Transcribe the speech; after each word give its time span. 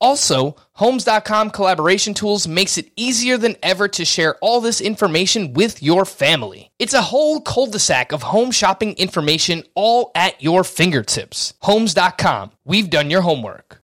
Also, 0.00 0.56
Homes.com 0.80 1.50
collaboration 1.50 2.14
tools 2.14 2.48
makes 2.48 2.78
it 2.78 2.90
easier 2.96 3.36
than 3.36 3.54
ever 3.62 3.86
to 3.88 4.02
share 4.02 4.36
all 4.36 4.62
this 4.62 4.80
information 4.80 5.52
with 5.52 5.82
your 5.82 6.06
family. 6.06 6.70
It's 6.78 6.94
a 6.94 7.02
whole 7.02 7.42
cul-de-sac 7.42 8.12
of 8.12 8.22
home 8.22 8.50
shopping 8.50 8.94
information 8.94 9.62
all 9.74 10.10
at 10.14 10.42
your 10.42 10.64
fingertips. 10.64 11.52
Homes.com. 11.60 12.52
We've 12.64 12.88
done 12.88 13.10
your 13.10 13.20
homework. 13.20 13.82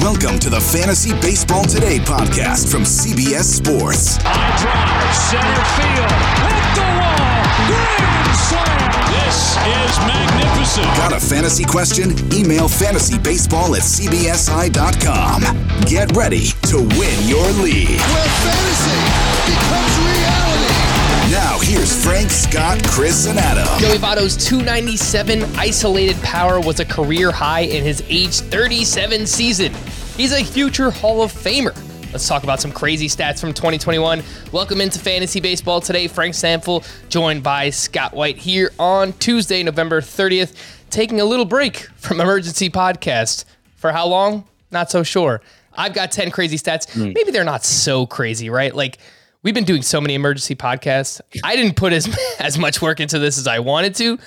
Welcome 0.00 0.38
to 0.38 0.48
the 0.48 0.66
Fantasy 0.72 1.12
Baseball 1.20 1.64
Today 1.64 1.98
podcast 1.98 2.72
from 2.72 2.84
CBS 2.84 3.44
Sports. 3.44 4.16
High 4.22 4.56
drive, 4.62 5.14
center 5.14 5.64
field, 5.76 6.12
hit 6.40 6.64
the 6.76 6.86
wall, 6.96 7.44
grand 7.66 8.36
slam. 8.36 8.85
This 9.26 9.56
is 9.56 9.98
magnificent. 10.06 10.86
Got 10.96 11.12
a 11.12 11.18
fantasy 11.18 11.64
question? 11.64 12.12
Email 12.32 12.68
fantasybaseball 12.68 13.74
at 13.74 13.82
cbsi.com. 13.82 15.42
Get 15.80 16.16
ready 16.16 16.50
to 16.70 16.76
win 16.76 17.28
your 17.28 17.50
league. 17.60 17.98
Where 17.98 18.30
fantasy 18.46 19.02
becomes 19.50 19.98
reality. 19.98 21.32
Now, 21.32 21.58
here's 21.60 22.04
Frank, 22.04 22.30
Scott, 22.30 22.80
Chris, 22.86 23.26
and 23.26 23.36
Adam. 23.40 23.66
Joey 23.80 23.98
Votto's 23.98 24.36
297 24.36 25.42
isolated 25.56 26.22
power 26.22 26.60
was 26.60 26.78
a 26.78 26.84
career 26.84 27.32
high 27.32 27.62
in 27.62 27.82
his 27.82 28.04
age 28.08 28.38
37 28.38 29.26
season. 29.26 29.74
He's 30.16 30.30
a 30.30 30.44
future 30.44 30.92
Hall 30.92 31.20
of 31.20 31.32
Famer. 31.32 31.74
Let's 32.16 32.28
talk 32.28 32.44
about 32.44 32.62
some 32.62 32.72
crazy 32.72 33.08
stats 33.08 33.40
from 33.40 33.52
2021. 33.52 34.22
Welcome 34.50 34.80
into 34.80 34.98
Fantasy 34.98 35.38
Baseball 35.38 35.82
today. 35.82 36.08
Frank 36.08 36.32
Stampfl 36.32 36.82
joined 37.10 37.42
by 37.42 37.68
Scott 37.68 38.14
White 38.14 38.38
here 38.38 38.72
on 38.78 39.12
Tuesday, 39.12 39.62
November 39.62 40.00
30th, 40.00 40.56
taking 40.88 41.20
a 41.20 41.26
little 41.26 41.44
break 41.44 41.76
from 41.96 42.22
Emergency 42.22 42.70
Podcast. 42.70 43.44
For 43.74 43.92
how 43.92 44.06
long? 44.06 44.48
Not 44.70 44.90
so 44.90 45.02
sure. 45.02 45.42
I've 45.74 45.92
got 45.92 46.10
10 46.10 46.30
crazy 46.30 46.56
stats. 46.56 46.96
Maybe 46.96 47.32
they're 47.32 47.44
not 47.44 47.66
so 47.66 48.06
crazy, 48.06 48.48
right? 48.48 48.74
Like, 48.74 48.96
we've 49.42 49.52
been 49.52 49.64
doing 49.64 49.82
so 49.82 50.00
many 50.00 50.14
emergency 50.14 50.54
podcasts. 50.54 51.20
I 51.44 51.54
didn't 51.54 51.76
put 51.76 51.92
as, 51.92 52.08
as 52.38 52.56
much 52.56 52.80
work 52.80 52.98
into 52.98 53.18
this 53.18 53.36
as 53.36 53.46
I 53.46 53.58
wanted 53.58 53.94
to, 53.96 54.18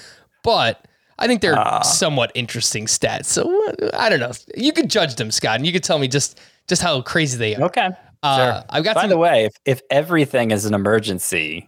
but 0.44 0.86
I 1.18 1.26
think 1.26 1.42
they're 1.42 1.58
somewhat 1.82 2.32
interesting 2.36 2.86
stats. 2.86 3.26
So 3.26 3.52
uh, 3.68 3.90
I 3.96 4.10
don't 4.10 4.20
know. 4.20 4.32
You 4.56 4.74
could 4.74 4.92
judge 4.92 5.16
them, 5.16 5.32
Scott, 5.32 5.56
and 5.56 5.66
you 5.66 5.74
could 5.74 5.84
tell 5.84 5.98
me 5.98 6.08
just 6.08 6.40
just 6.70 6.82
how 6.82 7.02
crazy 7.02 7.38
they 7.38 7.56
are. 7.56 7.64
Okay. 7.64 7.90
Uh, 8.24 8.38
sure. 8.38 8.64
I've 8.70 8.84
got 8.84 8.96
By 8.96 9.02
some- 9.02 9.10
the 9.10 9.18
way, 9.18 9.46
if, 9.46 9.54
if 9.66 9.82
everything 9.90 10.52
is 10.52 10.66
an 10.66 10.74
emergency, 10.74 11.68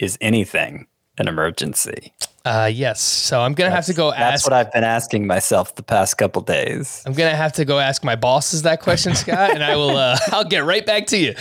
is 0.00 0.18
anything 0.20 0.86
an 1.18 1.28
emergency? 1.28 2.12
Uh, 2.44 2.68
yes. 2.72 3.00
So 3.00 3.40
I'm 3.40 3.54
gonna 3.54 3.70
have 3.70 3.86
to 3.86 3.94
go 3.94 4.10
ask. 4.10 4.18
That's 4.18 4.44
what 4.44 4.52
I've 4.52 4.72
been 4.72 4.82
asking 4.82 5.28
myself 5.28 5.76
the 5.76 5.82
past 5.84 6.18
couple 6.18 6.42
days. 6.42 7.00
I'm 7.06 7.12
gonna 7.12 7.36
have 7.36 7.52
to 7.52 7.64
go 7.64 7.78
ask 7.78 8.02
my 8.02 8.16
bosses 8.16 8.62
that 8.62 8.80
question, 8.80 9.14
Scott, 9.22 9.52
and 9.52 9.62
I 9.62 9.76
will. 9.76 9.96
Uh, 9.96 10.18
I'll 10.32 10.42
get 10.42 10.64
right 10.64 10.84
back 10.84 11.06
to 11.08 11.16
you. 11.18 11.34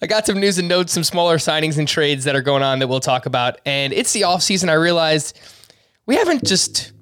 I 0.00 0.06
got 0.06 0.24
some 0.24 0.40
news 0.40 0.56
and 0.58 0.66
notes, 0.66 0.94
some 0.94 1.04
smaller 1.04 1.36
signings 1.36 1.76
and 1.76 1.86
trades 1.86 2.24
that 2.24 2.34
are 2.34 2.40
going 2.40 2.62
on 2.62 2.78
that 2.78 2.88
we'll 2.88 3.00
talk 3.00 3.26
about, 3.26 3.60
and 3.66 3.92
it's 3.92 4.14
the 4.14 4.24
off 4.24 4.42
season. 4.42 4.70
I 4.70 4.74
realized 4.74 5.38
we 6.06 6.16
haven't 6.16 6.44
just 6.44 6.92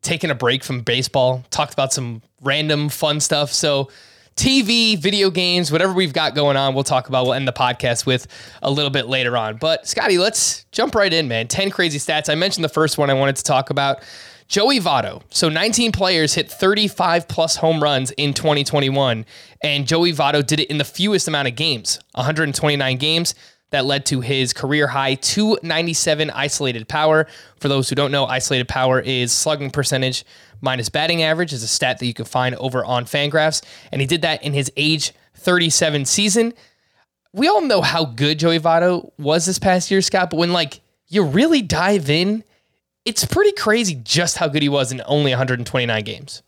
taken 0.00 0.30
a 0.30 0.34
break 0.34 0.64
from 0.64 0.80
baseball, 0.80 1.44
talked 1.50 1.74
about 1.74 1.92
some 1.92 2.22
random 2.40 2.88
fun 2.88 3.20
stuff. 3.20 3.52
So. 3.52 3.90
TV, 4.36 4.98
video 4.98 5.30
games, 5.30 5.70
whatever 5.70 5.92
we've 5.92 6.12
got 6.12 6.34
going 6.34 6.56
on, 6.56 6.74
we'll 6.74 6.84
talk 6.84 7.08
about. 7.08 7.24
We'll 7.24 7.34
end 7.34 7.46
the 7.46 7.52
podcast 7.52 8.06
with 8.06 8.26
a 8.62 8.70
little 8.70 8.90
bit 8.90 9.06
later 9.06 9.36
on. 9.36 9.56
But 9.56 9.86
Scotty, 9.86 10.18
let's 10.18 10.64
jump 10.72 10.94
right 10.94 11.12
in, 11.12 11.28
man. 11.28 11.48
10 11.48 11.70
crazy 11.70 11.98
stats. 11.98 12.30
I 12.30 12.34
mentioned 12.34 12.64
the 12.64 12.70
first 12.70 12.98
one 12.98 13.10
I 13.10 13.14
wanted 13.14 13.36
to 13.36 13.44
talk 13.44 13.70
about. 13.70 14.02
Joey 14.48 14.80
Votto. 14.80 15.22
So 15.30 15.48
19 15.48 15.92
players 15.92 16.34
hit 16.34 16.50
35 16.50 17.26
plus 17.26 17.56
home 17.56 17.82
runs 17.82 18.10
in 18.12 18.34
2021, 18.34 19.24
and 19.62 19.86
Joey 19.86 20.12
Votto 20.12 20.46
did 20.46 20.60
it 20.60 20.70
in 20.70 20.76
the 20.76 20.84
fewest 20.84 21.26
amount 21.26 21.48
of 21.48 21.54
games, 21.54 21.98
129 22.14 22.98
games. 22.98 23.34
That 23.70 23.86
led 23.86 24.04
to 24.06 24.20
his 24.20 24.52
career 24.52 24.86
high 24.86 25.14
297 25.14 26.28
isolated 26.28 26.86
power. 26.86 27.26
For 27.58 27.68
those 27.68 27.88
who 27.88 27.94
don't 27.94 28.12
know, 28.12 28.26
isolated 28.26 28.68
power 28.68 29.00
is 29.00 29.32
slugging 29.32 29.70
percentage 29.70 30.26
minus 30.62 30.88
batting 30.88 31.22
average 31.22 31.52
is 31.52 31.62
a 31.62 31.68
stat 31.68 31.98
that 31.98 32.06
you 32.06 32.14
can 32.14 32.24
find 32.24 32.54
over 32.54 32.84
on 32.84 33.04
Fangraphs, 33.04 33.62
and 33.90 34.00
he 34.00 34.06
did 34.06 34.22
that 34.22 34.42
in 34.42 34.54
his 34.54 34.72
age 34.76 35.12
37 35.34 36.06
season. 36.06 36.54
We 37.34 37.48
all 37.48 37.60
know 37.60 37.82
how 37.82 38.04
good 38.06 38.38
Joey 38.38 38.58
Votto 38.58 39.10
was 39.18 39.44
this 39.44 39.58
past 39.58 39.90
year, 39.90 40.00
Scott, 40.00 40.30
but 40.30 40.36
when 40.36 40.52
like 40.52 40.80
you 41.08 41.22
really 41.22 41.60
dive 41.60 42.08
in, 42.08 42.44
it's 43.04 43.24
pretty 43.24 43.52
crazy 43.52 43.96
just 43.96 44.38
how 44.38 44.48
good 44.48 44.62
he 44.62 44.68
was 44.68 44.92
in 44.92 45.02
only 45.06 45.32
129 45.32 46.04
games. 46.04 46.42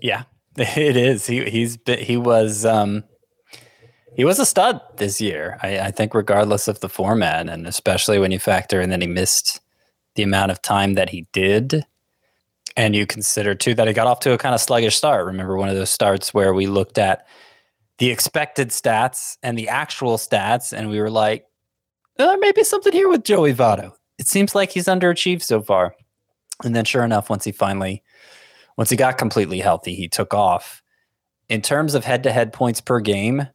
Yeah, 0.00 0.24
it 0.56 0.96
is. 0.96 1.26
He 1.26 1.44
he's 1.48 1.78
he 1.86 2.16
was 2.16 2.64
um 2.64 3.04
he 4.14 4.24
was 4.24 4.38
a 4.38 4.46
stud 4.46 4.80
this 4.96 5.20
year. 5.20 5.58
I, 5.62 5.78
I 5.78 5.90
think 5.90 6.14
regardless 6.14 6.68
of 6.68 6.80
the 6.80 6.88
format, 6.88 7.48
and 7.48 7.66
especially 7.66 8.18
when 8.18 8.30
you 8.30 8.38
factor 8.38 8.80
in 8.80 8.90
that 8.90 9.02
he 9.02 9.06
missed 9.06 9.60
the 10.14 10.22
amount 10.22 10.50
of 10.50 10.62
time 10.62 10.94
that 10.94 11.10
he 11.10 11.26
did. 11.32 11.86
And 12.76 12.94
you 12.94 13.06
consider 13.06 13.54
too 13.54 13.74
that 13.74 13.88
he 13.88 13.94
got 13.94 14.06
off 14.06 14.20
to 14.20 14.32
a 14.32 14.38
kind 14.38 14.54
of 14.54 14.60
sluggish 14.60 14.96
start. 14.96 15.26
Remember 15.26 15.56
one 15.56 15.68
of 15.68 15.76
those 15.76 15.90
starts 15.90 16.34
where 16.34 16.52
we 16.52 16.66
looked 16.66 16.98
at 16.98 17.26
the 17.98 18.10
expected 18.10 18.68
stats 18.68 19.38
and 19.42 19.56
the 19.56 19.68
actual 19.68 20.18
stats, 20.18 20.74
and 20.76 20.90
we 20.90 21.00
were 21.00 21.10
like, 21.10 21.46
"Oh, 22.18 22.26
there 22.26 22.38
may 22.38 22.52
be 22.52 22.64
something 22.64 22.92
here 22.92 23.08
with 23.08 23.24
Joey 23.24 23.54
Votto. 23.54 23.92
It 24.18 24.28
seems 24.28 24.54
like 24.54 24.70
he's 24.70 24.86
underachieved 24.86 25.42
so 25.42 25.62
far. 25.62 25.94
And 26.64 26.74
then 26.76 26.84
sure 26.84 27.04
enough, 27.04 27.30
once 27.30 27.44
he 27.44 27.52
finally 27.52 28.02
once 28.76 28.90
he 28.90 28.96
got 28.96 29.18
completely 29.18 29.60
healthy, 29.60 29.94
he 29.94 30.08
took 30.08 30.34
off. 30.34 30.82
In 31.48 31.62
terms 31.62 31.94
of 31.94 32.04
head 32.04 32.22
to 32.24 32.32
head 32.32 32.52
points 32.52 32.80
per 32.80 33.00
game, 33.00 33.48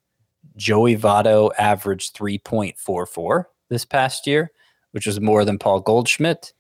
Joey 0.58 0.96
Votto 0.98 1.52
averaged 1.58 2.16
3.44 2.16 3.46
this 3.70 3.86
past 3.86 4.26
year, 4.26 4.52
which 4.92 5.06
was 5.06 5.22
more 5.22 5.46
than 5.46 5.60
Paul 5.60 5.82
Goldschmidt. 5.82 6.54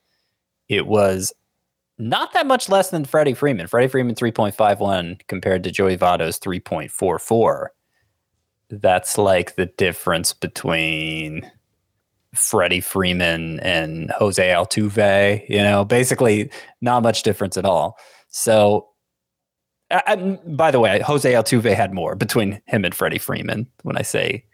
It 0.70 0.86
was 0.88 1.34
not 2.02 2.34
that 2.34 2.48
much 2.48 2.68
less 2.68 2.90
than 2.90 3.06
Freddie 3.06 3.36
Freeman. 3.36 3.68
Freddie 3.68 3.88
Freeman 3.88 4.16
3.51 4.16 5.22
compared 5.28 5.64
to 5.64 5.72
Joey 5.72 5.98
Votto's 5.98 6.40
3.44. 6.40 7.68
That's 8.70 9.18
like 9.18 9.56
the 9.56 9.68
difference 9.68 10.34
between 10.34 11.50
Freddie 12.34 12.82
Freeman 12.82 13.60
and 13.60 14.09
Jose 14.12 14.44
Altuve, 14.44 15.48
you 15.50 15.58
know, 15.58 15.86
basically 15.86 16.50
not 16.82 17.03
much 17.03 17.24
difference 17.24 17.58
at 17.58 17.66
all. 17.66 17.98
So, 18.30 18.88
and 20.08 20.40
by 20.58 20.72
the 20.72 20.80
way, 20.80 21.02
Jose 21.02 21.32
Altuve 21.32 21.76
had 21.76 21.94
more 21.94 22.16
between 22.16 22.62
him 22.66 22.86
and 22.86 22.96
Freddie 22.96 23.20
Freeman. 23.20 23.68
When 23.84 23.97
I 23.97 24.02
say 24.02 24.46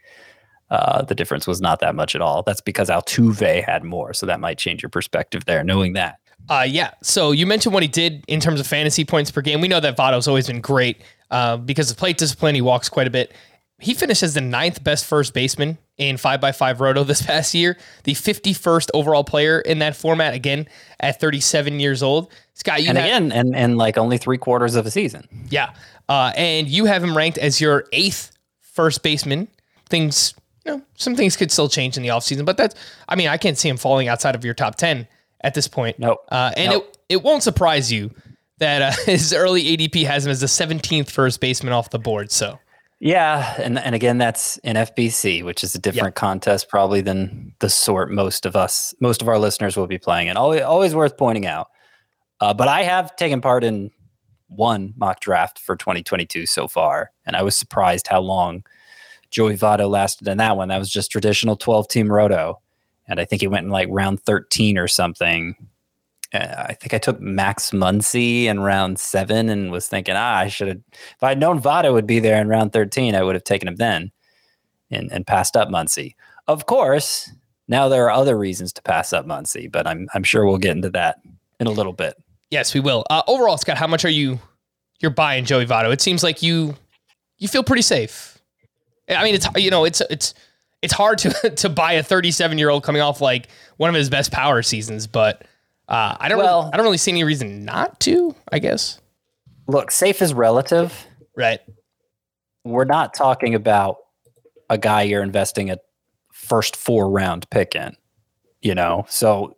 uh, 0.72 1.04
the 1.04 1.16
difference 1.16 1.46
was 1.46 1.62
not 1.62 1.80
that 1.80 1.96
much 1.96 2.16
at 2.16 2.22
all, 2.22 2.42
that's 2.42 2.62
because 2.62 2.90
Altuve 2.90 3.64
had 3.64 3.84
more. 3.84 4.14
So 4.14 4.26
that 4.26 4.40
might 4.40 4.58
change 4.58 4.82
your 4.82 4.90
perspective 4.90 5.46
there, 5.46 5.64
knowing 5.64 5.94
that. 5.94 6.18
Uh, 6.50 6.66
yeah. 6.68 6.92
So 7.04 7.32
you 7.32 7.46
mentioned 7.46 7.74
what 7.74 7.84
he 7.84 7.90
did 7.90 8.24
in 8.28 8.40
terms 8.40 8.60
of 8.60 8.68
fantasy 8.68 9.04
points 9.04 9.32
per 9.32 9.42
game. 9.42 9.60
We 9.62 9.68
know 9.68 9.80
that 9.80 9.98
Votto's 9.98 10.28
always 10.28 10.48
been 10.48 10.62
great 10.62 11.02
uh, 11.30 11.58
because 11.58 11.92
of 11.92 11.98
plate 11.98 12.18
discipline. 12.18 12.56
He 12.56 12.62
walks 12.62 12.88
quite 12.90 13.08
a 13.08 13.10
bit. 13.10 13.34
He 13.80 13.94
finished 13.94 14.24
as 14.24 14.34
the 14.34 14.42
ninth 14.42 14.84
best 14.84 15.06
first 15.06 15.34
baseman 15.34 15.78
in 15.98 16.16
5x5 16.16 16.80
Roto 16.80 17.04
this 17.06 17.22
past 17.22 17.54
year, 17.54 17.78
the 18.06 18.14
51st 18.14 18.90
overall 18.94 19.24
player 19.24 19.60
in 19.60 19.80
that 19.80 19.96
format, 19.96 20.34
again, 20.34 20.68
at 21.00 21.20
37 21.20 21.80
years 21.80 22.02
old. 22.02 22.32
Scott, 22.54 22.82
you 22.82 22.90
And 22.90 22.98
had- 22.98 23.06
again, 23.06 23.32
and, 23.32 23.56
and 23.56 23.78
like 23.78 23.98
only 23.98 24.18
three 24.18 24.38
quarters 24.38 24.76
of 24.76 24.86
a 24.86 24.92
season. 24.92 25.28
Yeah. 25.50 25.74
Uh, 26.10 26.32
and 26.36 26.68
you 26.68 26.86
have 26.86 27.04
him 27.04 27.16
ranked 27.16 27.38
as 27.38 27.60
your 27.62 27.86
eighth 27.92 28.32
first 28.62 29.04
baseman. 29.04 29.48
Things 29.90 30.34
you 30.66 30.72
know, 30.74 30.82
some 30.96 31.16
things 31.16 31.36
could 31.38 31.52
still 31.52 31.70
change 31.70 31.98
in 31.98 32.04
the 32.04 32.10
offseason, 32.10 32.46
but 32.46 32.58
that's, 32.58 32.76
I 33.08 33.16
mean, 33.16 33.28
I 33.28 33.38
can't 33.38 33.58
see 33.58 33.70
him 33.70 33.78
falling 33.78 34.08
outside 34.08 34.34
of 34.36 34.44
your 34.44 34.54
top 34.54 34.76
10 34.76 35.08
at 35.42 35.54
this 35.54 35.68
point. 35.68 36.00
Nope. 36.00 36.20
Uh, 36.30 36.52
and 36.58 36.72
Nope. 36.72 36.90
it, 37.10 37.16
it 37.16 37.24
won't 37.24 37.44
surprise 37.44 37.92
you 37.92 38.12
that 38.60 38.82
uh, 38.82 38.92
his 39.06 39.34
early 39.34 39.64
ADP 39.78 40.06
has 40.06 40.26
him 40.26 40.32
as 40.32 40.42
the 40.42 40.48
17th 40.48 41.10
first 41.10 41.40
baseman 41.40 41.74
off 41.74 41.90
the 41.90 42.00
board. 42.00 42.32
So, 42.32 42.60
Yeah, 43.00 43.56
and 43.62 43.78
and 43.78 43.94
again, 43.94 44.18
that's 44.18 44.58
in 44.60 44.76
FBC, 44.76 45.44
which 45.44 45.64
is 45.64 45.76
a 45.76 45.80
different 45.80 46.16
contest 46.16 46.70
probably 46.70 47.02
than 47.02 47.54
the 47.60 47.70
sort 47.70 48.12
most 48.12 48.46
of 48.46 48.56
us, 48.56 48.94
most 49.00 49.22
of 49.22 49.28
our 49.28 49.38
listeners 49.38 49.78
will 49.78 49.88
be 49.88 50.00
playing. 50.00 50.30
And 50.30 50.38
always, 50.38 50.62
always 50.62 50.96
worth 50.96 51.18
pointing 51.18 51.46
out. 51.46 51.68
Uh, 52.40 52.54
but 52.54 52.68
I 52.68 52.84
have 52.84 53.16
taken 53.16 53.42
part 53.42 53.64
in 53.64 53.92
one 54.48 54.94
mock 54.96 55.20
draft 55.20 55.60
for 55.60 55.76
2022 55.76 56.46
so 56.46 56.68
far, 56.68 57.12
and 57.26 57.36
I 57.36 57.44
was 57.44 57.58
surprised 57.58 58.08
how 58.08 58.22
long 58.22 58.64
Joey 59.30 59.58
Votto 59.58 59.90
lasted 59.90 60.28
in 60.28 60.38
that 60.38 60.56
one. 60.58 60.70
That 60.70 60.78
was 60.80 60.90
just 60.90 61.12
traditional 61.12 61.56
12 61.56 61.88
team 61.90 62.12
roto, 62.12 62.62
and 63.08 63.20
I 63.20 63.26
think 63.26 63.42
he 63.42 63.48
went 63.48 63.66
in 63.66 63.72
like 63.72 63.88
round 63.92 64.22
13 64.24 64.78
or 64.78 64.88
something. 64.88 65.56
Uh, 66.34 66.66
I 66.70 66.74
think 66.74 66.94
I 66.94 66.98
took 66.98 67.22
Max 67.22 67.72
Muncy 67.72 68.46
in 68.46 68.60
round 68.60 69.00
seven 69.00 69.50
and 69.50 69.72
was 69.72 69.88
thinking, 69.88 70.16
ah, 70.18 70.38
I 70.38 70.48
should 70.48 70.68
have. 70.68 70.80
If 70.92 71.24
I'd 71.24 71.40
known 71.40 71.62
Votto 71.62 71.94
would 71.94 72.08
be 72.08 72.20
there 72.20 72.42
in 72.42 72.50
round 72.50 72.74
13, 72.74 73.16
I 73.16 73.24
would 73.24 73.36
have 73.36 73.46
taken 73.46 73.68
him 73.68 73.78
then 73.78 74.12
and, 74.92 75.12
and 75.12 75.26
passed 75.26 75.56
up 75.56 75.70
Muncy. 75.70 76.16
Of 76.48 76.66
course, 76.66 77.32
now 77.68 77.88
there 77.88 78.06
are 78.06 78.12
other 78.12 78.38
reasons 78.38 78.74
to 78.74 78.82
pass 78.82 79.14
up 79.14 79.26
Muncy, 79.26 79.72
but 79.72 79.88
I'm, 79.88 80.08
I'm 80.14 80.24
sure 80.24 80.46
we'll 80.46 80.58
get 80.58 80.76
into 80.76 80.90
that 80.92 81.20
in 81.60 81.68
a 81.68 81.72
little 81.72 81.94
bit. 81.94 82.16
yes, 82.52 82.74
we 82.74 82.80
will. 82.80 83.06
Uh, 83.10 83.24
overall, 83.28 83.58
Scott, 83.58 83.78
how 83.78 83.88
much 83.88 84.06
are 84.06 84.10
you 84.10 84.40
you're 85.00 85.12
buying 85.12 85.46
Joey 85.46 85.66
Votto? 85.66 85.92
It 85.92 86.02
seems 86.02 86.24
like 86.24 86.42
you 86.42 86.76
you 87.38 87.48
feel 87.48 87.64
pretty 87.64 87.82
safe. 87.82 88.38
I 89.10 89.24
mean, 89.24 89.36
it's 89.36 89.48
you 89.56 89.70
know, 89.72 89.86
it's 89.86 90.02
it's 90.10 90.34
it's 90.82 90.94
hard 90.94 91.18
to 91.20 91.50
to 91.58 91.70
buy 91.70 91.94
a 91.94 92.04
37 92.04 92.58
year 92.58 92.70
old 92.70 92.84
coming 92.84 93.02
off 93.02 93.22
like 93.22 93.48
one 93.78 93.90
of 93.90 93.96
his 93.96 94.10
best 94.10 94.32
power 94.32 94.62
seasons, 94.62 95.08
but 95.08 95.44
uh, 95.88 96.16
I 96.20 96.28
don't 96.30 96.38
Well- 96.38 96.62
really, 96.64 96.74
I 96.74 96.78
don't 96.78 96.86
really 96.86 96.98
see 96.98 97.12
any 97.12 97.24
reason 97.24 97.64
not 97.66 98.00
to. 98.02 98.36
I 98.52 98.60
guess 98.60 99.00
Look, 99.68 99.92
safe 99.92 100.22
is 100.22 100.34
relative. 100.34 101.06
right. 101.36 101.60
We're 102.64 102.86
not 102.86 103.14
talking 103.14 103.56
about 103.56 103.98
a 104.70 104.78
guy 104.78 105.04
you're 105.04 105.24
investing 105.24 105.70
a 105.72 105.78
first 106.34 106.76
four 106.76 107.10
round 107.10 107.50
pick 107.50 107.76
in, 107.76 107.96
you 108.62 108.76
know? 108.76 109.06
So 109.10 109.56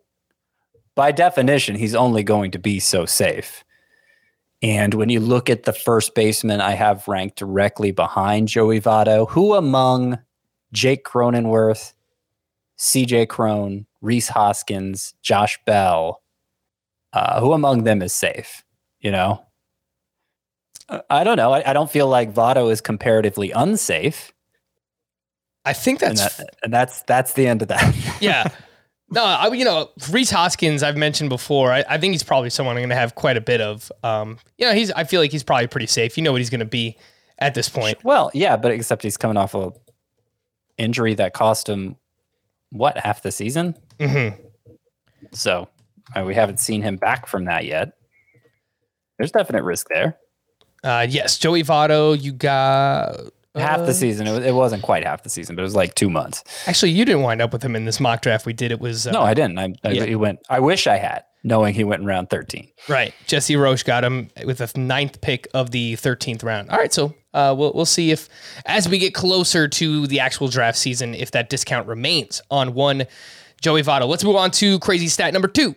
by 0.95 1.11
definition, 1.11 1.75
he's 1.75 1.95
only 1.95 2.21
going 2.23 2.51
to 2.51 2.59
be 2.59 2.79
so 2.79 3.05
safe. 3.05 3.63
And 4.61 4.93
when 4.93 5.09
you 5.09 5.19
look 5.19 5.49
at 5.49 5.63
the 5.63 5.73
first 5.73 6.13
baseman 6.15 6.61
I 6.61 6.71
have 6.71 7.07
ranked 7.07 7.37
directly 7.37 7.91
behind 7.91 8.47
Joey 8.47 8.79
Votto, 8.81 9.27
who 9.29 9.55
among 9.55 10.19
Jake 10.73 11.03
Cronenworth, 11.03 11.93
CJ 12.77 13.27
Cron, 13.27 13.85
Rhys 14.01 14.29
Hoskins, 14.29 15.13
Josh 15.21 15.59
Bell, 15.65 16.21
uh, 17.13 17.39
who 17.39 17.53
among 17.53 17.83
them 17.83 18.01
is 18.01 18.13
safe? 18.13 18.63
You 18.99 19.11
know, 19.11 19.45
Uh, 20.89 21.01
I 21.09 21.23
don't 21.23 21.37
know. 21.37 21.53
I, 21.53 21.69
I 21.69 21.73
don't 21.73 21.89
feel 21.89 22.07
like 22.07 22.33
Votto 22.33 22.71
is 22.71 22.81
comparatively 22.81 23.51
unsafe, 23.51 24.33
I 25.65 25.73
think 25.73 26.01
and, 26.01 26.17
that's 26.17 26.37
that, 26.37 26.55
and 26.63 26.73
that's 26.73 27.01
that's 27.03 27.33
the 27.33 27.47
end 27.47 27.61
of 27.61 27.67
that. 27.67 27.95
yeah. 28.21 28.47
No, 29.11 29.23
I, 29.23 29.51
you 29.53 29.65
know, 29.65 29.89
Rhys 30.11 30.29
Hoskins, 30.29 30.83
I've 30.83 30.95
mentioned 30.97 31.29
before. 31.29 31.71
I, 31.71 31.83
I 31.89 31.97
think 31.97 32.13
he's 32.13 32.23
probably 32.23 32.51
someone 32.51 32.75
I'm 32.75 32.81
going 32.81 32.89
to 32.89 32.95
have 32.95 33.15
quite 33.15 33.37
a 33.37 33.41
bit 33.41 33.59
of. 33.59 33.91
Um, 34.03 34.37
you 34.57 34.67
know, 34.67 34.73
he's. 34.73 34.91
I 34.91 35.03
feel 35.03 35.19
like 35.19 35.31
he's 35.31 35.43
probably 35.43 35.67
pretty 35.67 35.87
safe. 35.87 36.15
You 36.17 36.23
know 36.23 36.31
what 36.31 36.41
he's 36.41 36.49
going 36.51 36.59
to 36.59 36.65
be 36.65 36.95
at 37.39 37.55
this 37.55 37.69
point. 37.69 38.03
Well, 38.03 38.29
yeah, 38.33 38.55
but 38.55 38.71
except 38.71 39.01
he's 39.03 39.17
coming 39.17 39.35
off 39.35 39.55
a 39.55 39.71
injury 40.79 41.13
that 41.15 41.33
cost 41.33 41.69
him 41.69 41.95
what 42.71 42.97
half 42.97 43.21
the 43.21 43.31
season. 43.31 43.75
Mm-hmm. 43.99 44.41
So 45.33 45.69
uh, 46.15 46.23
we 46.23 46.33
haven't 46.33 46.59
seen 46.59 46.81
him 46.81 46.95
back 46.95 47.27
from 47.27 47.45
that 47.45 47.65
yet. 47.65 47.93
There's 49.17 49.31
definite 49.31 49.63
risk 49.63 49.87
there. 49.89 50.17
Uh, 50.83 51.05
yes, 51.09 51.37
Joey 51.37 51.63
Votto. 51.63 52.19
You 52.19 52.31
got 52.31 53.19
half 53.53 53.79
uh, 53.79 53.85
the 53.85 53.93
season. 53.93 54.27
It, 54.27 54.45
it 54.45 54.55
wasn't 54.55 54.81
quite 54.81 55.03
half 55.03 55.23
the 55.23 55.29
season, 55.29 55.55
but 55.55 55.61
it 55.61 55.63
was 55.63 55.75
like 55.75 55.95
two 55.95 56.09
months. 56.09 56.43
Actually, 56.67 56.91
you 56.91 57.03
didn't 57.03 57.23
wind 57.23 57.41
up 57.41 57.51
with 57.51 57.61
him 57.61 57.75
in 57.75 57.85
this 57.85 57.99
mock 57.99 58.21
draft 58.21 58.45
we 58.45 58.53
did. 58.53 58.71
It 58.71 58.79
was 58.79 59.05
uh, 59.05 59.11
No, 59.11 59.21
I 59.21 59.33
didn't. 59.33 59.59
I, 59.59 59.73
I 59.83 59.89
yeah. 59.91 60.05
he 60.05 60.15
went. 60.15 60.39
I 60.49 60.61
wish 60.61 60.87
I 60.87 60.95
had, 60.97 61.25
knowing 61.43 61.73
he 61.73 61.83
went 61.83 62.01
in 62.01 62.07
round 62.07 62.29
thirteen. 62.29 62.69
right. 62.87 63.13
Jesse 63.27 63.57
Roche 63.57 63.83
got 63.83 64.05
him 64.05 64.29
with 64.45 64.59
the 64.59 64.71
ninth 64.79 65.19
pick 65.19 65.49
of 65.53 65.71
the 65.71 65.97
thirteenth 65.97 66.43
round. 66.43 66.69
All 66.69 66.77
right, 66.77 66.93
so 66.93 67.13
uh, 67.33 67.53
we'll 67.57 67.71
we'll 67.73 67.85
see 67.85 68.11
if 68.11 68.29
as 68.65 68.87
we 68.89 68.97
get 68.97 69.13
closer 69.13 69.67
to 69.67 70.07
the 70.07 70.19
actual 70.19 70.47
draft 70.47 70.77
season, 70.77 71.13
if 71.13 71.31
that 71.31 71.49
discount 71.49 71.87
remains 71.87 72.41
on 72.49 72.73
one 72.73 73.05
Joey 73.61 73.83
Votto. 73.83 74.07
Let's 74.07 74.23
move 74.23 74.35
on 74.35 74.51
to 74.51 74.79
crazy 74.79 75.07
stat 75.07 75.33
number 75.33 75.47
two. 75.47 75.75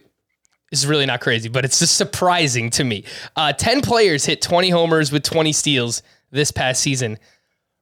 This 0.70 0.80
is 0.80 0.86
really 0.86 1.04
not 1.04 1.20
crazy, 1.20 1.50
but 1.50 1.64
it's 1.66 1.78
just 1.78 1.96
surprising 1.96 2.70
to 2.70 2.84
me. 2.84 3.04
Uh, 3.36 3.52
10 3.52 3.82
players 3.82 4.24
hit 4.24 4.40
20 4.40 4.70
homers 4.70 5.12
with 5.12 5.22
20 5.22 5.52
steals 5.52 6.02
this 6.30 6.50
past 6.50 6.82
season. 6.82 7.18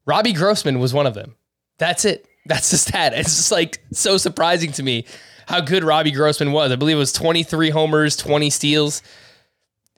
Robbie 0.06 0.32
Grossman 0.32 0.80
was 0.80 0.92
one 0.92 1.06
of 1.06 1.14
them. 1.14 1.36
That's 1.78 2.04
it. 2.04 2.26
That's 2.46 2.70
the 2.70 2.78
stat. 2.78 3.12
It's 3.14 3.36
just 3.36 3.52
like 3.52 3.78
so 3.92 4.16
surprising 4.16 4.72
to 4.72 4.82
me 4.82 5.04
how 5.46 5.60
good 5.60 5.84
Robbie 5.84 6.10
Grossman 6.10 6.50
was. 6.50 6.72
I 6.72 6.76
believe 6.76 6.96
it 6.96 6.98
was 6.98 7.12
23 7.12 7.70
homers, 7.70 8.16
20 8.16 8.50
steals. 8.50 9.02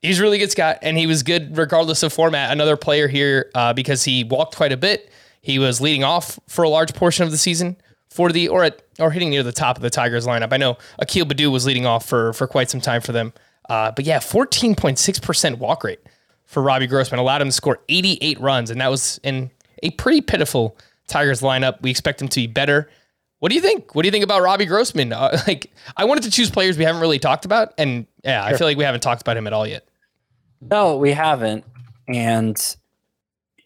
He's 0.03 0.21
really 0.21 0.39
good, 0.39 0.51
Scott, 0.51 0.79
and 0.83 0.99
he 0.99 1.07
was 1.07 1.23
good 1.23 1.57
regardless 1.57 2.03
of 2.03 2.13
format. 2.13 2.51
Another 2.51 2.77
player 2.77 3.07
here 3.07 3.51
uh, 3.55 3.73
because 3.73 4.03
he 4.05 4.25
walked 4.25 4.57
quite 4.57 4.73
a 4.73 4.77
bit. 4.77 5.11
He 5.41 5.59
was 5.59 5.81
leading 5.81 6.05
off 6.05 6.39
for 6.49 6.65
a 6.65 6.69
large 6.69 6.93
portion 6.95 7.25
of 7.25 7.31
the 7.31 7.39
season 7.39 7.77
for 8.11 8.31
the 8.31 8.49
or 8.49 8.65
at 8.65 8.83
or 8.99 9.11
hitting 9.11 9.31
near 9.31 9.43
the 9.43 9.53
top 9.53 9.77
of 9.77 9.83
the 9.83 9.91
Tigers 9.91 10.27
lineup. 10.27 10.53
I 10.53 10.57
know 10.57 10.77
Akil 10.99 11.25
Baddoo 11.25 11.51
was 11.51 11.67
leading 11.67 11.87
off 11.87 12.07
for 12.07 12.33
for 12.33 12.47
quite 12.47 12.69
some 12.69 12.81
time 12.81 13.01
for 13.01 13.13
them. 13.13 13.33
Uh, 13.69 13.93
but 13.93 14.05
yeah, 14.05 14.19
14.6% 14.19 15.59
walk 15.59 15.85
rate 15.85 16.01
for 16.45 16.63
Robbie 16.63 16.87
Grossman 16.87 17.21
allowed 17.21 17.41
him 17.41 17.49
to 17.49 17.53
score 17.53 17.79
88 17.89 18.41
runs, 18.41 18.71
and 18.71 18.81
that 18.81 18.91
was 18.91 19.19
in 19.23 19.51
a 19.83 19.91
pretty 19.91 20.21
pitiful 20.21 20.77
Tigers 21.07 21.41
lineup. 21.41 21.81
We 21.81 21.91
expect 21.91 22.21
him 22.21 22.29
to 22.29 22.41
be 22.41 22.47
better. 22.47 22.91
What 23.39 23.49
do 23.49 23.55
you 23.55 23.61
think? 23.61 23.95
What 23.95 24.03
do 24.03 24.09
you 24.09 24.13
think 24.13 24.25
about 24.25 24.43
Robbie 24.43 24.67
Grossman? 24.67 25.13
Uh, 25.13 25.39
like, 25.47 25.73
I 25.97 26.05
wanted 26.05 26.25
to 26.25 26.31
choose 26.31 26.51
players 26.51 26.77
we 26.77 26.85
haven't 26.85 27.01
really 27.01 27.19
talked 27.19 27.45
about, 27.45 27.73
and 27.79 28.07
yeah, 28.25 28.45
I 28.45 28.57
feel 28.57 28.67
like 28.67 28.77
we 28.77 28.85
haven't 28.85 29.01
talked 29.01 29.23
about 29.23 29.37
him 29.37 29.47
at 29.47 29.53
all 29.53 29.67
yet. 29.67 29.87
No, 30.71 30.97
we 30.97 31.13
haven't. 31.13 31.65
And 32.09 32.57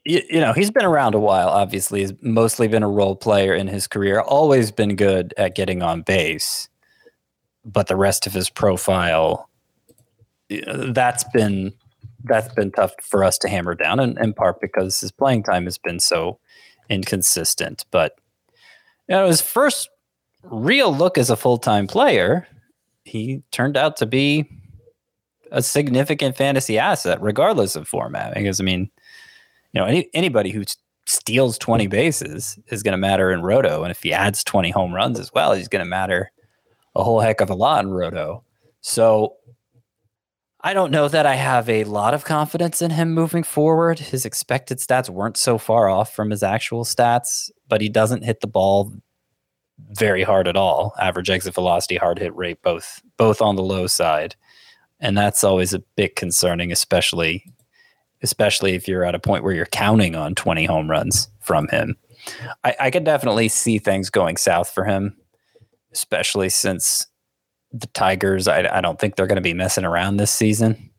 you, 0.04 0.22
you 0.30 0.40
know, 0.40 0.52
he's 0.52 0.70
been 0.70 0.84
around 0.84 1.14
a 1.14 1.18
while. 1.18 1.48
Obviously, 1.48 2.00
he's 2.00 2.12
mostly 2.22 2.68
been 2.68 2.82
a 2.82 2.88
role 2.88 3.16
player 3.16 3.54
in 3.54 3.66
his 3.66 3.86
career. 3.86 4.20
Always 4.20 4.70
been 4.70 4.96
good 4.96 5.34
at 5.36 5.54
getting 5.54 5.82
on 5.82 6.02
base, 6.02 6.68
but 7.64 7.88
the 7.88 7.96
rest 7.96 8.26
of 8.26 8.32
his 8.32 8.48
profile, 8.48 9.48
that's 10.48 11.24
been 11.34 11.72
that's 12.24 12.52
been 12.54 12.72
tough 12.72 12.92
for 13.02 13.22
us 13.22 13.38
to 13.38 13.48
hammer 13.48 13.74
down, 13.74 14.00
in, 14.00 14.18
in 14.18 14.32
part 14.32 14.60
because 14.60 14.98
his 15.00 15.12
playing 15.12 15.42
time 15.42 15.64
has 15.64 15.78
been 15.78 16.00
so 16.00 16.38
inconsistent. 16.88 17.84
But 17.90 18.18
you 19.08 19.16
know, 19.16 19.26
his 19.26 19.40
first 19.40 19.88
real 20.44 20.94
look 20.94 21.18
as 21.18 21.30
a 21.30 21.36
full 21.36 21.58
time 21.58 21.86
player, 21.86 22.46
he 23.04 23.42
turned 23.50 23.76
out 23.76 23.96
to 23.98 24.06
be 24.06 24.48
a 25.56 25.62
significant 25.62 26.36
fantasy 26.36 26.78
asset, 26.78 27.20
regardless 27.20 27.76
of 27.76 27.88
format. 27.88 28.34
Because 28.34 28.60
I 28.60 28.64
mean, 28.64 28.90
you 29.72 29.80
know, 29.80 29.86
any, 29.86 30.08
anybody 30.12 30.50
who 30.50 30.64
steals 31.06 31.56
20 31.56 31.86
bases 31.86 32.58
is 32.68 32.82
going 32.82 32.92
to 32.92 32.98
matter 32.98 33.32
in 33.32 33.42
Roto, 33.42 33.82
and 33.82 33.90
if 33.90 34.02
he 34.02 34.12
adds 34.12 34.44
20 34.44 34.70
home 34.70 34.92
runs 34.92 35.18
as 35.18 35.32
well, 35.32 35.54
he's 35.54 35.68
going 35.68 35.84
to 35.84 35.88
matter 35.88 36.30
a 36.94 37.02
whole 37.02 37.20
heck 37.20 37.40
of 37.40 37.48
a 37.48 37.54
lot 37.54 37.84
in 37.84 37.90
Roto. 37.90 38.44
So 38.82 39.36
I 40.60 40.74
don't 40.74 40.90
know 40.90 41.08
that 41.08 41.24
I 41.24 41.36
have 41.36 41.70
a 41.70 41.84
lot 41.84 42.12
of 42.12 42.24
confidence 42.24 42.82
in 42.82 42.90
him 42.90 43.12
moving 43.12 43.42
forward. 43.42 43.98
His 43.98 44.26
expected 44.26 44.78
stats 44.78 45.08
weren't 45.08 45.38
so 45.38 45.56
far 45.56 45.88
off 45.88 46.14
from 46.14 46.30
his 46.30 46.42
actual 46.42 46.84
stats, 46.84 47.50
but 47.66 47.80
he 47.80 47.88
doesn't 47.88 48.24
hit 48.24 48.42
the 48.42 48.46
ball 48.46 48.92
very 49.92 50.22
hard 50.22 50.48
at 50.48 50.56
all. 50.56 50.94
Average 51.00 51.30
exit 51.30 51.54
velocity, 51.54 51.96
hard 51.96 52.18
hit 52.18 52.36
rate, 52.36 52.60
both 52.62 53.00
both 53.16 53.40
on 53.40 53.56
the 53.56 53.62
low 53.62 53.86
side 53.86 54.36
and 55.00 55.16
that's 55.16 55.44
always 55.44 55.74
a 55.74 55.80
bit 55.96 56.16
concerning 56.16 56.72
especially 56.72 57.44
especially 58.22 58.74
if 58.74 58.88
you're 58.88 59.04
at 59.04 59.14
a 59.14 59.18
point 59.20 59.44
where 59.44 59.52
you're 59.52 59.66
counting 59.66 60.16
on 60.16 60.34
20 60.34 60.64
home 60.64 60.90
runs 60.90 61.28
from 61.40 61.68
him. 61.68 61.94
I, 62.64 62.74
I 62.80 62.90
could 62.90 63.04
definitely 63.04 63.48
see 63.48 63.78
things 63.78 64.08
going 64.10 64.36
south 64.36 64.70
for 64.70 64.84
him 64.84 65.16
especially 65.92 66.48
since 66.48 67.06
the 67.72 67.86
tigers 67.88 68.48
i, 68.48 68.66
I 68.78 68.80
don't 68.80 68.98
think 68.98 69.16
they're 69.16 69.26
going 69.26 69.36
to 69.36 69.42
be 69.42 69.54
messing 69.54 69.84
around 69.84 70.16
this 70.16 70.30
season. 70.30 70.90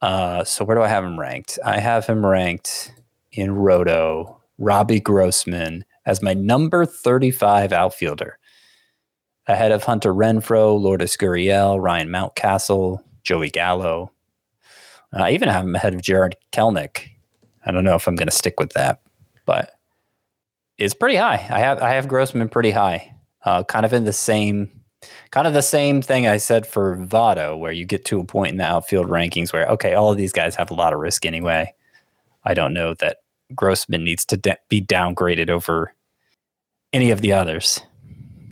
Uh, 0.00 0.42
so 0.42 0.64
where 0.64 0.76
do 0.76 0.82
i 0.82 0.88
have 0.88 1.04
him 1.04 1.18
ranked? 1.18 1.58
I 1.64 1.78
have 1.78 2.06
him 2.06 2.24
ranked 2.24 2.92
in 3.32 3.52
roto 3.52 4.40
robbie 4.58 5.00
grossman 5.00 5.84
as 6.06 6.22
my 6.22 6.34
number 6.34 6.84
35 6.84 7.72
outfielder 7.72 8.38
ahead 9.46 9.72
of 9.72 9.84
Hunter 9.84 10.14
Renfroe, 10.14 10.80
Lourdes 10.80 11.16
Gurriel, 11.16 11.80
Ryan 11.80 12.08
Mountcastle, 12.08 13.02
Joey 13.22 13.50
Gallo. 13.50 14.12
Uh, 15.12 15.22
I 15.24 15.30
even 15.30 15.48
have 15.48 15.64
him 15.64 15.74
ahead 15.74 15.94
of 15.94 16.02
Jarred 16.02 16.36
Kelenic. 16.52 17.08
I 17.64 17.70
don't 17.70 17.84
know 17.84 17.94
if 17.94 18.06
I'm 18.06 18.16
going 18.16 18.28
to 18.28 18.34
stick 18.34 18.58
with 18.58 18.72
that, 18.72 19.00
but 19.46 19.72
it's 20.78 20.94
pretty 20.94 21.16
high. 21.16 21.46
I 21.50 21.60
have 21.60 21.80
I 21.80 21.90
have 21.90 22.08
Grossman 22.08 22.48
pretty 22.48 22.70
high, 22.70 23.14
uh, 23.44 23.62
kind 23.64 23.86
of 23.86 23.92
in 23.92 24.04
the 24.04 24.12
same 24.12 24.70
kind 25.30 25.46
of 25.46 25.54
the 25.54 25.62
same 25.62 26.02
thing 26.02 26.26
I 26.26 26.36
said 26.36 26.66
for 26.66 26.96
Votto, 26.96 27.58
where 27.58 27.72
you 27.72 27.84
get 27.84 28.04
to 28.06 28.20
a 28.20 28.24
point 28.24 28.52
in 28.52 28.58
the 28.58 28.64
outfield 28.64 29.08
rankings 29.08 29.52
where 29.52 29.66
okay, 29.68 29.94
all 29.94 30.10
of 30.10 30.16
these 30.16 30.32
guys 30.32 30.56
have 30.56 30.70
a 30.70 30.74
lot 30.74 30.92
of 30.92 31.00
risk 31.00 31.24
anyway. 31.24 31.72
I 32.44 32.54
don't 32.54 32.74
know 32.74 32.94
that 32.94 33.18
Grossman 33.54 34.04
needs 34.04 34.24
to 34.26 34.36
de- 34.36 34.58
be 34.68 34.80
downgraded 34.80 35.50
over 35.50 35.94
any 36.92 37.10
of 37.10 37.20
the 37.20 37.32
others. 37.32 37.80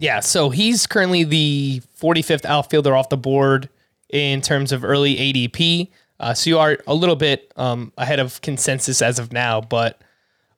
Yeah, 0.00 0.20
so 0.20 0.48
he's 0.48 0.86
currently 0.86 1.24
the 1.24 1.82
45th 2.00 2.46
outfielder 2.46 2.96
off 2.96 3.10
the 3.10 3.18
board 3.18 3.68
in 4.08 4.40
terms 4.40 4.72
of 4.72 4.82
early 4.82 5.14
ADP. 5.14 5.88
Uh, 6.18 6.32
so 6.32 6.48
you 6.48 6.58
are 6.58 6.78
a 6.86 6.94
little 6.94 7.16
bit 7.16 7.52
um, 7.56 7.92
ahead 7.98 8.18
of 8.18 8.40
consensus 8.40 9.02
as 9.02 9.18
of 9.18 9.30
now, 9.30 9.60
but 9.60 10.00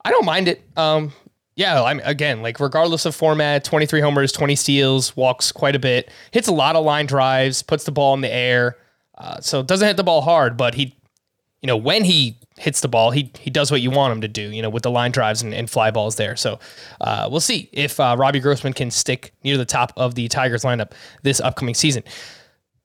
I 0.04 0.10
don't 0.10 0.24
mind 0.24 0.46
it. 0.46 0.62
Um, 0.76 1.12
yeah, 1.56 1.82
I'm 1.82 2.00
again 2.04 2.40
like 2.40 2.60
regardless 2.60 3.04
of 3.04 3.16
format, 3.16 3.64
23 3.64 4.00
homers, 4.00 4.30
20 4.30 4.54
steals, 4.54 5.16
walks 5.16 5.50
quite 5.50 5.74
a 5.74 5.80
bit, 5.80 6.08
hits 6.30 6.46
a 6.46 6.52
lot 6.52 6.76
of 6.76 6.84
line 6.84 7.06
drives, 7.06 7.62
puts 7.62 7.82
the 7.82 7.92
ball 7.92 8.14
in 8.14 8.20
the 8.20 8.32
air. 8.32 8.76
Uh, 9.18 9.40
so 9.40 9.62
doesn't 9.62 9.86
hit 9.86 9.96
the 9.96 10.04
ball 10.04 10.22
hard, 10.22 10.56
but 10.56 10.74
he, 10.74 10.96
you 11.62 11.68
know, 11.68 11.76
when 11.76 12.04
he 12.04 12.36
hits 12.58 12.80
the 12.80 12.88
ball, 12.88 13.12
he 13.12 13.32
he 13.38 13.48
does 13.48 13.70
what 13.70 13.80
you 13.80 13.90
want 13.90 14.12
him 14.12 14.20
to 14.20 14.28
do, 14.28 14.42
you 14.42 14.60
know, 14.60 14.68
with 14.68 14.82
the 14.82 14.90
line 14.90 15.12
drives 15.12 15.42
and, 15.42 15.54
and 15.54 15.70
fly 15.70 15.90
balls 15.90 16.16
there. 16.16 16.36
So 16.36 16.58
uh, 17.00 17.28
we'll 17.30 17.40
see 17.40 17.70
if 17.72 17.98
uh, 17.98 18.16
Robbie 18.18 18.40
Grossman 18.40 18.72
can 18.72 18.90
stick 18.90 19.32
near 19.44 19.56
the 19.56 19.64
top 19.64 19.92
of 19.96 20.16
the 20.16 20.28
Tigers 20.28 20.64
lineup 20.64 20.92
this 21.22 21.40
upcoming 21.40 21.74
season. 21.74 22.02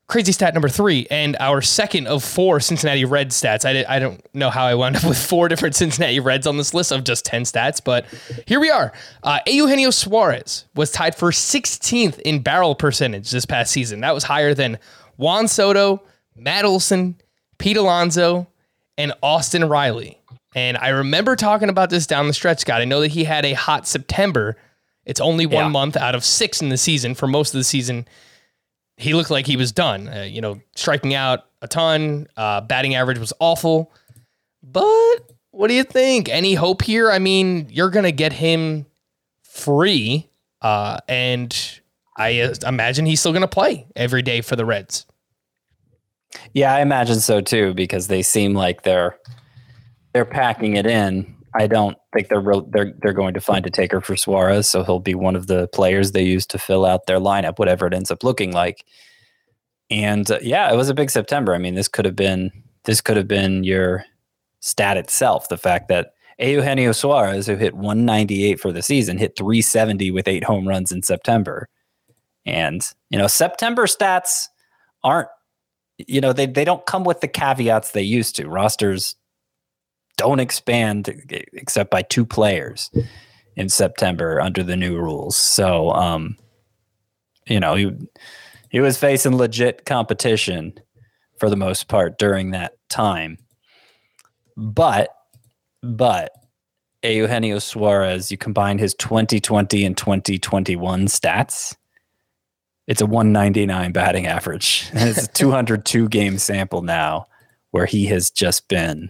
Crazy 0.08 0.32
stat 0.32 0.54
number 0.54 0.70
three, 0.70 1.06
and 1.12 1.36
our 1.42 1.62
second 1.62 2.08
of 2.08 2.24
four 2.24 2.62
Cincinnati 2.62 3.04
Reds 3.04 3.42
stats. 3.42 3.66
I, 3.66 3.74
did, 3.74 3.86
I 3.88 4.00
don't 4.00 4.26
know 4.34 4.50
how 4.50 4.66
I 4.66 4.74
wound 4.74 4.96
up 4.96 5.04
with 5.04 5.18
four 5.18 5.50
different 5.50 5.76
Cincinnati 5.76 6.22
Reds 6.22 6.48
on 6.48 6.56
this 6.56 6.74
list 6.74 6.94
of 6.94 7.04
just 7.04 7.26
10 7.26 7.44
stats, 7.44 7.84
but 7.84 8.06
here 8.46 8.62
we 8.62 8.70
are. 8.70 8.94
Uh, 9.22 9.40
Eugenio 9.46 9.90
Suarez 9.90 10.64
was 10.76 10.92
tied 10.92 11.14
for 11.14 11.32
16th 11.32 12.20
in 12.20 12.42
barrel 12.42 12.74
percentage 12.74 13.32
this 13.32 13.46
past 13.46 13.70
season. 13.70 14.00
That 14.00 14.14
was 14.14 14.24
higher 14.24 14.54
than 14.54 14.80
Juan 15.18 15.50
Soto, 15.50 16.02
Matt 16.38 16.64
Olson, 16.64 17.18
Pete 17.58 17.76
Alonso, 17.76 18.48
and 18.98 19.14
Austin 19.22 19.66
Riley. 19.68 20.20
And 20.56 20.78
I 20.78 20.90
remember 20.90 21.36
talking 21.36 21.70
about 21.70 21.90
this 21.90 22.08
down 22.08 22.28
the 22.28 22.34
stretch, 22.34 22.60
Scott. 22.60 22.82
I 22.82 22.86
know 22.86 23.02
that 23.02 23.10
he 23.10 23.24
had 23.24 23.46
a 23.46 23.54
hot 23.54 23.88
September. 23.88 24.58
It's 25.06 25.22
only 25.22 25.46
one 25.46 25.66
Yeah. 25.66 25.70
month 25.70 25.96
out 25.98 26.16
of 26.16 26.24
six 26.24 26.62
in 26.62 26.70
the 26.70 26.78
season. 26.78 27.14
For 27.16 27.28
most 27.28 27.54
of 27.54 27.58
the 27.60 27.64
season, 27.64 28.08
he 28.98 29.14
looked 29.14 29.30
like 29.30 29.46
he 29.46 29.56
was 29.56 29.72
done. 29.72 30.08
Uh, 30.10 30.22
you 30.24 30.42
know, 30.42 30.60
striking 30.76 31.14
out 31.14 31.46
a 31.62 31.68
ton. 31.68 32.28
Uh, 32.36 32.62
batting 32.62 32.96
average 32.96 33.20
was 33.20 33.34
awful. 33.40 33.92
But 34.64 35.18
what 35.52 35.68
do 35.68 35.74
you 35.76 35.84
think? 35.84 36.28
Any 36.30 36.56
hope 36.56 36.82
here? 36.82 37.12
I 37.12 37.20
mean, 37.20 37.68
you're 37.70 37.90
gonna 37.92 38.12
get 38.12 38.34
him 38.34 38.86
free, 39.44 40.28
uh, 40.62 40.98
and 41.08 41.56
I 42.18 42.42
uh, 42.42 42.54
imagine 42.66 43.06
he's 43.06 43.20
still 43.20 43.34
gonna 43.34 43.48
play 43.48 43.86
every 43.96 44.22
day 44.24 44.42
for 44.42 44.56
the 44.56 44.66
Reds. 44.66 45.06
Yeah, 46.54 46.74
I 46.74 46.82
imagine 46.82 47.20
so 47.20 47.42
too, 47.42 47.74
because 47.74 48.08
they 48.08 48.22
seem 48.22 48.54
like 48.54 48.84
they're 48.84 49.18
they're 50.14 50.26
packing 50.26 50.76
it 50.76 50.86
in. 50.86 51.36
I 51.54 51.68
don't 51.68 51.98
think 52.14 52.28
they're 52.28 52.40
real, 52.40 52.62
they're 52.62 52.94
they're 53.02 53.14
going 53.14 53.34
to 53.34 53.42
find 53.42 53.66
a 53.66 53.70
taker 53.70 54.02
for 54.02 54.16
Suarez, 54.16 54.70
so 54.70 54.84
he'll 54.84 55.00
be 55.00 55.16
one 55.16 55.36
of 55.36 55.48
the 55.48 55.68
players 55.70 56.12
they 56.12 56.24
use 56.24 56.46
to 56.48 56.58
fill 56.60 56.86
out 56.86 57.06
their 57.08 57.20
lineup, 57.20 57.60
whatever 57.60 57.88
it 57.88 57.94
ends 57.94 58.12
up 58.12 58.24
looking 58.24 58.52
like. 58.52 58.86
And 59.90 60.30
uh, 60.30 60.40
yeah, 60.42 60.72
it 60.72 60.76
was 60.76 60.90
a 60.90 60.94
big 60.94 61.10
September. 61.10 61.56
I 61.56 61.58
mean, 61.58 61.76
this 61.76 61.88
could 61.88 62.06
have 62.06 62.16
been 62.16 62.52
this 62.86 63.02
could 63.02 63.18
have 63.18 63.28
been 63.28 63.64
your 63.64 64.06
stat 64.60 64.98
itself. 64.98 65.50
The 65.50 65.58
fact 65.58 65.88
that 65.90 66.14
Eugenio 66.40 66.92
Suarez, 66.92 67.48
who 67.48 67.56
hit 67.56 67.74
198 67.74 68.60
for 68.60 68.72
the 68.72 68.84
season, 68.84 69.18
hit 69.18 69.36
370 69.38 70.12
with 70.12 70.28
eight 70.28 70.44
home 70.44 70.68
runs 70.68 70.92
in 70.92 71.02
September. 71.02 71.68
And 72.46 72.82
you 73.10 73.18
know, 73.18 73.28
September 73.28 73.88
stats 73.88 74.48
aren't 75.04 75.30
you 75.98 76.22
know 76.22 76.34
they 76.34 76.46
they 76.46 76.66
don't 76.66 76.86
come 76.86 77.04
with 77.04 77.22
the 77.22 77.28
caveats 77.28 77.92
they 77.92 78.02
used 78.02 78.36
to. 78.38 78.48
Rosters 78.48 79.16
don't 80.18 80.40
expand 80.40 81.10
except 81.54 81.92
by 81.92 82.02
two 82.02 82.26
players 82.26 82.90
in 83.56 83.70
September 83.70 84.42
under 84.42 84.64
the 84.64 84.76
new 84.76 84.98
rules. 84.98 85.36
So 85.36 85.92
um 85.92 86.38
you 87.48 87.60
know, 87.60 87.76
he 87.76 87.92
he 88.70 88.80
was 88.80 88.98
facing 88.98 89.36
legit 89.36 89.86
competition 89.86 90.74
for 91.40 91.50
the 91.50 91.56
most 91.56 91.88
part 91.88 92.18
during 92.20 92.52
that 92.52 92.74
time. 92.90 93.38
But 94.56 95.10
but 95.82 96.32
Eugenio 97.04 97.60
Suarez, 97.60 98.32
you 98.32 98.38
combine 98.38 98.80
his 98.80 98.94
2020 98.96 99.86
and 99.86 99.96
2021 99.96 101.06
stats, 101.08 101.76
it's 102.88 103.02
a 103.02 103.06
199 103.06 103.92
batting 103.92 104.28
average. 104.28 104.90
And 104.94 105.10
it's 105.10 105.26
a 105.26 105.28
202 105.34 106.10
game 106.10 106.38
sample 106.38 106.82
now 106.82 107.28
where 107.72 107.86
he 107.86 108.06
has 108.08 108.32
just 108.32 108.68
been 108.70 109.10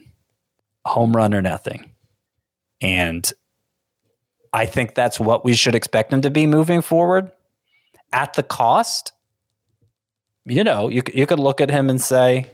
home 0.85 1.15
run 1.15 1.33
or 1.33 1.41
nothing. 1.41 1.91
And 2.81 3.31
I 4.53 4.65
think 4.65 4.95
that's 4.95 5.19
what 5.19 5.45
we 5.45 5.53
should 5.53 5.75
expect 5.75 6.11
him 6.11 6.21
to 6.21 6.29
be 6.29 6.47
moving 6.47 6.81
forward. 6.81 7.31
At 8.13 8.33
the 8.33 8.43
cost, 8.43 9.11
you 10.45 10.63
know, 10.63 10.89
you, 10.89 11.03
you 11.13 11.27
could 11.27 11.39
look 11.39 11.61
at 11.61 11.69
him 11.69 11.89
and 11.89 12.01
say, 12.01 12.49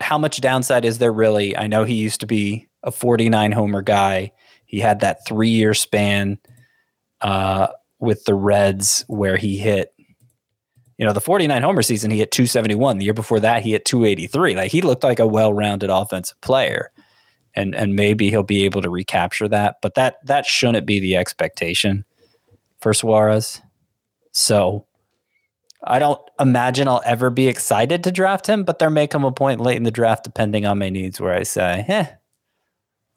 how 0.00 0.18
much 0.18 0.40
downside 0.40 0.84
is 0.84 0.98
there 0.98 1.12
really? 1.12 1.56
I 1.56 1.66
know 1.66 1.84
he 1.84 1.94
used 1.94 2.20
to 2.20 2.26
be 2.26 2.68
a 2.82 2.90
49 2.90 3.52
homer 3.52 3.82
guy. 3.82 4.32
He 4.66 4.80
had 4.80 5.00
that 5.00 5.24
three 5.26 5.50
year 5.50 5.74
span 5.74 6.38
uh, 7.20 7.68
with 8.02 8.24
the 8.24 8.34
Reds 8.34 9.04
where 9.06 9.36
he 9.36 9.56
hit, 9.56 9.94
you 10.98 11.06
know, 11.06 11.12
the 11.12 11.20
49 11.20 11.62
homer 11.62 11.82
season, 11.82 12.10
he 12.10 12.18
hit 12.18 12.32
271. 12.32 12.98
The 12.98 13.04
year 13.04 13.14
before 13.14 13.40
that, 13.40 13.62
he 13.62 13.72
hit 13.72 13.84
283. 13.84 14.56
Like 14.56 14.72
he 14.72 14.82
looked 14.82 15.04
like 15.04 15.20
a 15.20 15.26
well 15.26 15.54
rounded 15.54 15.88
offensive 15.88 16.38
player. 16.42 16.90
And, 17.54 17.74
and 17.74 17.94
maybe 17.94 18.30
he'll 18.30 18.42
be 18.42 18.64
able 18.64 18.82
to 18.82 18.90
recapture 18.90 19.46
that, 19.48 19.76
but 19.82 19.94
that 19.94 20.24
that 20.24 20.46
shouldn't 20.46 20.86
be 20.86 21.00
the 21.00 21.16
expectation 21.16 22.06
for 22.80 22.94
Suarez. 22.94 23.60
So 24.32 24.86
I 25.84 25.98
don't 25.98 26.20
imagine 26.40 26.88
I'll 26.88 27.02
ever 27.04 27.28
be 27.28 27.48
excited 27.48 28.02
to 28.04 28.10
draft 28.10 28.46
him, 28.46 28.64
but 28.64 28.78
there 28.78 28.88
may 28.88 29.06
come 29.06 29.24
a 29.24 29.32
point 29.32 29.60
late 29.60 29.76
in 29.76 29.82
the 29.82 29.90
draft, 29.90 30.24
depending 30.24 30.64
on 30.64 30.78
my 30.78 30.88
needs, 30.88 31.20
where 31.20 31.34
I 31.34 31.42
say, 31.42 31.84
"Eh, 31.88 32.06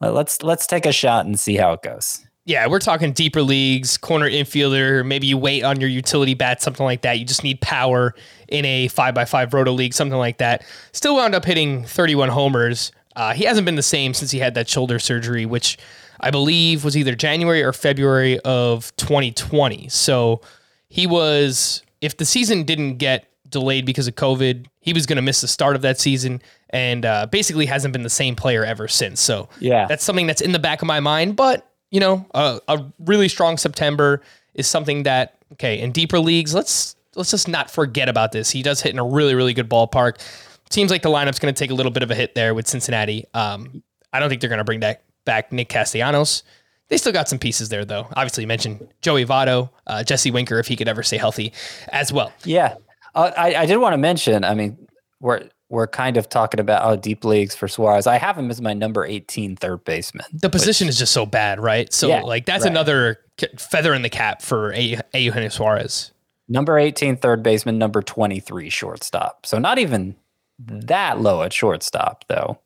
let's 0.02 0.42
let's 0.42 0.66
take 0.66 0.84
a 0.84 0.92
shot 0.92 1.24
and 1.24 1.40
see 1.40 1.56
how 1.56 1.72
it 1.72 1.82
goes." 1.82 2.26
Yeah, 2.46 2.68
we're 2.68 2.78
talking 2.78 3.12
deeper 3.12 3.42
leagues, 3.42 3.98
corner 3.98 4.30
infielder. 4.30 5.04
Maybe 5.04 5.26
you 5.26 5.36
wait 5.36 5.64
on 5.64 5.80
your 5.80 5.90
utility 5.90 6.34
bat, 6.34 6.62
something 6.62 6.84
like 6.86 7.02
that. 7.02 7.18
You 7.18 7.24
just 7.24 7.42
need 7.42 7.60
power 7.60 8.14
in 8.48 8.64
a 8.64 8.86
five 8.86 9.14
by 9.14 9.24
five 9.24 9.52
roto 9.52 9.72
league, 9.72 9.92
something 9.92 10.16
like 10.16 10.38
that. 10.38 10.64
Still 10.92 11.16
wound 11.16 11.34
up 11.34 11.44
hitting 11.44 11.84
31 11.84 12.28
homers. 12.28 12.92
Uh, 13.16 13.32
he 13.34 13.44
hasn't 13.44 13.64
been 13.64 13.74
the 13.74 13.82
same 13.82 14.14
since 14.14 14.30
he 14.30 14.38
had 14.38 14.54
that 14.54 14.68
shoulder 14.68 15.00
surgery, 15.00 15.44
which 15.44 15.76
I 16.20 16.30
believe 16.30 16.84
was 16.84 16.96
either 16.96 17.16
January 17.16 17.64
or 17.64 17.72
February 17.72 18.38
of 18.40 18.94
2020. 18.96 19.88
So 19.88 20.40
he 20.88 21.08
was, 21.08 21.82
if 22.00 22.16
the 22.16 22.24
season 22.24 22.62
didn't 22.62 22.98
get 22.98 23.26
delayed 23.48 23.84
because 23.86 24.06
of 24.06 24.14
COVID, 24.14 24.66
he 24.80 24.92
was 24.92 25.04
going 25.04 25.16
to 25.16 25.22
miss 25.22 25.40
the 25.40 25.48
start 25.48 25.74
of 25.74 25.82
that 25.82 25.98
season 25.98 26.40
and 26.70 27.04
uh, 27.04 27.26
basically 27.26 27.66
hasn't 27.66 27.92
been 27.92 28.02
the 28.04 28.08
same 28.10 28.36
player 28.36 28.64
ever 28.64 28.86
since. 28.86 29.20
So 29.20 29.48
Yeah. 29.58 29.86
that's 29.88 30.04
something 30.04 30.28
that's 30.28 30.40
in 30.40 30.52
the 30.52 30.58
back 30.60 30.80
of 30.80 30.86
my 30.86 31.00
mind. 31.00 31.34
But 31.34 31.68
you 31.96 32.00
know, 32.00 32.26
a, 32.34 32.60
a 32.68 32.84
really 32.98 33.26
strong 33.26 33.56
September 33.56 34.20
is 34.52 34.66
something 34.66 35.04
that 35.04 35.38
okay 35.52 35.80
in 35.80 35.92
deeper 35.92 36.20
leagues. 36.20 36.52
Let's 36.52 36.94
let's 37.14 37.30
just 37.30 37.48
not 37.48 37.70
forget 37.70 38.10
about 38.10 38.32
this. 38.32 38.50
He 38.50 38.62
does 38.62 38.82
hit 38.82 38.92
in 38.92 38.98
a 38.98 39.04
really 39.04 39.34
really 39.34 39.54
good 39.54 39.70
ballpark. 39.70 40.20
Seems 40.68 40.90
like 40.90 41.00
the 41.00 41.08
lineup's 41.08 41.38
going 41.38 41.54
to 41.54 41.58
take 41.58 41.70
a 41.70 41.74
little 41.74 41.90
bit 41.90 42.02
of 42.02 42.10
a 42.10 42.14
hit 42.14 42.34
there 42.34 42.52
with 42.52 42.68
Cincinnati. 42.68 43.24
Um, 43.32 43.82
I 44.12 44.20
don't 44.20 44.28
think 44.28 44.42
they're 44.42 44.50
going 44.50 44.58
to 44.58 44.64
bring 44.64 44.78
back 44.78 45.04
back 45.24 45.52
Nick 45.52 45.70
Castellanos. 45.70 46.42
They 46.88 46.98
still 46.98 47.14
got 47.14 47.30
some 47.30 47.38
pieces 47.38 47.70
there, 47.70 47.86
though. 47.86 48.06
Obviously, 48.14 48.42
you 48.42 48.46
mentioned 48.46 48.86
Joey 49.00 49.24
Votto, 49.24 49.70
uh, 49.86 50.04
Jesse 50.04 50.30
Winker, 50.30 50.58
if 50.58 50.68
he 50.68 50.76
could 50.76 50.88
ever 50.88 51.02
stay 51.02 51.16
healthy 51.16 51.54
as 51.88 52.12
well. 52.12 52.30
Yeah, 52.44 52.76
uh, 53.14 53.32
I, 53.38 53.54
I 53.54 53.64
did 53.64 53.78
want 53.78 53.94
to 53.94 53.98
mention. 53.98 54.44
I 54.44 54.52
mean, 54.52 54.86
we're 55.18 55.48
we're 55.68 55.86
kind 55.88 56.16
of 56.16 56.28
talking 56.28 56.60
about 56.60 56.84
oh, 56.84 56.96
deep 56.96 57.24
leagues 57.24 57.54
for 57.54 57.66
Suarez. 57.66 58.06
I 58.06 58.18
have 58.18 58.38
him 58.38 58.50
as 58.50 58.60
my 58.60 58.72
number 58.72 59.04
18 59.04 59.56
third 59.56 59.84
baseman. 59.84 60.24
The 60.32 60.48
position 60.50 60.88
is 60.88 60.98
just 60.98 61.12
so 61.12 61.26
bad, 61.26 61.58
right? 61.60 61.92
So, 61.92 62.08
Yeah, 62.08 62.22
like, 62.22 62.46
that's 62.46 62.64
right. 62.64 62.70
another 62.70 63.18
feather 63.58 63.92
in 63.92 64.02
the 64.02 64.08
cap 64.08 64.42
for 64.42 64.72
A- 64.74 65.00
Eugenio 65.14 65.48
Suarez. 65.48 66.12
Number 66.48 66.78
18 66.78 67.16
third 67.16 67.42
baseman, 67.42 67.78
number 67.78 68.00
23 68.02 68.70
shortstop. 68.70 69.44
So 69.46 69.58
not 69.58 69.78
even 69.78 70.14
that 70.60 71.20
low 71.20 71.42
at 71.42 71.52
shortstop, 71.52 72.24
though. 72.28 72.58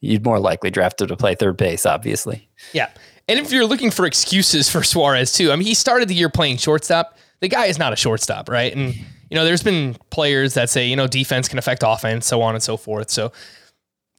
You'd 0.00 0.24
more 0.24 0.40
likely 0.40 0.70
draft 0.70 1.00
him 1.00 1.06
to 1.06 1.16
play 1.16 1.36
third 1.36 1.56
base, 1.56 1.86
obviously. 1.86 2.48
Yeah. 2.72 2.90
And 3.28 3.38
if 3.38 3.52
you're 3.52 3.64
looking 3.66 3.92
for 3.92 4.04
excuses 4.04 4.68
for 4.68 4.82
Suarez 4.82 5.32
too, 5.32 5.52
I 5.52 5.56
mean, 5.56 5.66
he 5.68 5.74
started 5.74 6.08
the 6.08 6.14
year 6.16 6.28
playing 6.28 6.56
shortstop. 6.56 7.16
The 7.38 7.46
guy 7.48 7.66
is 7.66 7.78
not 7.78 7.92
a 7.92 7.96
shortstop, 7.96 8.48
right? 8.48 8.74
And 8.74 8.96
you 9.32 9.38
know, 9.38 9.46
there's 9.46 9.62
been 9.62 9.96
players 10.10 10.52
that 10.54 10.68
say, 10.68 10.86
you 10.86 10.94
know, 10.94 11.06
defense 11.06 11.48
can 11.48 11.58
affect 11.58 11.82
offense, 11.86 12.26
so 12.26 12.42
on 12.42 12.54
and 12.54 12.62
so 12.62 12.76
forth. 12.76 13.08
So 13.08 13.32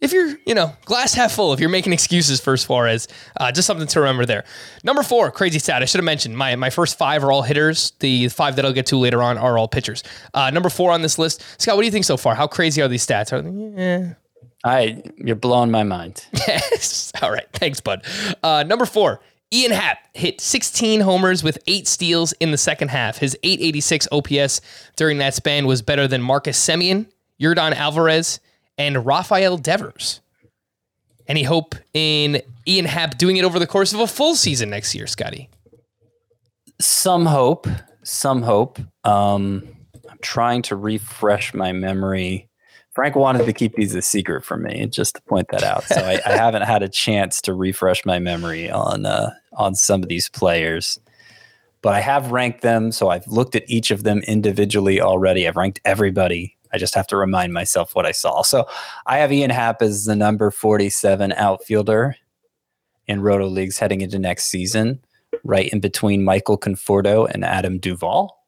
if 0.02 0.12
you're, 0.12 0.36
you 0.48 0.56
know, 0.56 0.74
glass 0.86 1.14
half 1.14 1.34
full, 1.34 1.54
if 1.54 1.60
you're 1.60 1.70
making 1.70 1.94
excuses 1.94 2.42
for 2.42 2.58
Suarez, 2.58 3.08
uh, 3.40 3.52
just 3.52 3.68
something 3.68 3.86
to 3.86 4.00
remember 4.00 4.26
there. 4.26 4.44
Number 4.84 5.04
four, 5.04 5.30
crazy 5.30 5.60
stat. 5.60 5.84
I 5.84 5.86
should 5.86 6.00
have 6.00 6.06
mentioned 6.06 6.36
my, 6.36 6.56
my 6.56 6.72
first 6.72 6.98
five 6.98 7.24
are 7.24 7.32
all 7.32 7.44
hitters. 7.44 7.92
The 8.00 8.28
five 8.30 8.56
that 8.56 8.66
I'll 8.66 8.74
get 8.74 8.88
to 8.88 8.98
later 8.98 9.22
on 9.22 9.38
are 9.38 9.56
all 9.56 9.68
pitchers. 9.68 10.02
Uh, 10.34 10.50
number 10.50 10.70
four 10.70 10.92
on 10.92 11.04
this 11.04 11.20
list. 11.20 11.44
Scott, 11.62 11.76
what 11.76 11.84
do 11.84 11.86
you 11.86 11.92
think 11.92 12.06
so 12.06 12.18
far? 12.18 12.34
How 12.34 12.48
crazy 12.48 12.82
are 12.82 12.88
these 12.88 13.06
stats? 13.06 13.32
Are 13.32 13.44
they, 13.44 13.84
yeah. 13.84 14.14
I 14.64 15.04
you're 15.18 15.36
blowing 15.36 15.70
my 15.70 15.84
mind. 15.84 16.26
Yes. 16.48 17.12
All 17.22 17.32
right. 17.32 17.46
Thanks, 17.54 17.82
bud. 17.82 18.04
Uh, 18.42 18.64
number 18.64 18.88
four, 18.88 19.20
Ian 19.54 19.72
Happ 19.72 20.00
hit 20.16 20.42
16 20.42 21.02
homers 21.02 21.44
with 21.44 21.60
eight 21.68 21.88
steals 21.88 22.34
in 22.34 22.50
the 22.50 22.58
second 22.58 22.88
half. 22.88 23.20
His 23.20 23.38
886 23.44 24.08
OPS 24.12 24.62
during 24.96 25.20
that 25.20 25.36
span 25.36 25.68
was 25.68 25.84
better 25.84 26.08
than 26.08 26.24
Marcus 26.24 26.60
Semien, 26.60 27.06
Yordan 27.40 27.76
Alvarez, 27.76 28.40
and 28.80 29.06
Rafael 29.06 29.58
Devers. 29.58 30.22
Any 31.28 31.44
hope 31.44 31.76
in 31.94 32.42
Ian 32.68 32.86
Happ 32.86 33.20
doing 33.20 33.38
it 33.38 33.46
over 33.46 33.60
the 33.60 33.68
course 33.68 33.94
of 33.94 34.00
a 34.00 34.08
full 34.08 34.34
season 34.34 34.72
next 34.72 34.96
year, 34.96 35.06
Scotty? 35.06 35.50
Some 36.82 37.28
hope, 37.28 37.68
some 38.02 38.42
hope. 38.42 38.80
Um, 39.04 39.68
I'm 40.10 40.18
trying 40.22 40.64
to 40.64 40.76
refresh 40.76 41.54
my 41.54 41.72
memory. 41.72 42.50
Frank 42.94 43.16
wanted 43.16 43.46
to 43.46 43.54
keep 43.54 43.76
these 43.76 43.96
a 43.96 44.02
secret 44.02 44.44
from 44.46 44.64
me, 44.64 44.86
just 44.86 45.16
to 45.16 45.22
point 45.24 45.48
that 45.50 45.64
out. 45.64 45.84
So 45.84 45.96
I, 45.96 46.20
I 46.26 46.32
haven't 46.38 46.62
had 46.62 46.84
a 46.84 46.90
chance 46.90 47.42
to 47.42 47.54
refresh 47.54 48.06
my 48.06 48.20
memory 48.20 48.70
on 48.70 49.06
uh, 49.06 49.32
on 49.54 49.76
some 49.76 50.04
of 50.04 50.10
these 50.10 50.30
players, 50.30 51.00
but 51.82 51.94
I 51.94 52.00
have 52.02 52.32
ranked 52.32 52.62
them. 52.62 52.92
So 52.92 53.10
I've 53.10 53.28
looked 53.28 53.56
at 53.56 53.68
each 53.68 53.90
of 53.90 54.04
them 54.04 54.20
individually 54.20 55.02
already. 55.02 55.48
I've 55.48 55.58
ranked 55.58 55.82
everybody. 55.86 56.56
I 56.72 56.78
just 56.78 56.96
have 56.96 57.08
to 57.08 57.18
remind 57.18 57.54
myself 57.54 57.96
what 57.96 58.06
I 58.06 58.12
saw. 58.12 58.42
So 58.42 58.68
I 59.06 59.18
have 59.18 59.32
Ian 59.32 59.52
Happ 59.52 59.82
as 59.82 60.06
the 60.06 60.16
number 60.16 60.50
47 60.50 61.32
outfielder 61.34 62.16
in 63.08 63.22
Roto 63.22 63.48
leagues 63.48 63.78
heading 63.78 64.02
into 64.02 64.18
next 64.18 64.46
season, 64.46 65.00
right 65.44 65.72
in 65.72 65.80
between 65.80 66.24
Michael 66.24 66.58
Conforto 66.58 67.30
and 67.30 67.44
Adam 67.44 67.78
Duvall. 67.78 68.40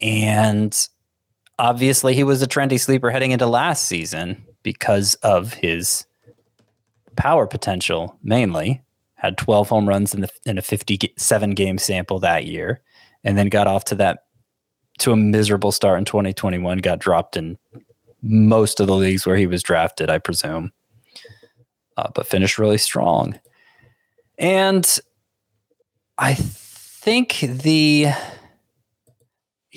And 0.00 0.74
obviously, 1.58 2.14
he 2.14 2.24
was 2.24 2.42
a 2.42 2.46
trendy 2.46 2.80
sleeper 2.80 3.10
heading 3.10 3.32
into 3.32 3.46
last 3.46 3.86
season 3.86 4.44
because 4.62 5.14
of 5.16 5.54
his 5.54 6.06
power 7.16 7.46
potential, 7.46 8.16
mainly. 8.22 8.82
Had 9.14 9.36
12 9.36 9.68
home 9.68 9.88
runs 9.88 10.14
in, 10.14 10.20
the, 10.20 10.30
in 10.46 10.58
a 10.58 10.62
57 10.62 11.50
game 11.50 11.78
sample 11.78 12.20
that 12.20 12.46
year, 12.46 12.80
and 13.24 13.36
then 13.36 13.48
got 13.48 13.66
off 13.66 13.84
to 13.86 13.96
that 13.96 14.24
to 14.98 15.12
a 15.12 15.16
miserable 15.16 15.72
start 15.72 15.98
in 15.98 16.04
2021. 16.04 16.78
Got 16.78 17.00
dropped 17.00 17.36
in 17.36 17.58
most 18.22 18.80
of 18.80 18.86
the 18.86 18.94
leagues 18.94 19.26
where 19.26 19.36
he 19.36 19.46
was 19.46 19.62
drafted, 19.62 20.08
I 20.08 20.18
presume, 20.18 20.72
uh, 21.96 22.08
but 22.14 22.26
finished 22.26 22.58
really 22.58 22.78
strong. 22.78 23.38
And 24.38 24.98
I 26.16 26.34
think 26.34 27.40
the 27.40 28.08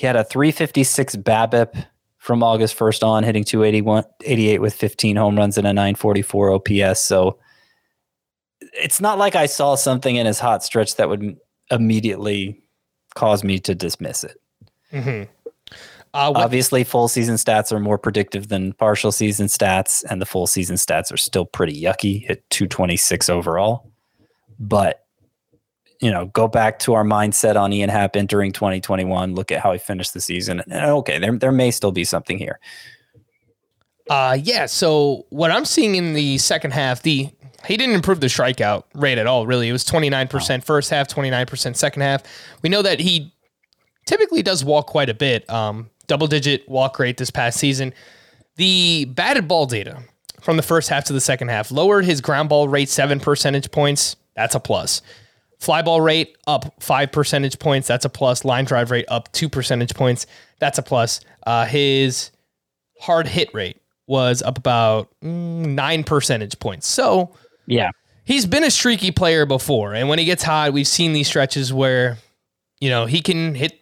he 0.02 0.08
had 0.08 0.16
a 0.16 0.24
356 0.24 1.18
BABIP 1.18 1.86
from 2.18 2.42
August 2.42 2.76
1st 2.76 3.04
on, 3.04 3.24
hitting 3.24 3.44
281, 3.44 4.04
88 4.24 4.60
with 4.60 4.74
15 4.74 5.16
home 5.16 5.36
runs 5.36 5.60
and 5.60 5.68
a 5.68 5.74
944 5.74 6.54
OPS. 6.54 7.00
So 7.00 7.38
it's 8.74 9.00
not 9.00 9.20
like 9.20 9.36
I 9.36 9.46
saw 9.46 9.76
something 9.76 10.16
in 10.16 10.26
his 10.26 10.40
hot 10.40 10.64
stretch 10.64 10.96
that 10.96 11.08
would 11.08 11.38
immediately 11.70 12.64
cause 13.14 13.44
me 13.44 13.60
to 13.60 13.76
dismiss 13.76 14.24
it. 14.24 14.42
Mm-hmm. 14.92 15.32
Uh, 16.16 16.32
what, 16.32 16.46
Obviously, 16.46 16.84
full 16.84 17.08
season 17.08 17.36
stats 17.36 17.72
are 17.72 17.80
more 17.80 18.00
predictive 18.00 18.48
than 18.48 18.74
partial 18.74 19.12
season 19.12 19.46
stats, 19.46 20.04
and 20.10 20.20
the 20.20 20.26
full 20.26 20.48
season 20.48 20.78
stats 20.78 21.14
are 21.14 21.18
still 21.18 21.46
pretty 21.46 21.80
yucky 21.80 22.28
at 22.28 22.50
226 22.50 23.30
overall. 23.30 23.92
But, 24.58 25.01
you 26.02 26.12
know, 26.12 26.26
go 26.28 26.48
back 26.48 26.80
to 26.80 26.94
our 26.94 27.04
mindset 27.04 27.56
on 27.56 27.72
Ian 27.72 27.90
Happ 27.90 28.16
entering 28.16 28.52
2021, 28.52 29.36
look 29.36 29.52
at 29.52 29.62
how 29.62 29.72
he 29.72 29.78
finished 29.78 30.14
the 30.14 30.22
season. 30.22 30.62
And 30.68 30.86
okay, 30.92 31.20
there, 31.20 31.38
there 31.38 31.52
may 31.52 31.72
still 31.72 31.92
be 31.92 32.04
something 32.04 32.38
here. 32.38 32.60
uh, 34.10 34.38
yeah. 34.42 34.66
So 34.66 35.26
what 35.30 35.52
I'm 35.52 35.66
seeing 35.66 35.96
in 35.96 36.14
the 36.14 36.38
second 36.40 36.72
half, 36.72 37.04
the 37.04 37.30
he 37.66 37.78
didn't 37.78 37.94
improve 37.94 38.20
the 38.20 38.28
strikeout 38.28 38.84
rate 38.96 39.20
at 39.20 39.28
all. 39.28 39.46
Really, 39.46 39.70
it 39.70 39.72
was 39.72 39.84
29 39.86 40.28
percent 40.28 40.64
first 40.66 40.90
half, 40.90 41.08
29 41.08 41.46
percent 41.46 41.78
second 41.78 42.02
half. 42.02 42.24
We 42.64 42.70
know 42.70 42.82
that 42.82 43.00
he 43.00 43.34
typically 44.08 44.42
does 44.42 44.66
walk 44.66 44.88
quite 44.88 45.10
a 45.10 45.14
bit. 45.14 45.48
Um, 45.50 45.90
double 46.08 46.28
digit 46.28 46.68
walk 46.68 46.98
rate 46.98 47.18
this 47.18 47.30
past 47.30 47.60
season. 47.60 47.94
The 48.56 49.06
batted 49.06 49.48
ball 49.48 49.68
data 49.68 50.04
from 50.42 50.58
the 50.58 50.64
first 50.64 50.90
half 50.90 51.06
to 51.06 51.14
the 51.14 51.22
second 51.22 51.50
half 51.50 51.72
lowered 51.72 52.04
his 52.04 52.20
ground 52.22 52.50
ball 52.50 52.68
rate 52.68 52.90
seven 52.90 53.20
percentage 53.20 53.70
points. 53.72 54.16
That's 54.36 54.56
a 54.56 54.60
plus. 54.60 55.04
Fly 55.62 55.82
ball 55.84 56.02
rate 56.02 56.36
up 56.48 56.74
five 56.82 57.12
percentage 57.12 57.58
points. 57.60 57.88
That's 57.88 58.04
a 58.04 58.10
plus. 58.10 58.44
Line 58.44 58.66
drive 58.66 58.92
rate 58.92 59.06
up 59.08 59.32
two 59.32 59.48
percentage 59.48 59.94
points. 59.94 60.26
That's 60.60 60.78
a 60.80 60.82
plus. 60.82 61.22
Uh, 61.46 61.66
his 61.66 62.32
hard 63.00 63.28
hit 63.28 63.54
rate 63.54 63.78
was 64.08 64.42
up 64.42 64.58
about 64.58 65.08
mm, 65.24 65.68
nine 65.68 66.04
percentage 66.04 66.60
points. 66.60 66.88
So 66.88 67.36
Yeah. 67.68 67.92
he's 68.26 68.46
been 68.46 68.64
a 68.64 68.72
streaky 68.72 69.12
player 69.12 69.46
before, 69.46 69.94
and 69.94 70.10
when 70.10 70.20
he 70.20 70.26
gets 70.26 70.44
hot, 70.44 70.74
we've 70.74 70.88
seen 70.88 71.14
these 71.14 71.28
stretches 71.28 71.72
where, 71.72 72.18
you 72.80 72.90
know, 72.90 73.06
he 73.06 73.22
can 73.22 73.54
hit 73.56 73.82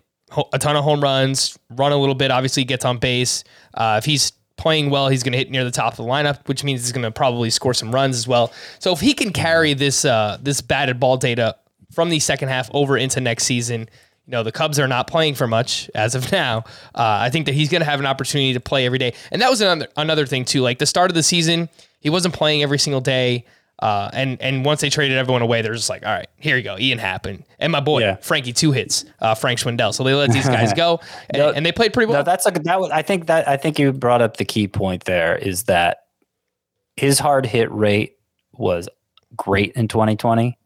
a 0.54 0.60
ton 0.60 0.76
of 0.76 0.84
home 0.84 1.02
runs, 1.02 1.58
run 1.72 1.92
a 1.92 1.98
little 1.98 2.14
bit. 2.14 2.30
Obviously, 2.30 2.64
gets 2.66 2.86
on 2.86 2.98
base. 2.98 3.44
Uh, 3.74 3.96
if 3.98 4.06
he's 4.06 4.32
playing 4.58 4.90
well, 4.90 5.08
he's 5.08 5.24
going 5.24 5.32
to 5.32 5.38
hit 5.40 5.50
near 5.50 5.64
the 5.64 5.72
top 5.72 5.94
of 5.94 5.98
the 5.98 6.04
lineup, 6.04 6.46
which 6.48 6.64
means 6.66 6.82
he's 6.82 6.92
going 6.92 7.04
to 7.04 7.10
probably 7.12 7.50
score 7.50 7.74
some 7.74 7.92
runs 7.96 8.18
as 8.18 8.28
well. 8.28 8.52
So 8.80 8.92
if 8.92 9.00
he 9.00 9.14
can 9.14 9.32
carry 9.32 9.74
this 9.74 10.04
uh, 10.06 10.38
this 10.42 10.60
batted 10.62 11.00
ball 11.00 11.16
data 11.18 11.56
from 11.92 12.10
the 12.10 12.20
second 12.20 12.50
half 12.50 12.70
over 12.74 12.98
into 12.98 13.20
next 13.20 13.46
season. 13.46 13.82
You 14.26 14.32
know, 14.32 14.44
the 14.44 14.52
Cubs 14.52 14.78
are 14.80 14.88
not 14.88 15.08
playing 15.08 15.36
for 15.36 15.48
much 15.48 15.90
as 15.96 16.14
of 16.16 16.32
now. 16.32 16.60
Uh, 16.94 17.18
I 17.22 17.30
think 17.30 17.46
that 17.48 17.54
he's 17.56 17.70
going 17.70 17.82
to 17.82 17.86
have 17.86 18.00
an 18.00 18.06
opportunity 18.06 18.54
to 18.54 18.60
play 18.60 18.86
every 18.86 19.00
day. 19.00 19.14
And 19.32 19.42
that 19.42 19.50
was 19.50 19.62
another, 19.62 19.88
another 19.98 20.26
thing, 20.26 20.46
too. 20.46 20.62
Like 20.62 20.78
the 20.80 20.86
start 20.86 21.10
of 21.10 21.16
the 21.16 21.24
season, 21.24 21.68
he 22.00 22.10
wasn't 22.10 22.34
playing 22.36 22.62
every 22.62 22.78
single 22.80 23.02
day. 23.02 23.46
Uh, 23.82 24.10
and 24.12 24.42
and 24.42 24.66
once 24.66 24.82
they 24.82 24.90
traded 24.90 25.18
everyone 25.18 25.42
away, 25.42 25.62
they're 25.62 25.74
just 25.74 25.90
like, 25.90 26.06
all 26.06 26.12
right, 26.12 26.28
here 26.36 26.58
you 26.58 26.64
go, 26.64 26.78
Ian 26.78 27.00
Happen 27.00 27.46
and 27.60 27.72
my 27.72 27.80
boy 27.80 28.02
Yeah. 28.02 28.16
Frankie 28.18 28.52
two 28.52 28.74
hits, 28.74 29.06
uh, 29.22 29.36
Frank 29.36 29.58
Schwindel. 29.58 29.94
So 29.94 30.04
they 30.04 30.14
let 30.14 30.34
these 30.34 30.46
guys 30.48 30.74
go, 30.76 31.00
and, 31.30 31.38
No, 31.40 31.50
and 31.52 31.66
they 31.66 31.72
played 31.72 31.94
pretty 31.94 32.12
well. 32.12 32.20
No, 32.20 32.24
that's 32.24 32.46
a 32.46 32.52
that 32.52 32.82
was 32.82 32.92
I 32.92 33.04
think 33.04 33.28
that 33.28 33.48
I 33.48 33.56
think 33.56 33.80
you 33.80 33.94
brought 33.94 34.22
up 34.22 34.36
the 34.36 34.44
key 34.44 34.68
point 34.68 35.06
there 35.06 35.38
is 35.38 35.64
that 35.64 36.00
his 36.98 37.20
hard 37.20 37.46
hit 37.46 37.72
rate 37.72 38.18
was 38.52 38.90
great 39.38 39.72
in 39.78 39.88
2020. 39.88 40.58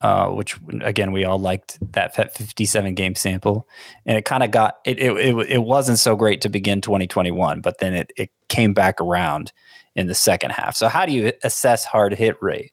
Uh, 0.00 0.28
which 0.28 0.56
again 0.82 1.10
we 1.10 1.24
all 1.24 1.40
liked 1.40 1.76
that 1.92 2.14
57 2.14 2.94
game 2.94 3.16
sample, 3.16 3.66
and 4.06 4.16
it 4.16 4.24
kind 4.24 4.44
of 4.44 4.52
got 4.52 4.76
it, 4.84 4.96
it. 5.00 5.16
It 5.16 5.50
it 5.50 5.62
wasn't 5.64 5.98
so 5.98 6.14
great 6.14 6.40
to 6.42 6.48
begin 6.48 6.80
2021, 6.80 7.60
but 7.60 7.78
then 7.78 7.94
it 7.94 8.12
it 8.16 8.30
came 8.48 8.72
back 8.72 9.00
around 9.00 9.52
in 9.96 10.06
the 10.06 10.14
second 10.14 10.50
half. 10.50 10.76
So 10.76 10.86
how 10.86 11.04
do 11.04 11.12
you 11.12 11.32
assess 11.42 11.84
hard 11.84 12.14
hit 12.14 12.36
rate? 12.40 12.72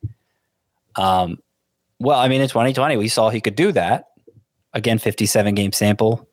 Um, 0.97 1.39
well, 1.99 2.19
I 2.19 2.27
mean 2.27 2.41
in 2.41 2.47
2020 2.47 2.95
we 2.97 3.07
saw 3.07 3.29
he 3.31 3.41
could 3.41 3.55
do 3.55 3.71
that. 3.71 4.05
Again, 4.73 4.99
57 4.99 5.55
game 5.55 5.71
sample. 5.71 6.29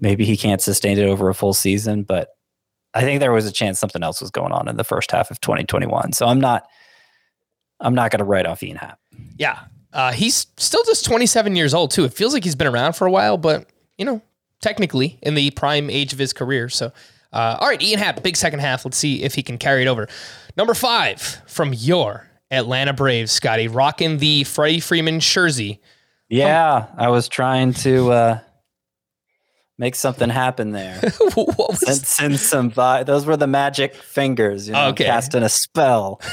Maybe 0.00 0.24
he 0.24 0.36
can't 0.36 0.62
sustain 0.62 0.98
it 0.98 1.04
over 1.04 1.28
a 1.28 1.34
full 1.34 1.54
season, 1.54 2.04
but 2.04 2.28
I 2.94 3.00
think 3.00 3.18
there 3.18 3.32
was 3.32 3.46
a 3.46 3.52
chance 3.52 3.78
something 3.78 4.02
else 4.02 4.20
was 4.20 4.30
going 4.30 4.52
on 4.52 4.68
in 4.68 4.76
the 4.76 4.84
first 4.84 5.10
half 5.10 5.30
of 5.30 5.40
2021. 5.40 6.12
So 6.12 6.26
I'm 6.26 6.40
not 6.40 6.66
I'm 7.80 7.94
not 7.94 8.10
going 8.10 8.18
to 8.18 8.24
write 8.24 8.46
off 8.46 8.62
Ian 8.62 8.76
Happ. 8.76 8.98
Yeah. 9.36 9.58
Uh, 9.98 10.12
he's 10.12 10.46
still 10.56 10.84
just 10.84 11.04
27 11.04 11.56
years 11.56 11.74
old, 11.74 11.90
too. 11.90 12.04
It 12.04 12.12
feels 12.12 12.32
like 12.32 12.44
he's 12.44 12.54
been 12.54 12.68
around 12.68 12.92
for 12.92 13.04
a 13.04 13.10
while, 13.10 13.36
but, 13.36 13.66
you 13.96 14.04
know, 14.04 14.22
technically 14.62 15.18
in 15.22 15.34
the 15.34 15.50
prime 15.50 15.90
age 15.90 16.12
of 16.12 16.20
his 16.20 16.32
career. 16.32 16.68
So, 16.68 16.92
uh, 17.32 17.56
all 17.58 17.66
right, 17.66 17.82
Ian 17.82 17.98
Happ, 17.98 18.22
big 18.22 18.36
second 18.36 18.60
half. 18.60 18.84
Let's 18.84 18.96
see 18.96 19.24
if 19.24 19.34
he 19.34 19.42
can 19.42 19.58
carry 19.58 19.82
it 19.82 19.88
over. 19.88 20.06
Number 20.56 20.72
five 20.74 21.20
from 21.48 21.72
your 21.74 22.28
Atlanta 22.52 22.92
Braves, 22.92 23.32
Scotty, 23.32 23.66
rocking 23.66 24.18
the 24.18 24.44
Freddie 24.44 24.78
Freeman 24.78 25.18
jersey. 25.18 25.80
Yeah, 26.28 26.86
I 26.96 27.08
was 27.08 27.26
trying 27.28 27.72
to 27.74 28.12
uh, 28.12 28.38
make 29.78 29.96
something 29.96 30.30
happen 30.30 30.70
there. 30.70 31.00
what 31.34 31.58
was 31.58 31.80
send, 31.80 32.06
send 32.06 32.38
some 32.40 32.70
vi- 32.70 33.02
Those 33.02 33.26
were 33.26 33.36
the 33.36 33.48
magic 33.48 33.96
fingers, 33.96 34.68
you 34.68 34.74
know, 34.74 34.90
Okay. 34.90 35.06
casting 35.06 35.42
a 35.42 35.48
spell. 35.48 36.20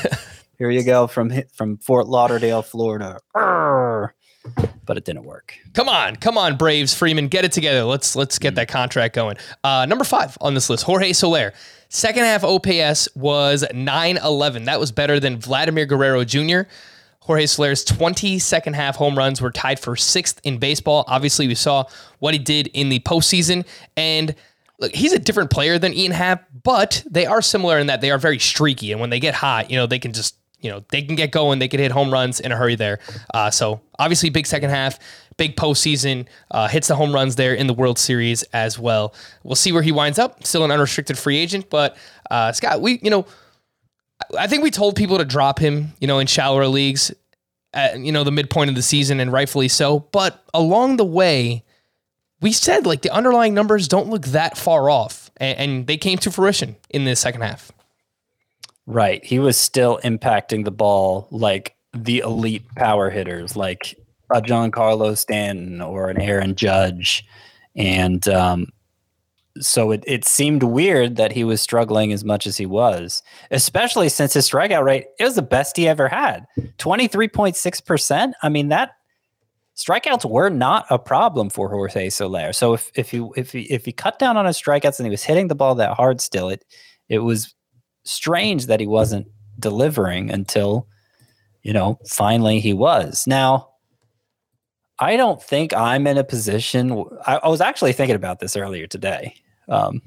Here 0.57 0.69
you 0.69 0.83
go 0.83 1.07
from 1.07 1.31
from 1.53 1.77
Fort 1.77 2.07
Lauderdale, 2.07 2.61
Florida. 2.61 3.19
Arr. 3.33 4.13
But 4.85 4.97
it 4.97 5.05
didn't 5.05 5.23
work. 5.23 5.57
Come 5.73 5.89
on, 5.89 6.17
come 6.17 6.37
on, 6.37 6.55
Braves, 6.55 6.93
Freeman, 6.93 7.29
get 7.29 7.45
it 7.45 7.51
together. 7.51 7.83
Let's 7.83 8.15
let's 8.15 8.37
get 8.37 8.55
that 8.55 8.67
contract 8.67 9.15
going. 9.15 9.37
Uh, 9.63 9.85
number 9.87 10.03
five 10.03 10.37
on 10.39 10.53
this 10.53 10.69
list, 10.69 10.83
Jorge 10.83 11.13
Soler. 11.13 11.53
Second 11.89 12.23
half 12.23 12.43
OPS 12.43 13.07
was 13.15 13.63
911. 13.73 14.65
That 14.65 14.79
was 14.79 14.91
better 14.91 15.19
than 15.19 15.37
Vladimir 15.37 15.85
Guerrero 15.85 16.23
Jr. 16.23 16.61
Jorge 17.25 17.47
Soler's 17.47 17.83
20 17.83 18.37
second 18.37 18.75
half 18.75 18.95
home 18.95 19.17
runs 19.17 19.41
were 19.41 19.51
tied 19.51 19.79
for 19.79 19.95
sixth 19.95 20.39
in 20.43 20.59
baseball. 20.59 21.05
Obviously, 21.07 21.47
we 21.47 21.55
saw 21.55 21.85
what 22.19 22.35
he 22.35 22.39
did 22.39 22.67
in 22.67 22.89
the 22.89 22.99
postseason. 22.99 23.65
And 23.97 24.35
look, 24.79 24.93
he's 24.93 25.11
a 25.11 25.19
different 25.19 25.49
player 25.49 25.79
than 25.79 25.93
Ian 25.93 26.11
Happ, 26.11 26.45
but 26.63 27.03
they 27.09 27.25
are 27.25 27.41
similar 27.41 27.79
in 27.79 27.87
that 27.87 28.01
they 28.01 28.11
are 28.11 28.19
very 28.19 28.37
streaky. 28.37 28.91
And 28.91 29.01
when 29.01 29.09
they 29.09 29.19
get 29.19 29.33
hot, 29.33 29.71
you 29.71 29.77
know, 29.77 29.87
they 29.87 29.97
can 29.97 30.13
just, 30.13 30.35
you 30.61 30.71
know, 30.71 30.83
they 30.89 31.01
can 31.01 31.15
get 31.15 31.31
going. 31.31 31.59
They 31.59 31.67
can 31.67 31.79
hit 31.79 31.91
home 31.91 32.11
runs 32.11 32.39
in 32.39 32.51
a 32.51 32.55
hurry 32.55 32.75
there. 32.75 32.99
Uh, 33.33 33.51
so 33.51 33.81
obviously, 33.99 34.29
big 34.29 34.47
second 34.47 34.69
half, 34.69 34.97
big 35.37 35.55
postseason, 35.55 36.25
uh, 36.51 36.67
hits 36.67 36.87
the 36.87 36.95
home 36.95 37.13
runs 37.13 37.35
there 37.35 37.53
in 37.53 37.67
the 37.67 37.73
World 37.73 37.99
Series 37.99 38.43
as 38.53 38.79
well. 38.79 39.13
We'll 39.43 39.55
see 39.55 39.71
where 39.71 39.83
he 39.83 39.91
winds 39.91 40.17
up. 40.17 40.43
Still 40.43 40.63
an 40.65 40.71
unrestricted 40.71 41.17
free 41.17 41.37
agent, 41.37 41.69
but 41.69 41.97
uh, 42.31 42.51
Scott, 42.51 42.81
we, 42.81 42.99
you 43.03 43.09
know, 43.09 43.25
I 44.37 44.47
think 44.47 44.63
we 44.63 44.71
told 44.71 44.95
people 44.95 45.17
to 45.17 45.25
drop 45.25 45.59
him, 45.59 45.93
you 45.99 46.07
know, 46.07 46.19
in 46.19 46.27
shallower 46.27 46.67
leagues 46.67 47.13
at, 47.73 47.99
you 47.99 48.11
know, 48.11 48.23
the 48.23 48.31
midpoint 48.31 48.69
of 48.69 48.75
the 48.75 48.81
season, 48.81 49.19
and 49.19 49.31
rightfully 49.31 49.67
so. 49.67 49.99
But 49.99 50.43
along 50.53 50.97
the 50.97 51.05
way, 51.05 51.63
we 52.41 52.51
said 52.51 52.85
like 52.85 53.01
the 53.01 53.11
underlying 53.11 53.53
numbers 53.53 53.87
don't 53.87 54.09
look 54.09 54.23
that 54.27 54.57
far 54.57 54.89
off, 54.89 55.29
and, 55.37 55.57
and 55.59 55.87
they 55.87 55.97
came 55.97 56.17
to 56.19 56.31
fruition 56.31 56.75
in 56.89 57.05
the 57.05 57.15
second 57.15 57.41
half. 57.41 57.71
Right. 58.88 59.24
He 59.26 59.39
was 59.39 59.58
still 59.58 60.00
impacting 60.04 60.63
the 60.63 60.71
ball 60.71 61.28
like 61.32 61.76
the 61.93 62.19
elite 62.19 62.63
power 62.76 63.10
hitters, 63.10 63.56
like 63.56 63.95
a 64.32 64.41
Giancarlo 64.41 65.17
Stanton 65.17 65.82
or 65.82 66.10
an 66.10 66.19
Aaron 66.19 66.56
Judge. 66.56 67.26
And 67.76 68.28
um, 68.28 68.67
so 69.60 69.91
it, 69.91 70.04
it 70.06 70.26
seemed 70.26 70.63
weird 70.63 71.15
that 71.15 71.32
he 71.32 71.43
was 71.43 71.62
struggling 71.62 72.12
as 72.12 72.24
much 72.24 72.45
as 72.45 72.58
he 72.58 72.65
was, 72.65 73.24
especially 73.52 74.10
since 74.10 74.34
his 74.34 74.50
strikeout 74.50 74.84
rate 74.84 75.06
it 75.19 75.24
was 75.24 75.36
the 75.36 75.41
best 75.41 75.78
he 75.78 75.88
ever 75.88 76.08
had. 76.08 76.45
23.6%. 76.78 78.34
I 78.43 78.50
mean, 78.50 78.67
that 78.69 78.91
strikeouts 79.76 80.30
were 80.30 80.50
not 80.50 80.86
a 80.89 81.00
problem 81.00 81.50
for 81.50 81.69
Jorge 81.69 82.10
Soler. 82.10 82.54
So 82.54 82.74
if 82.74 82.91
if 82.95 83.12
he 83.12 83.28
if 83.36 83.52
he 83.52 83.62
if 83.63 83.86
he 83.86 83.91
cut 83.91 84.19
down 84.19 84.38
on 84.38 84.45
his 84.45 84.62
strikeouts 84.62 85.00
and 85.00 85.06
he 85.06 85.12
was 85.12 85.24
hitting 85.24 85.48
the 85.48 85.56
ball 85.56 85.76
that 85.76 85.93
hard 85.93 86.21
still, 86.21 86.50
it 86.50 86.65
it 87.10 87.19
was 87.19 87.54
strange 88.05 88.67
that 88.67 88.79
he 88.79 88.87
wasn't 88.87 89.27
delivering 89.59 90.31
until 90.31 90.87
you 91.63 91.73
know 91.73 91.99
finally 92.07 92.59
he 92.59 92.73
was. 92.73 93.25
Now 93.27 93.69
I 94.99 95.17
don't 95.17 95.41
think 95.41 95.73
I'm 95.73 96.07
in 96.07 96.17
a 96.17 96.23
position. 96.23 97.03
I, 97.25 97.37
I 97.37 97.47
was 97.49 97.61
actually 97.61 97.93
thinking 97.93 98.15
about 98.15 98.39
this 98.39 98.55
earlier 98.55 98.87
today, 98.87 99.35
um, 99.67 100.01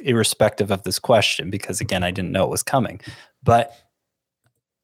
irrespective 0.00 0.70
of 0.70 0.82
this 0.82 0.98
question, 0.98 1.50
because 1.50 1.80
again, 1.80 2.02
I 2.02 2.10
didn't 2.10 2.32
know 2.32 2.44
it 2.44 2.50
was 2.50 2.64
coming. 2.64 3.00
But 3.42 3.72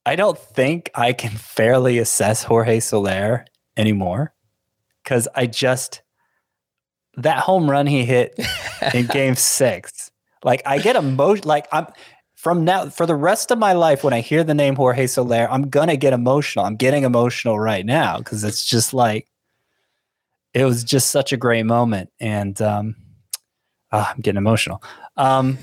I 0.07 0.17
don't 0.17 0.39
think 0.39 0.91
I 0.95 1.13
can 1.13 1.31
fairly 1.31 1.99
assess 1.99 2.45
Jorge 2.45 2.81
Soler 2.81 3.45
anymore 3.77 4.35
because 5.03 5.29
I 5.35 5.47
just 5.47 6.03
that 7.17 7.39
home 7.39 7.71
run 7.71 7.87
he 7.87 8.05
hit 8.05 8.39
in 8.95 9.07
Game 9.13 9.35
Six. 9.35 10.02
Like 10.45 10.63
I 10.67 10.79
get 10.79 10.97
emotion. 10.97 11.47
Like 11.47 11.67
I'm 11.73 11.87
from 12.35 12.65
now 12.65 12.89
for 12.89 13.07
the 13.07 13.15
rest 13.15 13.51
of 13.51 13.59
my 13.59 13.73
life 13.73 14.03
when 14.03 14.13
I 14.13 14.21
hear 14.21 14.43
the 14.43 14.55
name 14.55 14.75
Jorge 14.75 15.07
Soler, 15.07 15.47
I'm 15.51 15.69
gonna 15.69 15.97
get 15.97 16.13
emotional. 16.13 16.65
I'm 16.65 16.77
getting 16.77 17.05
emotional 17.05 17.59
right 17.59 17.87
now 17.87 18.19
because 18.19 18.43
it's 18.45 18.65
just 18.65 18.93
like 18.93 19.29
it 20.55 20.65
was 20.65 20.85
just 20.85 21.11
such 21.11 21.33
a 21.33 21.37
great 21.37 21.65
moment, 21.65 22.11
and 22.21 22.61
um, 22.61 22.97
oh, 23.93 24.11
I'm 24.15 24.21
getting 24.21 24.39
emotional. 24.39 24.83
Um, 25.17 25.59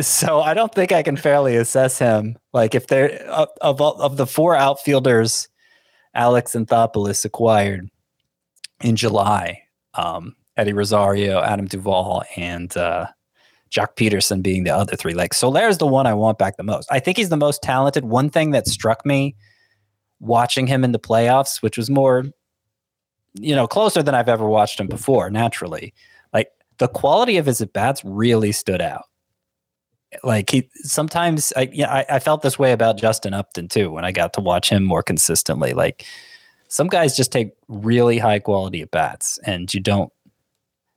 so 0.00 0.40
I 0.40 0.54
don't 0.54 0.74
think 0.74 0.92
I 0.92 1.02
can 1.02 1.16
fairly 1.16 1.56
assess 1.56 1.98
him. 1.98 2.38
Like 2.52 2.74
if 2.74 2.86
they're 2.86 3.22
of 3.26 3.48
of, 3.60 3.80
of 3.80 4.16
the 4.16 4.26
four 4.26 4.56
outfielders, 4.56 5.48
Alex 6.14 6.52
Anthopoulos 6.54 7.24
acquired 7.24 7.90
in 8.80 8.96
July, 8.96 9.62
um, 9.94 10.34
Eddie 10.56 10.72
Rosario, 10.72 11.40
Adam 11.40 11.66
Duvall, 11.66 12.24
and 12.36 12.74
uh, 12.76 13.06
Joc 13.70 13.96
Pederson 13.96 14.42
being 14.42 14.64
the 14.64 14.74
other 14.74 14.96
three. 14.96 15.14
Like 15.14 15.34
Soler 15.34 15.68
is 15.68 15.78
the 15.78 15.86
one 15.86 16.06
I 16.06 16.14
want 16.14 16.38
back 16.38 16.56
the 16.56 16.62
most. 16.62 16.88
I 16.90 17.00
think 17.00 17.16
he's 17.16 17.28
the 17.28 17.36
most 17.36 17.62
talented. 17.62 18.04
One 18.04 18.30
thing 18.30 18.52
that 18.52 18.66
struck 18.66 19.04
me 19.04 19.36
watching 20.20 20.66
him 20.66 20.84
in 20.84 20.92
the 20.92 20.98
playoffs, 20.98 21.62
which 21.62 21.76
was 21.76 21.90
more, 21.90 22.24
you 23.34 23.54
know, 23.54 23.66
closer 23.66 24.02
than 24.02 24.14
I've 24.14 24.28
ever 24.28 24.46
watched 24.46 24.80
him 24.80 24.86
before, 24.86 25.30
naturally. 25.30 25.92
Like 26.32 26.48
the 26.78 26.88
quality 26.88 27.36
of 27.36 27.46
his 27.46 27.60
at 27.60 27.72
bats 27.72 28.02
really 28.04 28.52
stood 28.52 28.80
out. 28.80 29.04
Like 30.22 30.50
he 30.50 30.70
sometimes 30.76 31.52
I 31.56 31.68
yeah, 31.72 31.92
I, 31.92 32.06
I 32.08 32.18
felt 32.20 32.42
this 32.42 32.58
way 32.58 32.72
about 32.72 32.96
Justin 32.96 33.34
Upton 33.34 33.68
too 33.68 33.90
when 33.90 34.04
I 34.04 34.12
got 34.12 34.32
to 34.34 34.40
watch 34.40 34.70
him 34.70 34.84
more 34.84 35.02
consistently. 35.02 35.72
Like 35.72 36.06
some 36.68 36.86
guys 36.86 37.16
just 37.16 37.32
take 37.32 37.50
really 37.68 38.18
high 38.18 38.38
quality 38.38 38.82
at 38.82 38.90
bats 38.90 39.38
and 39.44 39.72
you 39.74 39.80
don't 39.80 40.12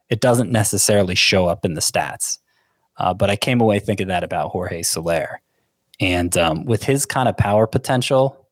it 0.10 0.22
doesn't 0.22 0.52
necessarily 0.52 1.16
show 1.16 1.48
up 1.48 1.66
in 1.66 1.74
the 1.74 1.82
stats. 1.82 2.38
Uh, 3.00 3.14
but 3.14 3.30
I 3.30 3.36
came 3.36 3.62
away 3.62 3.80
thinking 3.80 4.08
that 4.10 4.24
about 4.24 4.52
Jorge 4.52 4.84
Soler. 4.84 5.42
And 6.00 6.38
um, 6.38 6.66
with 6.66 6.84
his 6.84 7.06
kind 7.06 7.28
of 7.28 7.38
power 7.38 7.66
potential, 7.66 8.48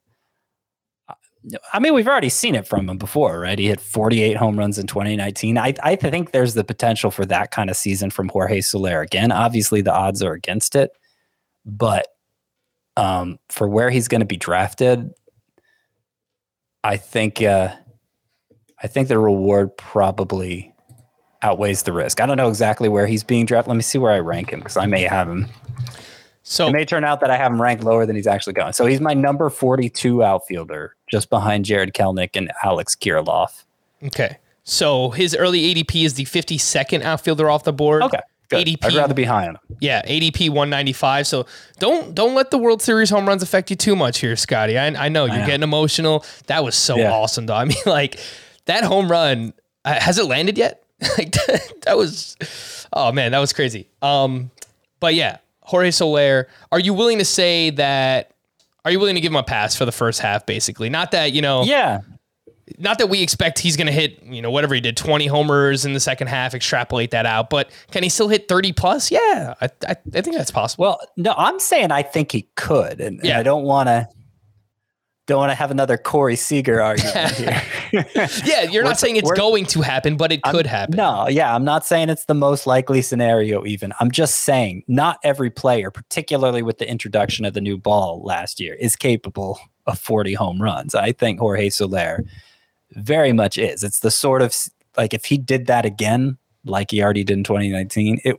I 1.72 1.80
mean, 1.80 1.94
we've 1.94 2.08
already 2.08 2.30
seen 2.30 2.56
it 2.56 2.68
from 2.68 2.90
him 2.90 2.98
before, 2.98 3.40
right? 3.40 3.58
He 3.58 3.68
hit 3.68 3.80
48 3.80 4.36
home 4.36 4.58
runs 4.58 4.78
in 4.78 4.88
2019. 4.88 5.58
I, 5.58 5.74
I 5.82 5.96
think 5.96 6.32
there's 6.32 6.56
the 6.56 6.64
potential 6.64 7.12
for 7.12 7.26
that 7.26 7.52
kind 7.52 7.70
of 7.70 7.78
season 7.78 8.10
from 8.10 8.30
Jorge 8.30 8.62
Soler 8.62 9.02
again. 9.02 9.32
Obviously, 9.32 9.82
the 9.82 9.94
odds 9.94 10.22
are 10.22 10.34
against 10.34 10.76
it, 10.76 10.92
but 11.66 12.08
um, 12.98 13.40
for 13.50 13.70
where 13.70 13.90
he's 13.90 14.08
going 14.08 14.22
to 14.22 14.26
be 14.26 14.36
drafted, 14.36 15.12
I 16.84 16.98
think 16.98 17.42
uh, 17.42 17.74
I 18.82 18.88
think 18.88 19.08
the 19.08 19.20
reward 19.20 19.78
probably 19.78 20.74
outweighs 21.48 21.84
the 21.84 21.94
risk. 21.94 22.20
I 22.22 22.26
don't 22.26 22.38
know 22.38 22.50
exactly 22.50 22.90
where 22.90 23.08
he's 23.08 23.24
being 23.24 23.46
drafted. 23.46 23.70
Let 23.70 23.76
me 23.78 23.82
see 23.84 23.98
where 23.98 24.12
I 24.12 24.20
rank 24.20 24.52
him 24.52 24.60
because 24.60 24.78
I 24.78 24.86
may 24.86 25.04
have 25.04 25.28
him. 25.30 25.48
So 26.44 26.68
It 26.68 26.72
may 26.74 26.86
turn 26.86 27.04
out 27.04 27.20
that 27.22 27.30
I 27.30 27.38
have 27.38 27.52
him 27.52 27.62
ranked 27.62 27.84
lower 27.84 28.06
than 28.06 28.16
he's 28.16 28.28
actually 28.28 28.54
going. 28.54 28.74
So 28.74 28.86
he's 28.86 29.02
my 29.02 29.14
number 29.14 29.50
42 29.50 30.24
outfielder, 30.24 30.96
just 31.10 31.30
behind 31.30 31.66
Jarred 31.66 31.94
Kelenic 31.94 32.36
and 32.36 32.52
Alex 32.64 32.96
Kirilloff. 32.96 33.64
okay, 34.06 34.38
so 34.64 35.10
his 35.12 35.36
early 35.36 35.74
ADP 35.74 36.06
is 36.06 36.14
the 36.16 36.26
52nd 36.26 37.02
outfielder 37.02 37.50
off 37.50 37.64
the 37.64 37.74
board. 37.74 38.04
Okay. 38.04 38.20
Good. 38.50 38.66
ADP 38.66 38.78
I'd 38.86 38.94
rather 38.94 39.14
be 39.14 39.26
high 39.26 39.44
on 39.48 39.56
him. 39.56 39.62
Yeah, 39.82 40.02
ADP 40.06 40.48
195. 40.52 41.28
So 41.28 41.46
don't 41.80 42.16
don't 42.16 42.34
let 42.34 42.50
the 42.50 42.58
World 42.58 42.82
Series 42.82 43.10
home 43.10 43.28
runs 43.28 43.44
affect 43.44 43.70
you 43.70 43.76
too 43.76 43.94
much 43.94 44.20
here, 44.20 44.38
Scotty. 44.38 44.78
I, 44.78 44.88
I 44.88 45.10
know 45.10 45.26
you're 45.26 45.40
know. 45.40 45.46
getting 45.46 45.64
emotional. 45.64 46.24
That 46.46 46.64
was 46.64 46.74
so 46.76 46.96
Yeah. 46.98 47.12
awesome, 47.12 47.46
though. 47.46 47.56
I 47.56 47.66
mean, 47.66 47.76
like 47.86 48.20
that 48.66 48.86
home 48.86 49.12
run 49.12 49.54
uh, 49.84 50.00
has 50.00 50.18
it 50.18 50.28
landed 50.28 50.58
yet? 50.58 50.82
like 51.18 51.32
that 51.86 51.96
was, 51.98 52.36
oh 52.94 53.12
man, 53.12 53.32
that 53.32 53.40
was 53.40 53.54
crazy. 53.54 53.88
Um, 54.02 54.52
but 55.00 55.14
yeah, 55.16 55.38
Jorge 55.62 55.92
Soler. 55.92 56.48
Are 56.72 56.80
you 56.80 56.94
willing 56.94 57.20
to 57.20 57.26
say 57.26 57.70
that? 57.72 58.32
Are 58.86 58.92
you 58.92 59.00
willing 59.00 59.16
to 59.16 59.22
give 59.22 59.32
him 59.32 59.36
a 59.38 59.44
pass 59.44 59.76
for 59.76 59.86
the 59.86 59.92
first 59.92 60.22
half, 60.22 60.46
basically? 60.46 60.90
Not 60.90 61.12
that 61.12 61.34
you 61.34 61.42
know, 61.42 61.64
Yeah. 61.64 62.00
not 62.80 63.00
that 63.00 63.08
we 63.10 63.22
expect 63.22 63.60
he's 63.60 63.76
going 63.76 63.88
to 63.88 63.94
hit, 63.94 64.24
you 64.24 64.42
know, 64.42 64.50
whatever 64.50 64.74
he 64.76 64.80
did, 64.82 64.96
20 64.96 65.28
homers 65.28 65.84
in 65.86 65.92
the 65.94 66.00
second 66.00 66.28
half, 66.28 66.54
extrapolate 66.56 67.12
that 67.12 67.26
out, 67.26 67.50
but 67.50 67.70
can 67.92 68.02
he 68.02 68.08
still 68.10 68.30
hit 68.30 68.48
30 68.48 68.72
plus? 68.72 69.12
Yeah, 69.12 69.56
I, 69.62 69.66
I, 69.88 69.96
I 70.16 70.22
think 70.22 70.36
that's 70.38 70.52
possible. 70.52 70.84
Well, 70.84 71.00
no, 71.18 71.34
I'm 71.38 71.60
saying 71.60 71.92
I 71.92 72.02
think 72.02 72.32
he 72.32 72.48
could, 72.56 73.02
and, 73.02 73.20
and 73.20 73.34
I 73.34 73.44
don't 73.44 73.64
want 73.64 73.88
to 73.88 74.08
don't 75.28 75.38
want 75.38 75.52
to 75.52 75.56
have 75.56 75.70
another 75.72 75.98
Corey 75.98 76.36
Seager 76.36 76.82
argument 76.82 77.32
here. 77.36 77.62
yeah, 78.46 78.63
you're 78.63 78.84
not 78.84 78.98
saying 78.98 79.18
it's 79.18 79.32
going 79.34 79.66
to 79.68 79.82
happen, 79.82 80.18
but 80.18 80.32
it 80.32 80.42
could 80.42 80.66
I'm- 80.66 80.76
happen. 80.76 80.96
No, 80.98 81.28
yeah, 81.28 81.54
I'm 81.54 81.63
not 81.63 81.86
saying 81.86 82.10
it's 82.10 82.26
the 82.26 82.34
most 82.34 82.66
likely 82.66 83.02
scenario. 83.02 83.66
Even 83.66 83.94
I'm 84.00 84.10
just 84.10 84.40
saying 84.40 84.84
not 84.88 85.20
every 85.24 85.50
player, 85.52 85.92
particularly 85.92 86.63
with 86.63 86.80
the 86.80 86.90
introduction 86.90 87.46
of 87.46 87.54
the 87.54 87.62
new 87.62 87.78
ball 87.78 88.24
last 88.24 88.60
year, 88.60 88.74
is 88.76 88.96
capable 88.96 89.60
of 89.86 90.00
40 90.00 90.34
home 90.34 90.62
runs. 90.62 90.96
I 90.96 91.12
think 91.12 91.40
Jorge 91.40 91.70
Soler 91.70 92.24
very 92.94 93.34
much 93.34 93.58
is. 93.58 93.84
It's 93.84 94.00
the 94.00 94.12
sort 94.12 94.42
of 94.42 94.56
like 94.96 95.13
if 95.13 95.26
he 95.26 95.38
did 95.38 95.68
that 95.68 95.86
again, 95.86 96.38
like 96.66 96.92
he 96.92 97.04
already 97.04 97.24
did 97.24 97.38
in 97.38 97.44
2019, 97.44 98.22
it 98.24 98.38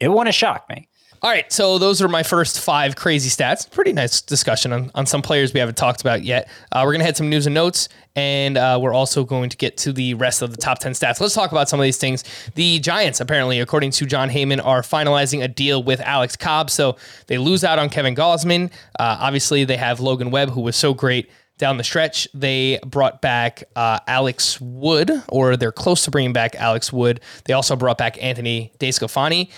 it 0.00 0.08
wouldn't 0.08 0.34
shock 0.34 0.68
me. 0.68 0.87
All 1.20 1.30
right, 1.30 1.52
so 1.52 1.78
those 1.78 2.00
are 2.00 2.06
my 2.06 2.22
first 2.22 2.60
five 2.60 2.94
crazy 2.94 3.28
stats. 3.28 3.68
Pretty 3.68 3.92
nice 3.92 4.20
discussion 4.20 4.72
on, 4.72 4.92
on 4.94 5.04
some 5.04 5.20
players 5.20 5.52
we 5.52 5.58
haven't 5.58 5.76
talked 5.76 6.00
about 6.00 6.22
yet. 6.22 6.48
Uh, 6.70 6.82
we're 6.84 6.92
going 6.92 7.00
to 7.00 7.04
head 7.04 7.16
some 7.16 7.28
news 7.28 7.46
and 7.46 7.54
notes, 7.54 7.88
and 8.14 8.56
uh, 8.56 8.78
we're 8.80 8.92
also 8.92 9.24
going 9.24 9.50
to 9.50 9.56
get 9.56 9.76
to 9.78 9.92
the 9.92 10.14
rest 10.14 10.42
of 10.42 10.52
the 10.52 10.56
top 10.56 10.78
10 10.78 10.92
stats. 10.92 11.20
Let's 11.20 11.34
talk 11.34 11.50
about 11.50 11.68
some 11.68 11.80
of 11.80 11.84
these 11.84 11.96
things. 11.96 12.22
The 12.54 12.78
Giants, 12.78 13.20
apparently, 13.20 13.58
according 13.58 13.90
to 13.92 14.06
Jon 14.06 14.30
Heyman, 14.30 14.64
are 14.64 14.82
finalizing 14.82 15.42
a 15.42 15.48
deal 15.48 15.82
with 15.82 16.00
Alex 16.02 16.36
Cobb, 16.36 16.70
so 16.70 16.96
they 17.26 17.36
lose 17.36 17.64
out 17.64 17.80
on 17.80 17.88
Kevin 17.88 18.14
Gausman. 18.14 18.70
Uh, 19.00 19.16
obviously, 19.18 19.64
they 19.64 19.76
have 19.76 19.98
Logan 19.98 20.30
Webb, 20.30 20.50
who 20.50 20.60
was 20.60 20.76
so 20.76 20.94
great 20.94 21.28
down 21.58 21.78
the 21.78 21.84
stretch. 21.84 22.28
They 22.32 22.78
brought 22.86 23.20
back 23.20 23.64
uh, 23.74 23.98
Alex 24.06 24.60
Wood, 24.60 25.10
or 25.28 25.56
they're 25.56 25.72
close 25.72 26.04
to 26.04 26.12
bringing 26.12 26.32
back 26.32 26.54
Alex 26.54 26.92
Wood. 26.92 27.20
They 27.46 27.54
also 27.54 27.74
brought 27.74 27.98
back 27.98 28.22
Anthony 28.22 28.72
DeSclafani. 28.78 29.50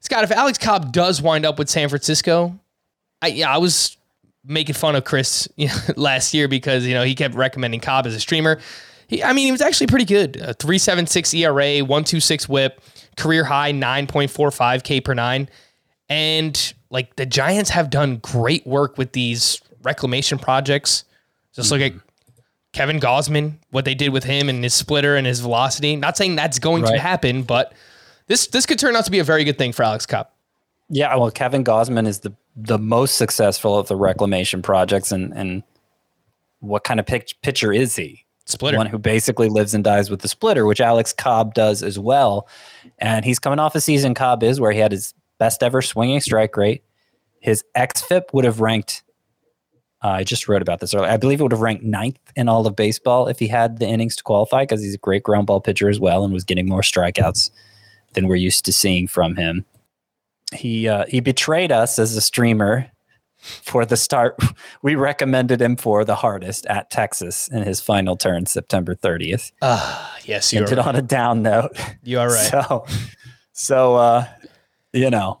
Scott, 0.00 0.24
if 0.24 0.30
Alex 0.30 0.58
Cobb 0.58 0.92
does 0.92 1.20
wind 1.22 1.44
up 1.44 1.58
with 1.58 1.68
San 1.68 1.88
Francisco, 1.88 2.58
I 3.22 3.28
yeah, 3.28 3.54
I 3.54 3.58
was 3.58 3.96
making 4.44 4.74
fun 4.74 4.96
of 4.96 5.04
Chris 5.04 5.48
you 5.56 5.68
know, 5.68 5.74
last 5.96 6.32
year 6.34 6.48
because 6.48 6.86
you 6.86 6.94
know 6.94 7.04
he 7.04 7.14
kept 7.14 7.34
recommending 7.34 7.80
Cobb 7.80 8.06
as 8.06 8.14
a 8.14 8.20
streamer. 8.20 8.58
He, 9.06 9.22
I 9.24 9.32
mean, 9.32 9.46
he 9.46 9.52
was 9.52 9.60
actually 9.60 9.88
pretty 9.88 10.04
good. 10.04 10.36
A 10.36 10.54
three 10.54 10.78
seven 10.78 11.06
six 11.06 11.34
ERA, 11.34 11.80
one 11.80 12.04
two 12.04 12.20
six 12.20 12.48
WHIP, 12.48 12.80
career 13.16 13.44
high 13.44 13.72
9.45 13.72 14.82
K 14.84 15.00
per 15.00 15.14
nine. 15.14 15.48
And 16.08 16.74
like 16.90 17.16
the 17.16 17.26
Giants 17.26 17.70
have 17.70 17.90
done 17.90 18.16
great 18.18 18.66
work 18.66 18.98
with 18.98 19.12
these 19.12 19.60
reclamation 19.82 20.38
projects. 20.38 21.04
Just 21.54 21.70
look 21.70 21.80
at 21.80 21.92
Kevin 22.72 23.00
Gausman, 23.00 23.54
what 23.70 23.84
they 23.84 23.94
did 23.94 24.10
with 24.12 24.24
him 24.24 24.48
and 24.48 24.62
his 24.62 24.74
splitter 24.74 25.16
and 25.16 25.26
his 25.26 25.40
velocity. 25.40 25.96
Not 25.96 26.16
saying 26.16 26.36
that's 26.36 26.58
going 26.60 26.84
Right. 26.84 26.92
to 26.94 26.98
happen, 27.00 27.42
but 27.42 27.72
this 28.30 28.46
this 28.46 28.64
could 28.64 28.78
turn 28.78 28.94
out 28.94 29.04
to 29.04 29.10
be 29.10 29.18
a 29.18 29.24
very 29.24 29.42
good 29.42 29.58
thing 29.58 29.72
for 29.72 29.82
Alex 29.82 30.06
Cobb. 30.06 30.28
Yeah, 30.88 31.14
well, 31.16 31.30
Kevin 31.32 31.64
Gausman 31.64 32.06
is 32.06 32.20
the 32.20 32.32
the 32.54 32.78
most 32.78 33.16
successful 33.16 33.76
of 33.76 33.88
the 33.88 33.96
reclamation 33.96 34.62
projects, 34.62 35.10
and 35.10 35.34
and 35.34 35.64
what 36.60 36.84
kind 36.84 37.00
of 37.00 37.06
pitch, 37.06 37.36
pitcher 37.42 37.72
is 37.72 37.96
he? 37.96 38.24
Splitter. 38.46 38.76
One 38.76 38.86
who 38.86 38.98
basically 38.98 39.48
lives 39.48 39.74
and 39.74 39.82
dies 39.82 40.10
with 40.10 40.20
the 40.20 40.28
splitter, 40.28 40.64
which 40.64 40.80
Alex 40.80 41.12
Cobb 41.12 41.54
does 41.54 41.82
as 41.82 41.98
well. 41.98 42.48
And 42.98 43.24
he's 43.24 43.38
coming 43.38 43.58
off 43.58 43.74
a 43.74 43.80
season 43.80 44.14
Cobb 44.14 44.42
is 44.42 44.60
where 44.60 44.72
he 44.72 44.78
had 44.78 44.92
his 44.92 45.12
best 45.38 45.62
ever 45.62 45.82
swinging 45.82 46.20
strike 46.20 46.56
rate. 46.56 46.84
His 47.40 47.64
xFIP 47.76 48.32
would 48.32 48.44
have 48.44 48.60
ranked. 48.60 49.02
Uh, 50.02 50.08
I 50.08 50.24
just 50.24 50.48
wrote 50.48 50.62
about 50.62 50.80
this 50.80 50.94
earlier. 50.94 51.10
I 51.10 51.16
believe 51.16 51.40
it 51.40 51.42
would 51.42 51.52
have 51.52 51.60
ranked 51.60 51.84
ninth 51.84 52.18
in 52.36 52.48
all 52.48 52.66
of 52.66 52.76
baseball 52.76 53.28
if 53.28 53.38
he 53.38 53.48
had 53.48 53.78
the 53.78 53.86
innings 53.86 54.16
to 54.16 54.22
qualify 54.22 54.62
because 54.62 54.82
he's 54.82 54.94
a 54.94 54.98
great 54.98 55.22
ground 55.22 55.46
ball 55.46 55.60
pitcher 55.60 55.88
as 55.88 56.00
well 56.00 56.24
and 56.24 56.32
was 56.32 56.44
getting 56.44 56.68
more 56.68 56.82
strikeouts 56.82 57.50
than 58.12 58.28
we're 58.28 58.36
used 58.36 58.64
to 58.64 58.72
seeing 58.72 59.06
from 59.06 59.36
him 59.36 59.64
he 60.52 60.88
uh, 60.88 61.04
he 61.08 61.20
betrayed 61.20 61.70
us 61.72 61.98
as 61.98 62.16
a 62.16 62.20
streamer 62.20 62.90
for 63.38 63.86
the 63.86 63.96
start 63.96 64.36
we 64.82 64.94
recommended 64.94 65.60
him 65.62 65.76
for 65.76 66.04
the 66.04 66.16
hardest 66.16 66.66
at 66.66 66.90
Texas 66.90 67.48
in 67.48 67.62
his 67.62 67.80
final 67.80 68.16
turn 68.16 68.46
September 68.46 68.94
30th. 68.94 69.52
Ah, 69.62 70.18
yes, 70.24 70.52
you 70.52 70.60
Ended 70.60 70.78
are. 70.78 70.88
on 70.88 70.96
a 70.96 71.02
down 71.02 71.42
note. 71.42 71.78
You 72.02 72.20
are 72.20 72.28
right. 72.28 72.50
So 72.50 72.86
so 73.52 73.96
uh 73.96 74.26
you 74.92 75.08
know, 75.10 75.40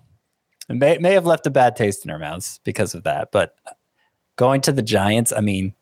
may 0.68 0.98
may 0.98 1.12
have 1.12 1.26
left 1.26 1.46
a 1.46 1.50
bad 1.50 1.74
taste 1.76 2.04
in 2.04 2.10
our 2.10 2.18
mouths 2.18 2.60
because 2.64 2.94
of 2.94 3.02
that, 3.02 3.32
but 3.32 3.54
going 4.36 4.60
to 4.62 4.72
the 4.72 4.82
Giants, 4.82 5.32
I 5.36 5.40
mean 5.40 5.74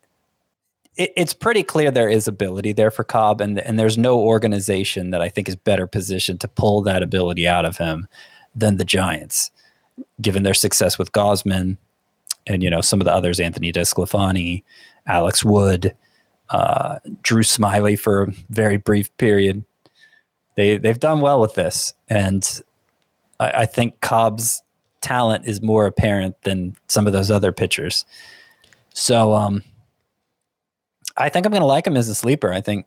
it, 0.99 1.13
it's 1.15 1.33
pretty 1.33 1.63
clear 1.63 1.89
there 1.89 2.09
is 2.09 2.27
ability 2.27 2.73
there 2.73 2.91
for 2.91 3.03
Cobb, 3.03 3.41
and 3.41 3.57
and 3.59 3.79
there's 3.79 3.97
no 3.97 4.19
organization 4.19 5.09
that 5.09 5.21
I 5.21 5.29
think 5.29 5.49
is 5.49 5.55
better 5.55 5.87
positioned 5.87 6.41
to 6.41 6.47
pull 6.47 6.81
that 6.83 7.01
ability 7.01 7.47
out 7.47 7.65
of 7.65 7.77
him 7.77 8.07
than 8.53 8.77
the 8.77 8.85
Giants, 8.85 9.49
given 10.21 10.43
their 10.43 10.53
success 10.53 10.99
with 10.99 11.11
Gausman 11.13 11.77
and 12.45 12.61
you 12.61 12.69
know 12.69 12.81
some 12.81 13.01
of 13.01 13.05
the 13.05 13.13
others, 13.13 13.39
Anthony 13.39 13.71
Desclafani, 13.71 14.63
Alex 15.07 15.43
Wood, 15.43 15.95
uh, 16.49 16.99
Drew 17.23 17.43
Smyly 17.43 17.97
for 17.97 18.23
a 18.23 18.31
very 18.49 18.77
brief 18.77 19.15
period. 19.17 19.63
They 20.55 20.77
they've 20.77 20.99
done 20.99 21.21
well 21.21 21.39
with 21.39 21.55
this, 21.55 21.93
and 22.09 22.61
I, 23.39 23.51
I 23.61 23.65
think 23.65 24.01
Cobb's 24.01 24.61
talent 25.01 25.45
is 25.45 25.61
more 25.61 25.85
apparent 25.85 26.41
than 26.41 26.75
some 26.89 27.07
of 27.07 27.13
those 27.13 27.31
other 27.31 27.53
pitchers. 27.53 28.03
So 28.93 29.33
um, 29.33 29.63
I 31.19 31.29
think 31.29 31.45
I'm 31.45 31.51
going 31.51 31.61
to 31.61 31.67
like 31.67 31.85
him 31.85 31.97
as 31.97 32.09
a 32.09 32.15
sleeper. 32.15 32.51
I 32.51 32.61
think 32.61 32.85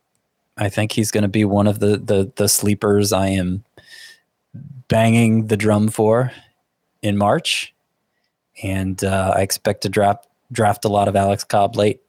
I 0.57 0.69
think 0.69 0.91
he's 0.91 1.11
going 1.11 1.21
to 1.21 1.27
be 1.27 1.45
one 1.45 1.67
of 1.67 1.79
the 1.79 1.97
the 1.97 2.31
the 2.35 2.49
sleepers 2.49 3.13
I 3.13 3.27
am 3.27 3.63
banging 4.87 5.47
the 5.47 5.57
drum 5.57 5.87
for 5.89 6.31
in 7.01 7.17
March, 7.17 7.73
and 8.61 9.01
uh, 9.03 9.33
I 9.35 9.41
expect 9.41 9.81
to 9.81 9.89
draft 9.89 10.27
draft 10.51 10.85
a 10.85 10.89
lot 10.89 11.07
of 11.07 11.15
Alex 11.15 11.43
Cobb 11.43 11.75
late. 11.75 12.01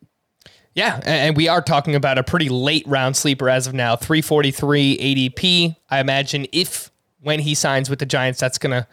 Yeah, 0.75 1.01
and 1.05 1.37
we 1.37 1.47
are 1.47 1.63
talking 1.63 1.95
about 1.95 2.19
a 2.19 2.25
pretty 2.25 2.49
late 2.49 2.87
round 2.89 3.17
sleeper 3.17 3.49
as 3.49 3.69
of 3.69 3.75
now, 3.75 3.95
343 3.95 4.99
ADP. 4.99 5.77
I 5.89 6.01
imagine 6.01 6.47
if 6.53 6.91
when 7.21 7.39
he 7.39 7.55
signs 7.55 7.89
with 7.89 8.01
the 8.01 8.07
Giants, 8.07 8.41
that's 8.41 8.59
gonna 8.59 8.89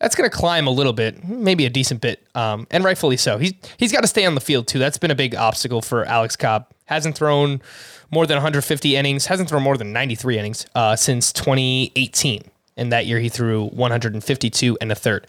that's 0.00 0.14
gonna 0.14 0.30
climb 0.30 0.66
a 0.66 0.70
little 0.70 0.92
bit, 0.92 1.24
maybe 1.24 1.66
a 1.66 1.70
decent 1.70 2.00
bit, 2.00 2.26
um, 2.34 2.66
and 2.70 2.84
rightfully 2.84 3.16
so. 3.16 3.38
He's 3.38 3.54
he's 3.76 3.92
got 3.92 4.00
to 4.02 4.08
stay 4.08 4.26
on 4.26 4.34
the 4.34 4.40
field 4.40 4.66
too. 4.66 4.78
That's 4.78 4.98
been 4.98 5.10
a 5.10 5.14
big 5.14 5.34
obstacle 5.34 5.82
for 5.82 6.04
Alex 6.04 6.36
Cobb. 6.36 6.66
Hasn't 6.86 7.16
thrown 7.16 7.62
more 8.10 8.26
than 8.26 8.36
150 8.36 8.96
innings. 8.96 9.26
Hasn't 9.26 9.48
thrown 9.48 9.62
more 9.62 9.76
than 9.76 9.92
93 9.92 10.38
innings 10.38 10.66
uh, 10.74 10.96
since 10.96 11.32
2018. 11.32 12.44
And 12.76 12.92
that 12.92 13.06
year 13.06 13.20
he 13.20 13.28
threw 13.28 13.66
152 13.68 14.78
and 14.80 14.90
a 14.90 14.94
third. 14.94 15.26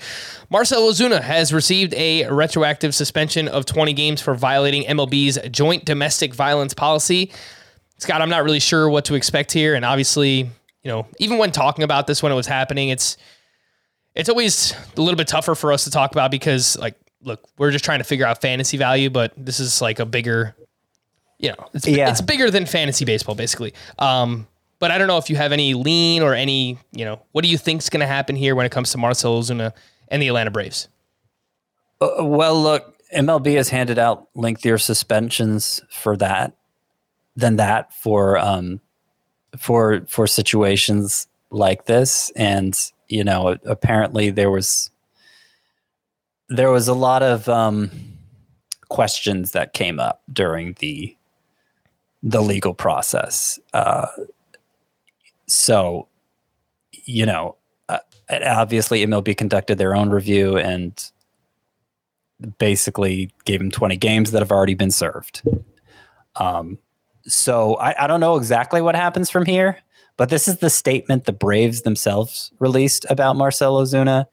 Marcell 0.49 0.81
Ozuna 0.81 1.21
has 1.21 1.53
received 1.53 1.93
a 1.93 2.27
retroactive 2.27 2.95
suspension 2.95 3.47
of 3.47 3.65
20 3.65 3.93
games 3.93 4.21
for 4.21 4.33
violating 4.33 4.83
MLB's 4.83 5.37
joint 5.49 5.85
domestic 5.85 6.33
violence 6.33 6.73
policy. 6.73 7.31
Scott, 7.99 8.21
I'm 8.21 8.29
not 8.29 8.43
really 8.43 8.59
sure 8.59 8.89
what 8.89 9.05
to 9.05 9.15
expect 9.15 9.51
here. 9.51 9.75
And 9.75 9.85
obviously, 9.85 10.37
you 10.83 10.91
know, 10.91 11.05
even 11.19 11.37
when 11.37 11.51
talking 11.51 11.83
about 11.83 12.07
this 12.07 12.23
when 12.23 12.31
it 12.31 12.35
was 12.35 12.47
happening, 12.47 12.89
it's 12.89 13.15
it's 14.15 14.29
always 14.29 14.73
a 14.97 15.01
little 15.01 15.17
bit 15.17 15.27
tougher 15.27 15.55
for 15.55 15.71
us 15.73 15.83
to 15.83 15.91
talk 15.91 16.11
about 16.11 16.31
because 16.31 16.77
like 16.77 16.95
look, 17.21 17.41
we're 17.57 17.71
just 17.71 17.83
trying 17.83 17.99
to 17.99 18.03
figure 18.03 18.25
out 18.25 18.39
fantasy 18.41 18.77
value, 18.77 19.09
but 19.09 19.33
this 19.37 19.59
is 19.59 19.81
like 19.81 19.99
a 19.99 20.05
bigger 20.05 20.55
you 21.37 21.49
know, 21.49 21.67
it's 21.73 21.87
Yeah. 21.87 22.09
it's 22.09 22.21
bigger 22.21 22.49
than 22.49 22.65
fantasy 22.65 23.03
baseball 23.05 23.35
basically. 23.35 23.73
Um 23.99 24.47
but 24.79 24.91
I 24.91 24.97
don't 24.97 25.07
know 25.07 25.17
if 25.17 25.29
you 25.29 25.35
have 25.37 25.51
any 25.51 25.73
lean 25.73 26.21
or 26.21 26.33
any, 26.33 26.77
you 26.91 27.05
know, 27.05 27.21
what 27.31 27.43
do 27.43 27.49
you 27.49 27.57
think's 27.57 27.89
going 27.89 28.01
to 28.01 28.05
happen 28.07 28.35
here 28.35 28.55
when 28.55 28.65
it 28.65 28.73
comes 28.73 28.91
to 28.91 28.97
Marcelo 28.97 29.39
Ozuna 29.41 29.71
and 30.09 30.21
the 30.21 30.27
Atlanta 30.27 30.51
Braves? 30.51 30.89
Uh, 32.01 32.25
well, 32.25 32.61
look, 32.61 32.93
MLB 33.15 33.55
has 33.55 33.69
handed 33.69 33.97
out 33.97 34.27
lengthier 34.35 34.77
suspensions 34.77 35.81
for 35.89 36.17
that 36.17 36.51
than 37.37 37.55
that 37.55 37.93
for 37.93 38.37
um 38.37 38.81
for 39.57 40.01
for 40.07 40.27
situations 40.27 41.27
like 41.51 41.85
this, 41.85 42.29
and 42.35 42.77
you 43.07 43.23
know, 43.23 43.57
apparently 43.65 44.29
there 44.29 44.51
was 44.51 44.89
there 46.49 46.71
was 46.71 46.87
a 46.87 46.93
lot 46.93 47.23
of 47.23 47.49
um 47.49 47.89
questions 48.89 49.51
that 49.51 49.73
came 49.73 49.99
up 49.99 50.21
during 50.31 50.73
the 50.79 51.15
the 52.23 52.41
legal 52.41 52.73
process. 52.73 53.59
Uh, 53.73 54.07
so, 55.47 56.07
you 56.91 57.25
know, 57.25 57.55
uh, 57.87 57.99
obviously 58.29 59.05
MLB 59.05 59.37
conducted 59.37 59.77
their 59.77 59.95
own 59.95 60.09
review 60.09 60.57
and 60.57 61.11
basically 62.57 63.31
gave 63.45 63.61
him 63.61 63.69
20 63.69 63.95
games 63.97 64.31
that 64.31 64.41
have 64.41 64.51
already 64.51 64.73
been 64.73 64.91
served. 64.91 65.43
Um, 66.35 66.79
so 67.27 67.75
I, 67.75 68.03
I 68.03 68.07
don't 68.07 68.19
know 68.19 68.37
exactly 68.37 68.81
what 68.81 68.95
happens 68.95 69.29
from 69.29 69.45
here, 69.45 69.77
but 70.17 70.29
this 70.29 70.47
is 70.47 70.57
the 70.57 70.69
statement 70.69 71.25
the 71.25 71.33
Braves 71.33 71.81
themselves 71.81 72.51
released 72.59 73.05
about 73.09 73.35
Marcell 73.35 73.81
Ozuna. 73.81 74.25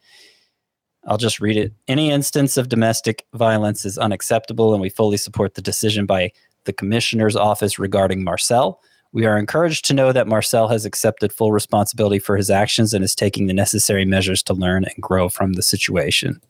I'll 1.06 1.18
just 1.18 1.40
read 1.40 1.56
it. 1.56 1.72
Any 1.88 2.10
instance 2.10 2.56
of 2.56 2.68
domestic 2.68 3.26
violence 3.34 3.84
is 3.84 3.98
unacceptable, 3.98 4.72
and 4.72 4.80
we 4.80 4.88
fully 4.88 5.16
support 5.16 5.54
the 5.54 5.62
decision 5.62 6.06
by 6.06 6.30
the 6.64 6.72
commissioner's 6.72 7.34
office 7.34 7.78
regarding 7.78 8.22
Marcell. 8.22 8.80
We 9.12 9.26
are 9.26 9.36
encouraged 9.36 9.84
to 9.86 9.94
know 9.94 10.12
that 10.12 10.28
Marcell 10.28 10.68
has 10.68 10.84
accepted 10.84 11.32
full 11.32 11.52
responsibility 11.52 12.18
for 12.18 12.36
his 12.36 12.50
actions 12.50 12.94
and 12.94 13.04
is 13.04 13.14
taking 13.14 13.46
the 13.46 13.52
necessary 13.52 14.04
measures 14.04 14.42
to 14.44 14.54
learn 14.54 14.84
and 14.84 15.02
grow 15.02 15.28
from 15.28 15.54
the 15.54 15.62
situation. 15.62 16.40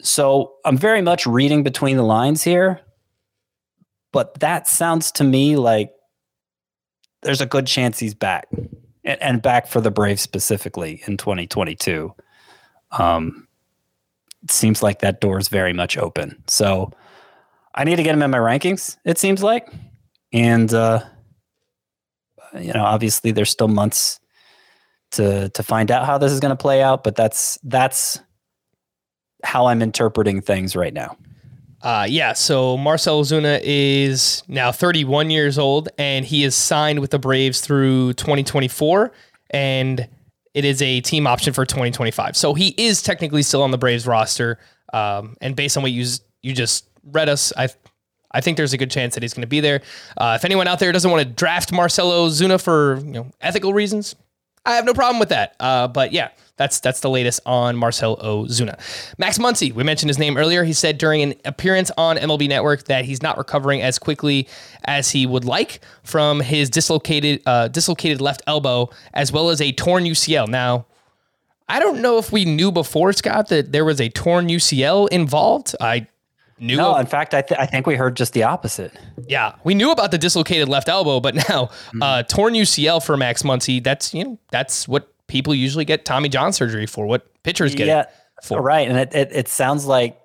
So 0.00 0.52
I'm 0.64 0.78
very 0.78 1.02
much 1.02 1.26
reading 1.26 1.64
between 1.64 1.96
the 1.96 2.04
lines 2.04 2.44
here, 2.44 2.80
but 4.12 4.38
that 4.40 4.68
sounds 4.68 5.10
to 5.12 5.24
me 5.24 5.56
like 5.56 5.90
there's 7.22 7.40
a 7.40 7.46
good 7.46 7.66
chance 7.66 7.98
he's 7.98 8.14
back 8.14 8.48
and, 9.04 9.22
and 9.22 9.42
back 9.42 9.66
for 9.66 9.80
the 9.80 9.90
Braves 9.90 10.22
specifically 10.22 11.02
in 11.06 11.16
2022. 11.16 12.14
Um, 12.92 13.48
it 14.42 14.50
seems 14.50 14.82
like 14.82 15.00
that 15.00 15.20
door 15.20 15.38
is 15.38 15.48
very 15.48 15.72
much 15.72 15.98
open. 15.98 16.42
So 16.46 16.92
I 17.74 17.84
need 17.84 17.96
to 17.96 18.02
get 18.02 18.14
him 18.14 18.22
in 18.22 18.30
my 18.30 18.38
rankings, 18.38 18.96
it 19.04 19.18
seems 19.18 19.42
like. 19.42 19.68
And, 20.32 20.72
uh, 20.72 21.04
you 22.58 22.72
know, 22.72 22.84
obviously 22.84 23.30
there's 23.30 23.50
still 23.50 23.68
months 23.68 24.20
to, 25.12 25.48
to 25.50 25.62
find 25.62 25.90
out 25.90 26.06
how 26.06 26.18
this 26.18 26.32
is 26.32 26.40
going 26.40 26.50
to 26.50 26.56
play 26.56 26.82
out, 26.82 27.02
but 27.02 27.16
that's, 27.16 27.58
that's, 27.64 28.20
how 29.44 29.66
I'm 29.66 29.82
interpreting 29.82 30.40
things 30.40 30.74
right 30.74 30.92
now. 30.92 31.16
Uh, 31.80 32.06
yeah, 32.08 32.32
so 32.32 32.76
Marcell 32.76 33.22
Ozuna 33.22 33.60
is 33.62 34.42
now 34.48 34.72
31 34.72 35.30
years 35.30 35.58
old, 35.58 35.88
and 35.96 36.24
he 36.24 36.42
is 36.42 36.56
signed 36.56 36.98
with 36.98 37.10
the 37.10 37.18
Braves 37.18 37.60
through 37.60 38.14
2024, 38.14 39.12
and 39.50 40.08
it 40.54 40.64
is 40.64 40.82
a 40.82 41.00
team 41.02 41.26
option 41.26 41.52
for 41.52 41.64
2025. 41.64 42.36
So 42.36 42.54
he 42.54 42.74
is 42.76 43.00
technically 43.00 43.42
still 43.42 43.62
on 43.62 43.70
the 43.70 43.78
Braves 43.78 44.06
roster. 44.06 44.58
Um, 44.92 45.36
and 45.40 45.54
based 45.54 45.76
on 45.76 45.82
what 45.82 45.92
you 45.92 46.06
you 46.42 46.52
just 46.52 46.86
read 47.04 47.28
us, 47.28 47.52
I 47.56 47.68
I 48.32 48.40
think 48.40 48.56
there's 48.56 48.72
a 48.72 48.78
good 48.78 48.90
chance 48.90 49.14
that 49.14 49.22
he's 49.22 49.34
going 49.34 49.42
to 49.42 49.48
be 49.48 49.60
there. 49.60 49.82
Uh, 50.16 50.34
if 50.38 50.44
anyone 50.44 50.66
out 50.66 50.80
there 50.80 50.90
doesn't 50.92 51.10
want 51.10 51.22
to 51.22 51.32
draft 51.32 51.72
Marcelo 51.72 52.26
Ozuna 52.26 52.60
for 52.60 52.96
you 53.04 53.12
know 53.12 53.30
ethical 53.40 53.72
reasons, 53.72 54.16
I 54.64 54.74
have 54.74 54.84
no 54.84 54.94
problem 54.94 55.18
with 55.18 55.30
that. 55.30 55.54
Uh, 55.60 55.88
but 55.88 56.12
yeah, 56.12 56.28
that's 56.56 56.80
that's 56.80 57.00
the 57.00 57.08
latest 57.08 57.40
on 57.46 57.76
Marcell 57.76 58.16
Ozuna. 58.18 58.78
Max 59.16 59.38
Muncy, 59.38 59.72
we 59.72 59.84
mentioned 59.84 60.10
his 60.10 60.18
name 60.18 60.36
earlier. 60.36 60.64
He 60.64 60.72
said 60.72 60.98
during 60.98 61.22
an 61.22 61.34
appearance 61.44 61.90
on 61.96 62.16
MLB 62.16 62.48
Network 62.48 62.84
that 62.84 63.04
he's 63.04 63.22
not 63.22 63.38
recovering 63.38 63.80
as 63.80 63.98
quickly 63.98 64.48
as 64.84 65.10
he 65.10 65.26
would 65.26 65.44
like 65.44 65.80
from 66.02 66.40
his 66.40 66.68
dislocated 66.68 67.40
uh, 67.46 67.68
dislocated 67.68 68.20
left 68.20 68.42
elbow 68.46 68.90
as 69.14 69.32
well 69.32 69.48
as 69.48 69.60
a 69.60 69.72
torn 69.72 70.04
UCL. 70.04 70.48
Now, 70.48 70.86
I 71.68 71.78
don't 71.80 72.00
know 72.02 72.18
if 72.18 72.32
we 72.32 72.44
knew 72.44 72.72
before 72.72 73.12
Scott 73.12 73.48
that 73.48 73.72
there 73.72 73.84
was 73.84 74.00
a 74.00 74.08
torn 74.08 74.48
UCL 74.48 75.08
involved. 75.10 75.74
I 75.80 76.08
knew. 76.60 76.76
No, 76.76 76.96
in 76.96 77.06
fact, 77.06 77.34
I, 77.34 77.42
th- 77.42 77.58
I 77.58 77.66
think 77.66 77.86
we 77.86 77.96
heard 77.96 78.16
just 78.16 78.32
the 78.32 78.42
opposite. 78.42 78.92
Yeah, 79.26 79.54
we 79.64 79.74
knew 79.74 79.90
about 79.90 80.10
the 80.10 80.18
dislocated 80.18 80.68
left 80.68 80.88
elbow, 80.88 81.20
but 81.20 81.34
now 81.34 81.42
mm-hmm. 81.42 82.02
uh, 82.02 82.22
torn 82.24 82.54
UCL 82.54 83.04
for 83.04 83.16
Max 83.16 83.42
Muncy. 83.42 83.82
That's 83.82 84.14
you 84.14 84.24
know 84.24 84.38
that's 84.50 84.88
what 84.88 85.12
people 85.26 85.54
usually 85.54 85.84
get 85.84 86.04
Tommy 86.04 86.28
John 86.28 86.52
surgery 86.52 86.86
for. 86.86 87.06
What 87.06 87.30
pitchers 87.42 87.74
get 87.74 87.86
yeah, 87.86 88.04
for. 88.42 88.60
Right, 88.60 88.88
and 88.88 88.98
it, 88.98 89.14
it, 89.14 89.30
it 89.32 89.48
sounds 89.48 89.86
like 89.86 90.20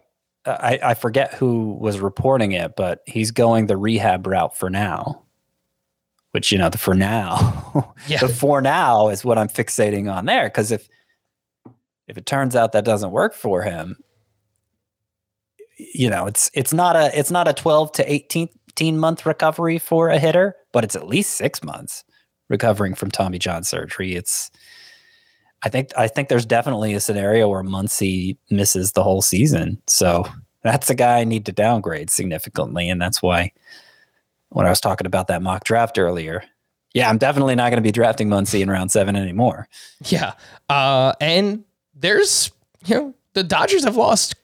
uh, 0.46 0.58
I 0.60 0.80
I 0.84 0.94
forget 0.94 1.34
who 1.34 1.74
was 1.74 2.00
reporting 2.00 2.52
it, 2.52 2.76
but 2.76 3.02
he's 3.06 3.32
going 3.32 3.68
the 3.68 3.78
rehab 3.78 4.28
route 4.28 4.58
for 4.58 4.70
now. 4.70 5.22
Which 6.32 6.52
you 6.52 6.58
know 6.58 6.70
the 6.70 6.80
for 6.80 6.96
now, 6.96 7.94
yeah. 8.08 8.20
the 8.20 8.28
for 8.28 8.60
now 8.60 9.10
is 9.10 9.24
what 9.24 9.38
I'm 9.38 9.50
fixating 9.50 10.12
on 10.12 10.26
there 10.26 10.46
because 10.46 10.72
if 10.72 10.90
if 12.08 12.18
it 12.18 12.26
turns 12.26 12.56
out 12.56 12.72
that 12.72 12.86
doesn't 12.86 13.12
work 13.12 13.34
for 13.34 13.62
him, 13.62 13.98
you 15.78 16.10
know, 16.10 16.26
it's 16.26 16.50
it's 16.54 16.74
not 16.74 16.96
a 16.96 17.18
it's 17.18 17.32
not 17.32 17.48
a 17.48 17.54
12 17.54 17.92
to 17.94 18.12
18, 18.12 18.50
18 18.70 18.98
month 18.98 19.26
recovery 19.26 19.80
for 19.80 20.10
a 20.10 20.20
hitter, 20.20 20.56
but 20.72 20.84
it's 20.84 20.96
at 20.96 21.08
least 21.08 21.38
six 21.38 21.64
months 21.64 22.04
recovering 22.50 22.96
from 22.96 23.12
Tommy 23.12 23.40
John 23.40 23.64
surgery. 23.64 24.16
It's 24.16 24.52
I 25.64 25.70
think 25.70 25.92
I 25.98 26.08
think 26.08 26.30
there's 26.30 26.46
definitely 26.46 26.94
a 26.94 27.00
scenario 27.00 27.50
where 27.50 27.64
Muncy 27.64 28.38
misses 28.50 28.92
the 28.92 29.04
whole 29.04 29.22
season. 29.22 29.82
So 29.88 30.26
that's 30.62 30.90
a 30.90 30.96
guy 30.96 31.20
I 31.20 31.24
need 31.24 31.46
to 31.46 31.52
downgrade 31.52 32.10
significantly, 32.10 32.90
and 32.90 33.02
that's 33.02 33.22
why 33.22 33.52
when 34.50 34.66
I 34.66 34.70
was 34.70 34.82
talking 34.82 35.08
about 35.08 35.28
that 35.28 35.42
mock 35.42 35.64
draft 35.64 35.98
earlier, 35.98 36.44
yeah, 36.94 37.10
I'm 37.10 37.18
definitely 37.18 37.56
not 37.56 37.70
going 37.70 37.78
to 37.78 37.82
be 37.82 37.92
drafting 37.92 38.30
Muncy 38.30 38.62
in 38.62 38.70
round 38.70 38.92
seven 38.92 39.16
anymore. 39.16 39.68
Yeah, 40.06 40.34
uh, 40.70 41.14
and 41.22 41.64
there's 41.96 42.52
you 42.86 42.96
know 42.96 43.14
the 43.34 43.44
Dodgers 43.44 43.84
have 43.84 43.96
lost 43.96 44.36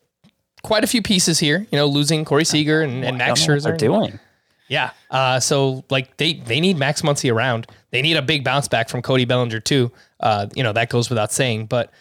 quite 0.70 0.84
a 0.84 0.88
few 0.88 1.02
pieces 1.02 1.40
here. 1.40 1.66
You 1.72 1.80
know, 1.80 1.88
losing 1.88 2.24
Corey 2.24 2.46
Seager 2.46 2.84
and, 2.84 3.04
and 3.04 3.18
Max 3.18 3.44
Scherzer. 3.44 3.64
They're 3.64 3.78
doing. 3.78 4.20
Yeah. 4.68 4.92
Uh, 5.10 5.40
so 5.40 5.84
like 5.90 6.16
they 6.18 6.34
they 6.34 6.62
need 6.62 6.78
Max 6.78 7.02
Muncy 7.02 7.34
around. 7.34 7.66
They 7.90 8.04
need 8.04 8.18
a 8.18 8.22
big 8.22 8.44
bounce 8.44 8.68
back 8.68 8.88
from 8.88 9.02
Cody 9.02 9.26
Bellinger 9.26 9.62
too. 9.62 9.92
Uh, 10.20 10.46
you 10.54 10.62
know 10.62 10.72
that 10.72 10.90
goes 10.90 11.10
without 11.10 11.32
saying, 11.32 11.66
but 11.66 11.92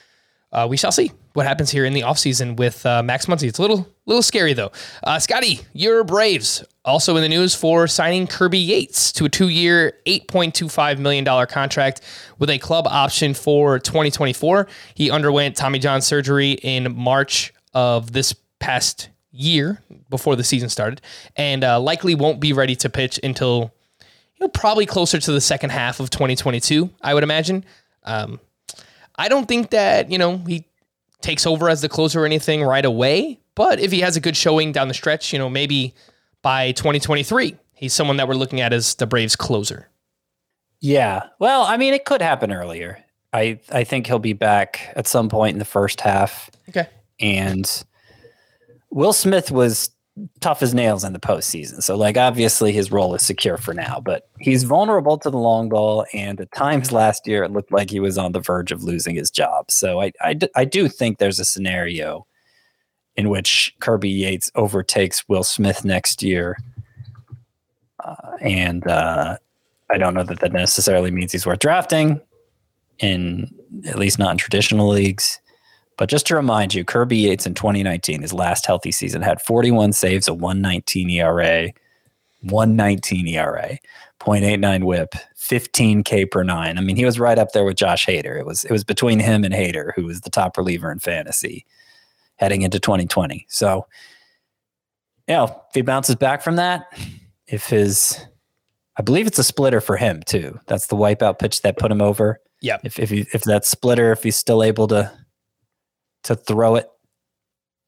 uh, 0.52 0.66
we 0.68 0.76
shall 0.76 0.92
see 0.92 1.10
what 1.32 1.46
happens 1.46 1.70
here 1.70 1.86
in 1.86 1.94
the 1.94 2.02
offseason 2.02 2.58
with 2.58 2.84
uh, 2.84 3.02
Max 3.02 3.24
Muncy. 3.24 3.48
It's 3.48 3.58
a 3.58 3.62
little 3.62 3.88
little 4.04 4.22
scary 4.22 4.52
though. 4.52 4.70
Uh, 5.02 5.18
Scotty, 5.18 5.60
your 5.72 6.04
Braves 6.04 6.62
also 6.84 7.16
in 7.16 7.22
the 7.22 7.28
news 7.28 7.54
for 7.54 7.88
signing 7.88 8.26
Kirby 8.26 8.58
Yates 8.58 9.12
to 9.12 9.24
a 9.24 9.28
two-year, 9.30 9.94
eight 10.04 10.28
point 10.28 10.54
two 10.54 10.68
five 10.68 10.98
million 10.98 11.24
dollar 11.24 11.46
contract 11.46 12.02
with 12.38 12.50
a 12.50 12.58
club 12.58 12.86
option 12.86 13.32
for 13.32 13.78
2024. 13.78 14.68
He 14.94 15.10
underwent 15.10 15.56
Tommy 15.56 15.78
John 15.78 16.02
surgery 16.02 16.52
in 16.52 16.94
March 16.94 17.54
of 17.72 18.12
this 18.12 18.34
past 18.58 19.08
year 19.30 19.82
before 20.10 20.36
the 20.36 20.44
season 20.44 20.68
started, 20.68 21.00
and 21.36 21.64
uh, 21.64 21.80
likely 21.80 22.14
won't 22.14 22.40
be 22.40 22.52
ready 22.52 22.76
to 22.76 22.88
pitch 22.88 23.20
until 23.22 23.72
you 24.00 24.40
know 24.40 24.48
probably 24.48 24.86
closer 24.86 25.18
to 25.18 25.32
the 25.32 25.40
second 25.40 25.70
half 25.70 26.00
of 26.00 26.10
2022. 26.10 26.90
I 27.02 27.14
would 27.14 27.22
imagine. 27.22 27.64
Um, 28.04 28.40
I 29.16 29.28
don't 29.28 29.46
think 29.46 29.70
that 29.70 30.10
you 30.10 30.18
know 30.18 30.38
he 30.38 30.64
takes 31.20 31.46
over 31.46 31.68
as 31.68 31.82
the 31.82 31.88
closer 31.88 32.22
or 32.22 32.26
anything 32.26 32.62
right 32.62 32.84
away, 32.84 33.38
but 33.54 33.80
if 33.80 33.92
he 33.92 34.00
has 34.00 34.16
a 34.16 34.20
good 34.20 34.36
showing 34.36 34.72
down 34.72 34.88
the 34.88 34.94
stretch, 34.94 35.32
you 35.32 35.38
know 35.38 35.48
maybe 35.48 35.94
by 36.42 36.72
2023 36.72 37.56
he's 37.78 37.94
someone 37.94 38.16
that 38.16 38.28
we're 38.28 38.34
looking 38.34 38.60
at 38.60 38.72
as 38.72 38.96
the 38.96 39.06
Braves 39.06 39.36
closer. 39.36 39.88
Yeah, 40.80 41.22
well, 41.38 41.62
I 41.62 41.76
mean, 41.76 41.94
it 41.94 42.04
could 42.04 42.20
happen 42.20 42.52
earlier. 42.52 43.04
I 43.32 43.60
I 43.70 43.84
think 43.84 44.06
he'll 44.06 44.18
be 44.18 44.32
back 44.32 44.92
at 44.94 45.06
some 45.06 45.28
point 45.28 45.54
in 45.54 45.58
the 45.58 45.64
first 45.64 46.00
half. 46.00 46.50
Okay, 46.68 46.88
and 47.20 47.84
Will 48.90 49.12
Smith 49.12 49.50
was 49.50 49.90
tough 50.40 50.62
as 50.62 50.74
nails 50.74 51.04
in 51.04 51.12
the 51.12 51.20
postseason. 51.20 51.82
So, 51.82 51.96
like, 51.96 52.16
obviously 52.16 52.72
his 52.72 52.90
role 52.90 53.14
is 53.14 53.22
secure 53.22 53.56
for 53.56 53.74
now, 53.74 54.00
but 54.00 54.28
he's 54.40 54.64
vulnerable 54.64 55.18
to 55.18 55.30
the 55.30 55.38
long 55.38 55.68
ball. 55.68 56.06
And 56.12 56.40
at 56.40 56.52
times 56.52 56.92
last 56.92 57.26
year, 57.26 57.44
it 57.44 57.52
looked 57.52 57.72
like 57.72 57.90
he 57.90 58.00
was 58.00 58.18
on 58.18 58.32
the 58.32 58.40
verge 58.40 58.72
of 58.72 58.82
losing 58.82 59.14
his 59.14 59.30
job. 59.30 59.70
So, 59.70 60.00
I, 60.00 60.12
I, 60.20 60.36
I 60.56 60.64
do 60.64 60.88
think 60.88 61.18
there's 61.18 61.38
a 61.38 61.44
scenario 61.44 62.26
in 63.16 63.28
which 63.28 63.74
Kirby 63.80 64.10
Yates 64.10 64.50
overtakes 64.54 65.28
Will 65.28 65.44
Smith 65.44 65.84
next 65.84 66.22
year. 66.22 66.56
Uh, 68.02 68.36
and 68.40 68.86
uh, 68.86 69.36
I 69.90 69.98
don't 69.98 70.14
know 70.14 70.22
that 70.22 70.40
that 70.40 70.52
necessarily 70.52 71.10
means 71.10 71.32
he's 71.32 71.46
worth 71.46 71.58
drafting, 71.58 72.20
in 73.00 73.52
at 73.86 73.98
least 73.98 74.18
not 74.18 74.32
in 74.32 74.38
traditional 74.38 74.88
leagues. 74.88 75.40
But 75.98 76.08
just 76.08 76.26
to 76.28 76.36
remind 76.36 76.74
you, 76.74 76.84
Kirby 76.84 77.18
Yates 77.18 77.44
in 77.44 77.54
2019, 77.54 78.22
his 78.22 78.32
last 78.32 78.64
healthy 78.64 78.92
season, 78.92 79.20
had 79.20 79.42
41 79.42 79.92
saves, 79.92 80.28
a 80.28 80.32
119 80.32 81.10
ERA, 81.10 81.72
119 82.42 83.26
ERA, 83.26 83.78
0.89 84.20 84.84
WHIP, 84.84 85.14
15 85.36 86.04
K 86.04 86.24
per 86.24 86.44
nine. 86.44 86.78
I 86.78 86.80
mean, 86.80 86.96
he 86.96 87.04
was 87.04 87.18
right 87.18 87.38
up 87.38 87.52
there 87.52 87.64
with 87.64 87.76
Josh 87.76 88.06
Hader. 88.06 88.38
It 88.38 88.46
was 88.46 88.64
it 88.64 88.70
was 88.70 88.84
between 88.84 89.18
him 89.18 89.44
and 89.44 89.52
Hader, 89.52 89.90
who 89.96 90.04
was 90.04 90.20
the 90.20 90.30
top 90.30 90.56
reliever 90.56 90.90
in 90.90 91.00
fantasy 91.00 91.66
heading 92.36 92.62
into 92.62 92.78
2020. 92.78 93.44
So, 93.48 93.86
you 95.26 95.34
know, 95.34 95.44
if 95.44 95.74
he 95.74 95.82
bounces 95.82 96.14
back 96.14 96.42
from 96.42 96.56
that, 96.56 96.86
if 97.48 97.68
his 97.68 98.24
I 98.96 99.02
believe 99.02 99.26
it's 99.26 99.38
a 99.38 99.44
splitter 99.44 99.80
for 99.80 99.96
him 99.96 100.22
too. 100.24 100.60
That's 100.66 100.86
the 100.86 100.96
wipeout 100.96 101.38
pitch 101.38 101.62
that 101.62 101.76
put 101.76 101.90
him 101.90 102.02
over. 102.02 102.40
Yeah. 102.60 102.78
If 102.84 103.00
if 103.00 103.10
he, 103.10 103.26
if 103.32 103.42
that 103.42 103.64
splitter, 103.64 104.12
if 104.12 104.22
he's 104.22 104.36
still 104.36 104.62
able 104.62 104.86
to 104.88 105.10
to 106.24 106.34
throw 106.34 106.76
it. 106.76 106.88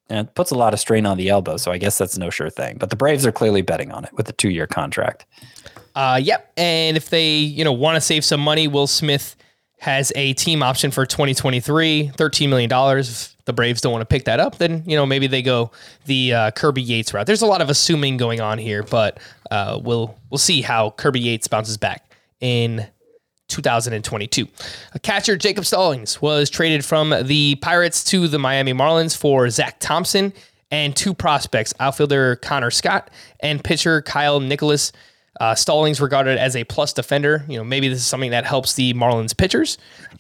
And 0.08 0.26
it 0.26 0.34
puts 0.34 0.50
a 0.50 0.56
lot 0.56 0.74
of 0.74 0.80
strain 0.80 1.06
on 1.06 1.16
the 1.16 1.28
elbow, 1.28 1.56
so 1.56 1.70
I 1.70 1.78
guess 1.78 1.96
that's 1.96 2.18
no 2.18 2.30
sure 2.30 2.50
thing. 2.50 2.78
But 2.78 2.90
the 2.90 2.96
Braves 2.96 3.24
are 3.24 3.32
clearly 3.32 3.62
betting 3.62 3.92
on 3.92 4.04
it 4.04 4.12
with 4.14 4.28
a 4.28 4.32
two 4.32 4.50
year 4.50 4.66
contract. 4.66 5.24
Uh, 5.94 6.20
yep. 6.22 6.52
And 6.56 6.96
if 6.96 7.10
they, 7.10 7.36
you 7.36 7.64
know, 7.64 7.72
want 7.72 7.96
to 7.96 8.00
save 8.00 8.24
some 8.24 8.40
money, 8.40 8.66
Will 8.66 8.86
Smith 8.86 9.36
has 9.80 10.12
a 10.14 10.34
team 10.34 10.62
option 10.62 10.90
for 10.90 11.06
2023, 11.06 12.12
$13 12.14 12.48
million. 12.48 12.70
If 12.98 13.36
the 13.46 13.52
Braves 13.52 13.80
don't 13.80 13.92
want 13.92 14.02
to 14.02 14.06
pick 14.06 14.24
that 14.24 14.38
up, 14.38 14.58
then, 14.58 14.82
you 14.86 14.94
know, 14.94 15.06
maybe 15.06 15.26
they 15.26 15.42
go 15.42 15.70
the 16.04 16.34
uh, 16.34 16.50
Kirby 16.50 16.82
Yates 16.82 17.14
route. 17.14 17.26
There's 17.26 17.42
a 17.42 17.46
lot 17.46 17.62
of 17.62 17.70
assuming 17.70 18.18
going 18.18 18.40
on 18.40 18.58
here, 18.58 18.82
but 18.82 19.18
uh, 19.50 19.80
we'll 19.82 20.18
we'll 20.28 20.38
see 20.38 20.60
how 20.60 20.90
Kirby 20.90 21.20
Yates 21.20 21.48
bounces 21.48 21.78
back 21.78 22.12
in 22.40 22.86
2022. 23.50 24.48
A 24.94 24.98
catcher 24.98 25.36
Jacob 25.36 25.66
Stallings 25.66 26.22
was 26.22 26.48
traded 26.48 26.84
from 26.84 27.14
the 27.22 27.56
Pirates 27.56 28.02
to 28.04 28.28
the 28.28 28.38
Miami 28.38 28.72
Marlins 28.72 29.16
for 29.16 29.50
Zach 29.50 29.78
Thompson 29.80 30.32
and 30.70 30.94
two 30.94 31.12
prospects, 31.12 31.74
outfielder 31.80 32.36
Connor 32.36 32.70
Scott 32.70 33.10
and 33.40 33.62
pitcher 33.62 34.02
Kyle 34.02 34.40
Nicolas. 34.40 34.92
Uh, 35.38 35.54
Stallings 35.54 36.00
regarded 36.00 36.38
as 36.38 36.54
a 36.54 36.64
plus 36.64 36.92
defender. 36.92 37.44
You 37.48 37.58
know, 37.58 37.64
maybe 37.64 37.88
this 37.88 37.98
is 37.98 38.06
something 38.06 38.30
that 38.32 38.44
helps 38.44 38.74
the 38.74 38.92
Marlins 38.94 39.36
pitchers. 39.36 39.78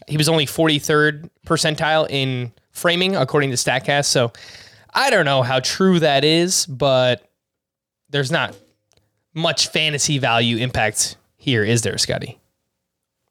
He 0.08 0.16
was 0.16 0.28
only 0.28 0.46
43rd 0.46 1.28
percentile 1.46 2.08
in 2.08 2.52
framing, 2.70 3.16
according 3.16 3.50
to 3.50 3.56
Statcast. 3.56 4.06
So 4.06 4.32
I 4.94 5.10
don't 5.10 5.24
know 5.24 5.42
how 5.42 5.60
true 5.60 5.98
that 6.00 6.24
is, 6.24 6.64
but 6.66 7.28
there's 8.08 8.30
not 8.30 8.56
much 9.34 9.68
fantasy 9.68 10.18
value 10.18 10.56
impact 10.56 11.16
here, 11.36 11.64
is 11.64 11.82
there, 11.82 11.98
Scotty? 11.98 12.39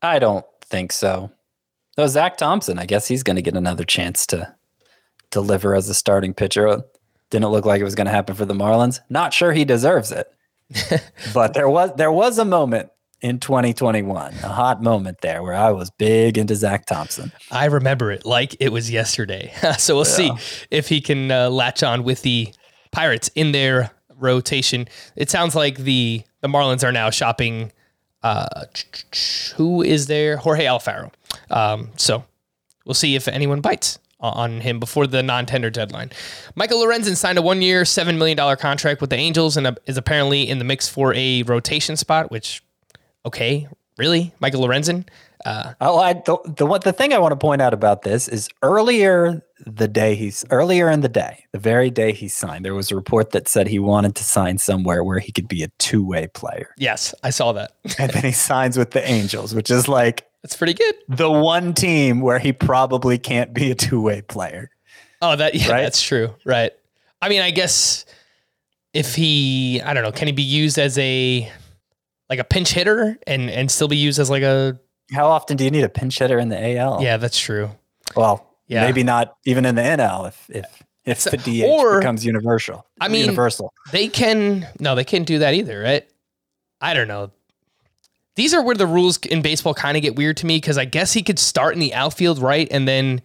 I 0.02 0.20
don't 0.20 0.46
think 0.62 0.92
so. 0.92 1.32
Though 1.96 2.08
Zach 2.08 2.38
Thompson, 2.38 2.80
I 2.80 2.86
guess 2.86 3.08
he's 3.08 3.24
going 3.24 3.36
to 3.36 3.42
get 3.42 3.56
another 3.56 3.84
chance 3.84 4.26
to 4.28 4.56
deliver 5.32 5.76
as 5.76 5.90
a 5.90 5.94
starting 5.94 6.34
pitcher. 6.34 6.82
Didn't 7.30 7.50
look 7.50 7.66
like 7.66 7.82
it 7.82 7.86
was 7.86 7.96
going 7.96 8.06
to 8.06 8.12
happen 8.12 8.36
for 8.36 8.46
the 8.46 8.54
Marlins. 8.54 9.00
Not 9.10 9.34
sure 9.34 9.52
he 9.52 9.66
deserves 9.66 10.12
it, 10.12 10.32
but 11.34 11.54
there 11.54 11.70
was 11.70 11.92
there 11.96 12.12
was 12.12 12.40
a 12.40 12.46
moment 12.46 12.90
in 13.22 13.40
2021, 13.40 14.34
a 14.34 14.48
hot 14.48 14.82
moment 14.82 15.20
there 15.22 15.44
where 15.44 15.54
I 15.54 15.72
was 15.72 15.90
big 15.92 16.38
into 16.38 16.56
Zach 16.56 16.86
Thompson. 16.86 17.32
I 17.52 17.66
remember 17.66 18.12
it 18.12 18.26
like 18.26 18.56
it 18.60 18.72
was 18.72 18.90
yesterday. 18.90 19.52
so 19.78 19.96
we'll 19.96 20.08
yeah. 20.08 20.36
see 20.38 20.66
if 20.72 20.88
he 20.88 21.02
can 21.02 21.30
uh, 21.32 21.50
latch 21.50 21.84
on 21.84 22.04
with 22.04 22.22
the 22.22 22.54
Pirates 22.92 23.30
in 23.36 23.52
their 23.52 23.92
rotation. 24.16 24.88
It 25.16 25.30
sounds 25.30 25.56
like 25.56 25.78
the 25.80 26.24
the 26.42 26.48
Marlins 26.48 26.84
are 26.88 26.92
now 26.92 27.10
shopping 27.10 27.72
uh, 28.24 28.66
who 29.56 29.82
is 29.82 30.08
there? 30.08 30.38
Jorge 30.38 30.66
Alfaro. 30.66 31.12
Um, 31.50 31.92
so 31.98 32.24
we'll 32.86 32.94
see 32.94 33.16
if 33.16 33.28
anyone 33.28 33.62
bites 33.62 34.00
on 34.20 34.60
him 34.62 34.80
before 34.80 35.08
the 35.08 35.24
non-tender 35.24 35.70
deadline. 35.70 36.12
Michael 36.56 36.80
Lorenzen 36.80 37.16
signed 37.16 37.38
a 37.38 37.42
one-year, 37.42 37.86
seven 37.86 38.18
million 38.18 38.36
dollar 38.36 38.58
contract 38.58 39.00
with 39.00 39.10
the 39.10 39.16
Angels 39.16 39.56
and 39.56 39.78
is 39.86 39.98
apparently 39.98 40.48
in 40.50 40.60
the 40.60 40.66
mix 40.66 40.90
for 40.90 41.14
a 41.16 41.44
rotation 41.44 41.96
spot. 41.96 42.30
Which, 42.30 42.62
okay, 43.26 43.68
Really, 44.00 44.32
Michael 44.40 44.66
Lorenzen? 44.66 45.06
Uh, 45.46 45.74
oh, 45.80 46.00
I 46.00 46.14
the 46.14 46.38
the 46.58 46.66
what 46.66 46.84
the 46.84 46.92
thing 46.92 47.14
I 47.14 47.20
want 47.20 47.32
to 47.32 47.38
point 47.38 47.62
out 47.62 47.74
about 47.74 48.02
this 48.02 48.28
is 48.28 48.50
earlier 48.62 49.42
the 49.66 49.88
day 49.88 50.16
he's 50.16 50.46
earlier 50.50 50.90
in 50.90 51.02
the 51.02 51.10
day, 51.10 51.46
the 51.52 51.60
very 51.60 51.90
day 51.90 52.12
he 52.12 52.28
signed, 52.28 52.66
there 52.66 52.74
was 52.74 52.92
a 52.92 52.96
report 52.96 53.32
that 53.32 53.48
said 53.48 53.68
he 53.68 53.80
wanted 53.80 54.16
to 54.16 54.24
sign 54.24 54.58
somewhere 54.58 55.04
where 55.04 55.20
he 55.20 55.32
could 55.32 55.48
be 55.48 55.64
a 55.64 55.68
two 55.80 56.06
way 56.06 56.28
player. 56.28 56.74
Yes, 56.78 57.14
I 57.24 57.30
saw 57.30 57.52
that. 57.54 57.74
and 57.98 58.12
then 58.12 58.24
he 58.24 58.32
signs 58.34 58.78
with 58.78 58.92
the 58.92 59.08
Angels, 59.08 59.54
which 59.54 59.70
is 59.72 59.88
like 59.88 60.28
that's 60.44 60.56
pretty 60.56 60.74
good. 60.74 60.96
The 61.08 61.30
one 61.32 61.74
team 61.74 62.22
where 62.22 62.40
he 62.40 62.54
probably 62.54 63.18
can't 63.18 63.54
be 63.54 63.72
a 63.72 63.76
two 63.76 64.02
way 64.02 64.22
player. 64.22 64.72
Oh, 65.22 65.36
that 65.36 65.56
yeah, 65.56 65.72
right? 65.72 65.82
that's 65.82 66.02
true. 66.02 66.34
Right. 66.46 66.72
I 67.22 67.30
mean, 67.30 67.42
I 67.42 67.52
guess 67.52 68.06
if 68.94 69.16
he, 69.16 69.82
I 69.82 69.94
don't 69.94 70.04
know, 70.04 70.12
can 70.12 70.28
he 70.28 70.32
be 70.32 70.44
used 70.44 70.78
as 70.78 70.98
a 70.98 71.52
like 72.30 72.40
a 72.40 72.44
pinch 72.44 72.72
hitter 72.72 73.18
and 73.28 73.50
and 73.50 73.70
still 73.70 73.88
be 73.88 73.98
used 73.98 74.20
as 74.20 74.30
like 74.30 74.44
a 74.44 74.80
how 75.12 75.28
often 75.28 75.58
do 75.58 75.64
you 75.64 75.72
need 75.72 75.84
a 75.84 75.90
pinch 75.90 76.20
hitter 76.20 76.40
in 76.40 76.50
the 76.50 76.78
AL? 76.78 77.02
Yeah, 77.02 77.18
that's 77.18 77.40
true. 77.40 77.72
Well, 78.16 78.46
yeah. 78.68 78.86
maybe 78.86 79.04
not 79.04 79.36
even 79.46 79.66
in 79.66 79.76
the 79.76 79.82
NL 79.82 80.28
if 80.28 80.50
if 80.50 80.84
if 81.06 81.24
the 81.24 81.38
DH 81.38 81.66
or, 81.66 82.00
becomes 82.00 82.26
universal. 82.26 82.86
I 83.02 83.08
mean, 83.08 83.22
universal. 83.22 83.74
They 83.92 84.08
can 84.08 84.68
no, 84.80 84.96
they 84.96 85.04
can't 85.04 85.26
do 85.26 85.40
that 85.40 85.54
either, 85.54 85.80
right? 85.80 86.08
I 86.82 86.94
don't 86.94 87.08
know. 87.08 87.32
These 88.36 88.54
are 88.54 88.64
where 88.64 88.76
the 88.76 88.88
rules 88.88 89.18
in 89.18 89.42
baseball 89.42 89.74
kind 89.74 89.98
of 89.98 90.04
get 90.04 90.16
weird 90.16 90.38
to 90.38 90.46
me 90.46 90.58
because 90.58 90.78
I 90.78 90.86
guess 90.86 91.12
he 91.12 91.24
could 91.24 91.40
start 91.40 91.74
in 91.74 91.80
the 91.80 91.94
outfield, 91.94 92.40
right, 92.40 92.68
and 92.72 92.88
then 92.88 93.22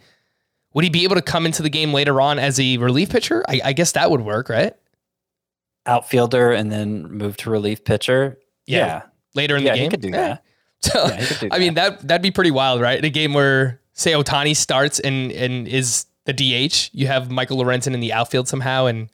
would 0.72 0.82
he 0.82 0.90
be 0.90 1.04
able 1.04 1.14
to 1.14 1.22
come 1.22 1.46
into 1.46 1.62
the 1.62 1.70
game 1.70 1.92
later 1.92 2.20
on 2.20 2.38
as 2.38 2.58
a 2.58 2.78
relief 2.78 3.10
pitcher? 3.10 3.44
I, 3.48 3.60
I 3.66 3.72
guess 3.74 3.92
that 3.92 4.10
would 4.10 4.22
work, 4.22 4.48
right? 4.48 4.74
Outfielder 5.86 6.50
and 6.50 6.72
then 6.72 7.04
move 7.04 7.36
to 7.38 7.50
relief 7.50 7.84
pitcher. 7.84 8.38
Yeah, 8.66 8.86
yeah. 8.86 9.02
later 9.34 9.56
in 9.56 9.62
yeah, 9.62 9.72
the 9.72 9.76
game, 9.76 9.84
he 9.84 9.90
could 9.90 10.00
do 10.00 10.08
eh. 10.08 10.12
that. 10.12 10.44
So, 10.84 11.06
yeah, 11.06 11.48
I 11.50 11.58
mean 11.58 11.74
that 11.74 12.06
that'd 12.06 12.22
be 12.22 12.30
pretty 12.30 12.50
wild, 12.50 12.80
right? 12.80 12.98
In 12.98 13.04
a 13.06 13.10
game 13.10 13.32
where 13.32 13.80
say 13.94 14.12
Ohtani 14.12 14.54
starts 14.54 15.00
and 15.00 15.32
and 15.32 15.66
is 15.66 16.04
the 16.26 16.34
DH, 16.34 16.90
you 16.92 17.06
have 17.06 17.30
Michael 17.30 17.56
Lorenzen 17.56 17.94
in 17.94 18.00
the 18.00 18.12
outfield 18.12 18.48
somehow, 18.48 18.86
and 18.86 19.08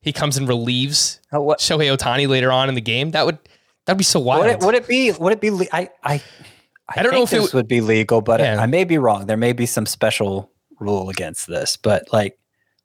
he 0.00 0.12
comes 0.12 0.36
and 0.36 0.48
relieves 0.48 1.20
oh, 1.32 1.40
what? 1.40 1.60
Shohei 1.60 1.96
Ohtani 1.96 2.26
later 2.26 2.50
on 2.50 2.68
in 2.68 2.74
the 2.74 2.80
game. 2.80 3.12
That 3.12 3.24
would 3.24 3.38
that'd 3.84 3.98
be 3.98 4.04
so 4.04 4.18
wild. 4.18 4.44
Would 4.44 4.50
it, 4.50 4.60
would 4.60 4.74
it 4.74 4.88
be? 4.88 5.12
Would 5.12 5.32
it 5.32 5.40
be? 5.40 5.68
I 5.72 5.90
I 6.02 6.20
I, 6.88 7.00
I 7.00 7.02
don't 7.02 7.12
know 7.12 7.22
if 7.22 7.30
this 7.30 7.46
it 7.46 7.54
would 7.54 7.68
be 7.68 7.80
legal, 7.80 8.20
but 8.20 8.40
yeah. 8.40 8.60
I 8.60 8.66
may 8.66 8.84
be 8.84 8.98
wrong. 8.98 9.26
There 9.26 9.36
may 9.36 9.52
be 9.52 9.66
some 9.66 9.86
special 9.86 10.50
rule 10.78 11.08
against 11.08 11.46
this, 11.46 11.76
but 11.76 12.12
like, 12.12 12.38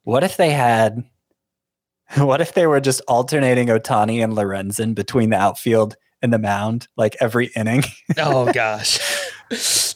what 0.04 0.24
if 0.24 0.38
they 0.38 0.52
had? 0.52 1.04
What 2.16 2.40
if 2.40 2.54
they 2.54 2.66
were 2.66 2.80
just 2.80 3.02
alternating 3.10 3.68
Ohtani 3.68 4.24
and 4.24 4.32
Lorenzen 4.32 4.96
between 4.96 5.30
the 5.30 5.36
outfield 5.36 5.98
in 6.22 6.32
the 6.32 6.40
mound 6.40 6.88
like 6.98 7.16
every 7.20 7.48
inning. 7.56 7.84
oh 8.18 8.52
gosh. 8.54 9.00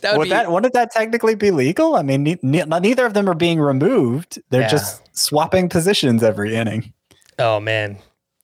That 0.01 0.13
would, 0.13 0.17
would 0.17 0.23
be, 0.25 0.29
that 0.29 0.51
wouldn't 0.51 0.73
that 0.73 0.91
technically 0.91 1.35
be 1.35 1.51
legal? 1.51 1.95
I 1.95 2.03
mean, 2.03 2.23
ne- 2.23 2.39
ne- 2.41 2.63
neither 2.65 3.05
of 3.05 3.13
them 3.13 3.29
are 3.29 3.35
being 3.35 3.59
removed. 3.59 4.41
They're 4.49 4.61
yeah. 4.61 4.69
just 4.69 5.01
swapping 5.17 5.67
positions 5.67 6.23
every 6.23 6.55
inning. 6.55 6.93
Oh 7.37 7.59
man, 7.59 7.97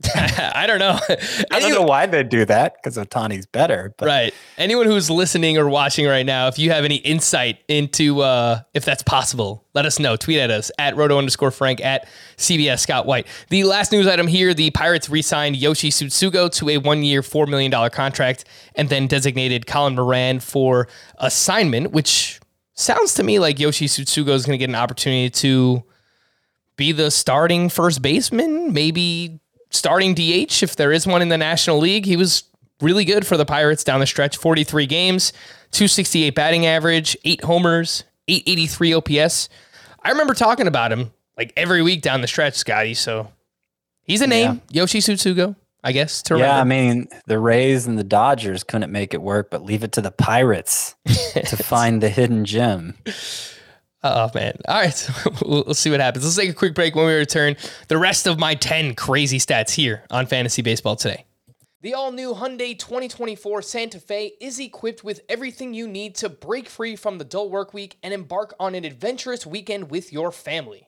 I 0.16 0.66
don't 0.68 0.78
know. 0.78 1.00
I 1.52 1.60
don't 1.60 1.72
know 1.72 1.82
why 1.82 2.06
they'd 2.06 2.30
do 2.30 2.46
that 2.46 2.76
because 2.76 2.98
Ohtani's 2.98 3.48
better. 3.48 3.96
But. 3.98 4.06
Right. 4.06 4.34
Anyone 4.58 4.86
who's 4.86 5.10
listening 5.10 5.58
or 5.58 5.68
watching 5.68 6.06
right 6.06 6.26
now, 6.26 6.48
if 6.48 6.60
you 6.60 6.70
have 6.72 6.86
any 6.86 6.98
insight 6.98 7.60
into 7.68 8.22
uh, 8.22 8.62
if 8.76 8.86
that's 8.86 9.02
possible, 9.02 9.66
let 9.74 9.86
us 9.88 9.98
know. 9.98 10.16
Tweet 10.16 10.38
at 10.38 10.52
us 10.52 10.72
at 10.78 10.96
roto 10.96 11.18
underscore 11.18 11.50
Frank 11.50 11.82
at 11.82 12.08
CBS 12.38 12.80
Scott 12.80 13.08
White. 13.08 13.26
The 13.50 13.64
last 13.64 13.92
news 13.92 14.06
item 14.06 14.28
here: 14.28 14.54
the 14.54 14.70
Pirates 14.70 15.10
re-signed 15.10 15.56
Yoshi 15.56 15.90
Tsutsugo 15.90 16.52
to 16.58 16.70
a 16.70 16.78
one-year, 16.78 17.24
four 17.24 17.48
million 17.48 17.72
dollar 17.72 17.90
contract, 17.90 18.46
and 18.76 18.90
then 18.90 19.08
designated 19.08 19.66
Colin 19.66 19.96
Moran 19.96 20.40
for 20.40 20.88
assignment, 21.18 21.92
which 21.92 22.40
sounds 22.74 23.16
to 23.16 23.24
me 23.24 23.40
like 23.40 23.60
Yoshi 23.60 23.88
Tsutsugo 23.88 24.30
is 24.30 24.46
going 24.46 24.54
to 24.54 24.60
get 24.60 24.70
an 24.70 24.76
opportunity 24.76 25.32
to 25.32 25.84
be 26.76 26.92
the 26.92 27.10
starting 27.10 27.70
first 27.70 28.04
baseman, 28.04 28.72
maybe 28.72 29.40
starting 29.70 30.14
DH 30.14 30.64
if 30.64 30.76
there 30.76 30.92
is 30.92 31.06
one 31.06 31.22
in 31.22 31.30
the 31.30 31.38
National 31.38 31.78
League. 31.78 32.06
He 32.06 32.16
was 32.16 32.44
really 32.82 33.06
good 33.06 33.26
for 33.26 33.38
the 33.38 33.46
Pirates 33.46 33.84
down 33.84 34.00
the 34.00 34.06
stretch 34.06 34.38
43 34.38 34.86
games, 34.86 35.32
268 35.72 36.36
batting 36.36 36.66
average, 36.66 37.18
eight 37.26 37.44
homers, 37.44 38.04
883 38.28 38.94
OPS. 38.94 39.50
I 40.04 40.12
remember 40.12 40.34
talking 40.34 40.68
about 40.68 40.92
him 40.92 41.12
like 41.38 41.54
every 41.58 41.82
week 41.82 42.02
down 42.02 42.22
the 42.22 42.28
stretch, 42.28 42.56
Scotty. 42.56 42.94
So 42.94 43.32
he's 44.04 44.22
a 44.22 44.28
name, 44.28 44.62
yeah. 44.70 44.82
Yoshi 44.82 45.00
Tsutsugo. 45.00 45.56
I 45.84 45.92
guess 45.92 46.22
to 46.24 46.34
remember. 46.34 46.54
Yeah, 46.54 46.60
I 46.60 46.64
mean 46.64 47.08
the 47.28 47.40
Rays 47.40 47.88
and 47.88 47.98
the 47.98 48.04
Dodgers 48.04 48.64
couldn't 48.64 48.92
make 48.92 49.14
it 49.14 49.22
work, 49.22 49.50
but 49.50 49.64
leave 49.64 49.84
it 49.84 49.94
to 49.94 50.02
the 50.02 50.12
Pirates 50.12 50.96
to 51.34 51.56
find 51.56 52.02
the 52.02 52.10
hidden 52.10 52.46
gem. 52.46 52.96
Oh 54.16 54.32
man! 54.34 54.58
All 54.68 54.82
right, 54.82 55.10
we'll, 55.46 55.74
see 55.74 55.90
what 55.90 56.00
happens. 56.00 56.26
Let's 56.26 56.38
take 56.38 56.50
a 56.50 56.54
quick 56.54 56.74
break. 56.74 56.96
When 56.96 57.06
we 57.06 57.14
return, 57.14 57.56
the 57.88 57.98
rest 57.98 58.28
of 58.28 58.40
my 58.40 58.56
ten 58.56 58.96
crazy 58.96 59.40
stats 59.40 59.72
here 59.72 60.04
on 60.10 60.26
Fantasy 60.26 60.62
Baseball 60.62 60.96
today. 60.96 61.26
The 61.82 61.94
all 61.94 62.12
new 62.12 62.34
Hyundai 62.34 62.78
2024 62.78 63.62
Santa 63.62 64.00
Fe 64.00 64.34
is 64.42 64.60
equipped 64.60 65.04
with 65.04 65.22
everything 65.30 65.76
you 65.76 65.88
need 65.88 66.16
to 66.16 66.28
break 66.28 66.70
free 66.70 66.96
from 66.96 67.20
the 67.20 67.24
dull 67.24 67.52
work 67.52 67.72
week 67.72 67.98
and 68.02 68.16
embark 68.16 68.56
on 68.60 68.74
an 68.74 68.84
adventurous 68.84 69.46
weekend 69.46 69.92
with 69.92 70.12
your 70.12 70.32
family. 70.32 70.88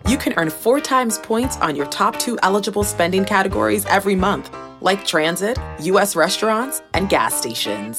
You 0.09 0.17
can 0.17 0.33
earn 0.39 0.49
4 0.49 0.81
times 0.81 1.19
points 1.19 1.59
on 1.59 1.77
your 1.77 1.85
top 1.87 2.19
2 2.19 2.39
eligible 2.43 2.83
spending 2.83 3.27
categories 3.27 3.85
every 3.87 4.17
month, 4.17 4.51
like 4.81 5.05
transit, 5.05 5.59
US 5.81 6.17
restaurants, 6.17 6.81
and 6.95 7.11
gas 7.11 7.35
stations. 7.35 7.99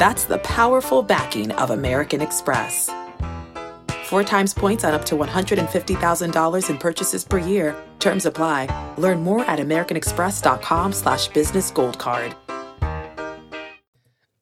That's 0.00 0.24
the 0.24 0.38
powerful 0.38 1.02
backing 1.02 1.52
of 1.52 1.70
American 1.70 2.20
Express. 2.20 2.90
Four 4.04 4.22
times 4.22 4.52
points 4.52 4.84
on 4.84 4.92
up 4.92 5.06
to 5.06 5.16
$150,000 5.16 6.70
in 6.70 6.78
purchases 6.78 7.24
per 7.24 7.38
year. 7.38 7.74
Terms 8.00 8.26
apply. 8.26 8.94
Learn 8.98 9.22
more 9.22 9.44
at 9.46 9.58
americanexpress.com 9.58 10.92
slash 10.92 11.28
business 11.28 11.70
gold 11.70 11.98
card. 11.98 12.36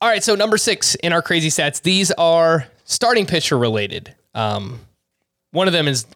All 0.00 0.08
right, 0.08 0.24
so 0.24 0.34
number 0.34 0.56
six 0.56 0.96
in 0.96 1.12
our 1.12 1.22
crazy 1.22 1.48
stats, 1.48 1.80
these 1.80 2.10
are 2.12 2.66
starting 2.84 3.24
pitcher 3.24 3.56
related. 3.56 4.12
Um, 4.34 4.80
one 5.52 5.68
of 5.68 5.72
them 5.72 5.86
is 5.86 6.06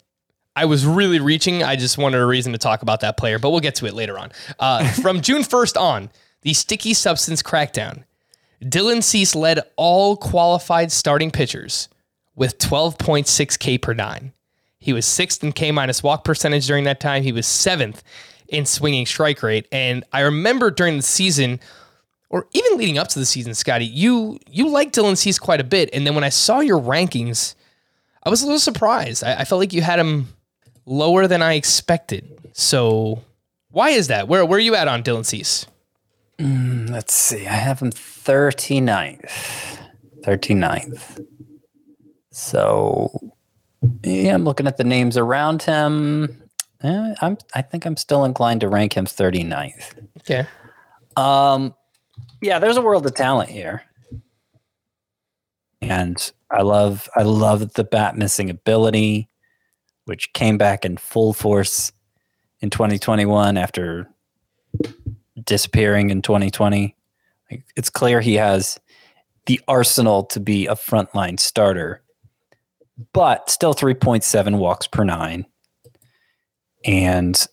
I 0.57 0.65
was 0.65 0.85
really 0.85 1.21
reaching. 1.21 1.63
I 1.63 1.77
just 1.77 1.99
wanted 1.99 2.21
a 2.21 2.27
reason 2.27 2.51
to 2.51 2.59
talk 2.59 2.83
about 2.83 3.01
that 3.03 3.17
player, 3.17 3.39
but 3.39 3.51
we'll 3.51 3.61
get 3.61 3.77
to 3.77 3.87
it 3.87 3.95
later 3.95 4.19
on. 4.19 4.33
Uh, 4.59 4.91
from 5.03 5.21
June 5.21 5.43
1st 5.43 5.81
on, 5.81 6.11
the 6.43 6.53
sticky 6.53 6.95
substance 6.95 7.45
crackdown. 7.45 8.03
Dylan 8.61 9.05
Cease 9.05 9.37
led 9.37 9.61
all 9.77 10.17
qualified 10.17 10.91
starting 10.91 11.31
pitchers 11.31 11.89
with 12.37 12.59
12.6 12.59 13.59
K 13.59 13.79
per 13.79 13.95
nine. 13.95 14.33
He 14.79 14.93
was 14.93 15.05
sixth 15.05 15.43
in 15.43 15.53
K 15.53 15.73
minus 15.73 16.03
walk 16.03 16.23
percentage 16.23 16.67
during 16.67 16.85
that 16.85 17.01
time. 17.01 17.25
He 17.25 17.33
was 17.33 17.47
seventh 17.47 18.05
in 18.49 18.67
swinging 18.67 19.07
strike 19.07 19.43
rate. 19.43 19.67
And 19.73 20.05
I 20.13 20.21
remember 20.21 20.71
during 20.71 20.97
the 20.97 21.03
season, 21.03 21.59
or 22.31 22.47
even 22.53 22.79
leading 22.79 22.99
up 22.99 23.09
to 23.09 23.19
the 23.19 23.27
season, 23.27 23.55
Scotty, 23.55 23.87
you 23.87 24.39
you 24.49 24.69
liked 24.69 24.95
Dylan 24.95 25.17
Cease 25.17 25.39
quite 25.39 25.61
a 25.61 25.65
bit. 25.65 25.91
And 25.93 26.07
then 26.07 26.15
when 26.15 26.25
I 26.25 26.29
saw 26.29 26.61
your 26.61 26.81
rankings, 26.81 27.55
I 28.23 28.31
was 28.31 28.43
a 28.43 28.47
little 28.47 28.61
surprised. 28.61 29.25
I, 29.25 29.41
I 29.41 29.45
felt 29.45 29.59
like 29.59 29.73
you 29.73 29.83
had 29.83 29.99
him 29.99 30.29
lower 30.85 31.27
than 31.27 31.43
I 31.43 31.55
expected. 31.55 32.39
So 32.53 33.25
why 33.71 33.91
is 33.91 34.09
that? 34.09 34.29
Where 34.29 34.45
where 34.45 34.59
are 34.59 34.61
you 34.61 34.75
at 34.75 34.89
on 34.89 35.03
Dylan 35.03 35.25
Cease? 35.25 35.67
Mm, 36.39 36.91
let's 36.91 37.15
see. 37.15 37.47
I 37.47 37.55
have 37.55 37.81
him 37.81 37.91
39th. 37.91 39.79
39th. 40.23 41.27
So 42.37 43.33
yeah, 44.05 44.35
I'm 44.35 44.45
looking 44.45 44.67
at 44.67 44.77
the 44.77 44.85
names 44.85 45.17
around 45.17 45.63
him. 45.63 46.43
Eh, 46.83 47.15
I'm 47.23 47.39
I 47.55 47.63
think 47.63 47.87
I'm 47.87 47.97
still 47.97 48.27
inclined 48.27 48.61
to 48.61 48.69
rank 48.69 48.95
him 48.95 49.07
39th. 49.07 50.07
Okay. 50.19 50.47
Um 51.17 51.75
yeah, 52.43 52.59
there's 52.59 52.77
a 52.77 52.83
world 52.83 53.07
of 53.07 53.15
talent 53.15 53.49
here. 53.49 53.85
And 55.81 56.31
I 56.51 56.61
love 56.61 57.09
I 57.17 57.23
love 57.23 57.73
the 57.73 57.85
bat 57.85 58.19
missing 58.19 58.51
ability, 58.51 59.31
which 60.05 60.31
came 60.35 60.59
back 60.59 60.85
in 60.85 60.99
full 60.99 61.33
force 61.33 61.91
in 62.61 62.69
2021 62.69 63.57
after 63.57 64.11
disappearing 65.43 66.11
in 66.11 66.21
2020. 66.21 66.95
It's 67.77 67.89
clear 67.89 68.21
he 68.21 68.35
has 68.35 68.79
the 69.47 69.59
arsenal 69.67 70.25
to 70.25 70.39
be 70.39 70.67
a 70.67 70.75
frontline 70.75 71.41
starter, 71.41 72.03
but 73.13 73.51
still 73.51 73.75
3.7 73.75 74.59
walks 74.59 74.87
per 74.87 75.05
nine. 75.05 75.47
And, 76.85 77.47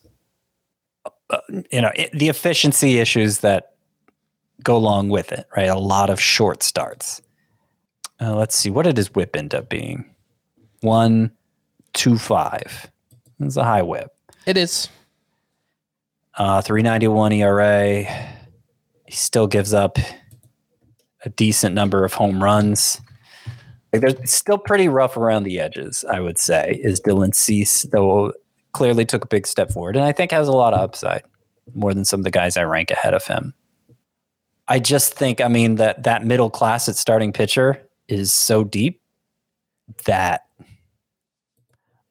uh, 1.30 1.38
you 1.70 1.80
know, 1.80 1.90
it, 1.94 2.12
the 2.12 2.28
efficiency 2.28 2.98
issues 2.98 3.38
that 3.40 3.74
go 4.62 4.76
along 4.76 5.08
with 5.08 5.32
it, 5.32 5.46
right? 5.56 5.68
A 5.68 5.78
lot 5.78 6.10
of 6.10 6.20
short 6.20 6.62
starts. 6.62 7.20
Uh, 8.20 8.36
let's 8.36 8.54
see, 8.56 8.70
what 8.70 8.84
did 8.84 8.96
his 8.96 9.14
whip 9.14 9.36
end 9.36 9.54
up 9.54 9.68
being? 9.68 10.14
One, 10.80 11.32
two, 11.92 12.16
five. 12.16 12.90
It's 13.40 13.56
a 13.56 13.64
high 13.64 13.82
whip. 13.82 14.14
It 14.46 14.56
is. 14.56 14.88
Uh, 16.36 16.60
391 16.62 17.32
ERA. 17.32 18.04
He 19.06 19.12
still 19.12 19.46
gives 19.46 19.74
up 19.74 19.98
a 21.24 21.30
decent 21.30 21.74
number 21.74 22.04
of 22.04 22.14
home 22.14 22.42
runs. 22.42 23.00
Like 23.94 24.00
they're 24.00 24.26
still 24.26 24.58
pretty 24.58 24.88
rough 24.88 25.16
around 25.16 25.44
the 25.44 25.60
edges, 25.60 26.04
I 26.10 26.18
would 26.18 26.36
say, 26.36 26.80
is 26.82 27.00
Dylan 27.00 27.32
Cease, 27.32 27.82
though 27.92 28.32
clearly 28.72 29.04
took 29.04 29.24
a 29.24 29.28
big 29.28 29.46
step 29.46 29.70
forward 29.70 29.94
and 29.94 30.04
I 30.04 30.10
think 30.10 30.32
has 30.32 30.48
a 30.48 30.52
lot 30.52 30.74
of 30.74 30.80
upside, 30.80 31.22
more 31.76 31.94
than 31.94 32.04
some 32.04 32.18
of 32.18 32.24
the 32.24 32.32
guys 32.32 32.56
I 32.56 32.64
rank 32.64 32.90
ahead 32.90 33.14
of 33.14 33.24
him. 33.24 33.54
I 34.66 34.80
just 34.80 35.14
think, 35.14 35.40
I 35.40 35.46
mean, 35.46 35.76
that 35.76 36.02
that 36.02 36.24
middle 36.24 36.50
class 36.50 36.88
at 36.88 36.96
starting 36.96 37.32
pitcher 37.32 37.88
is 38.08 38.32
so 38.32 38.64
deep 38.64 39.00
that 40.06 40.40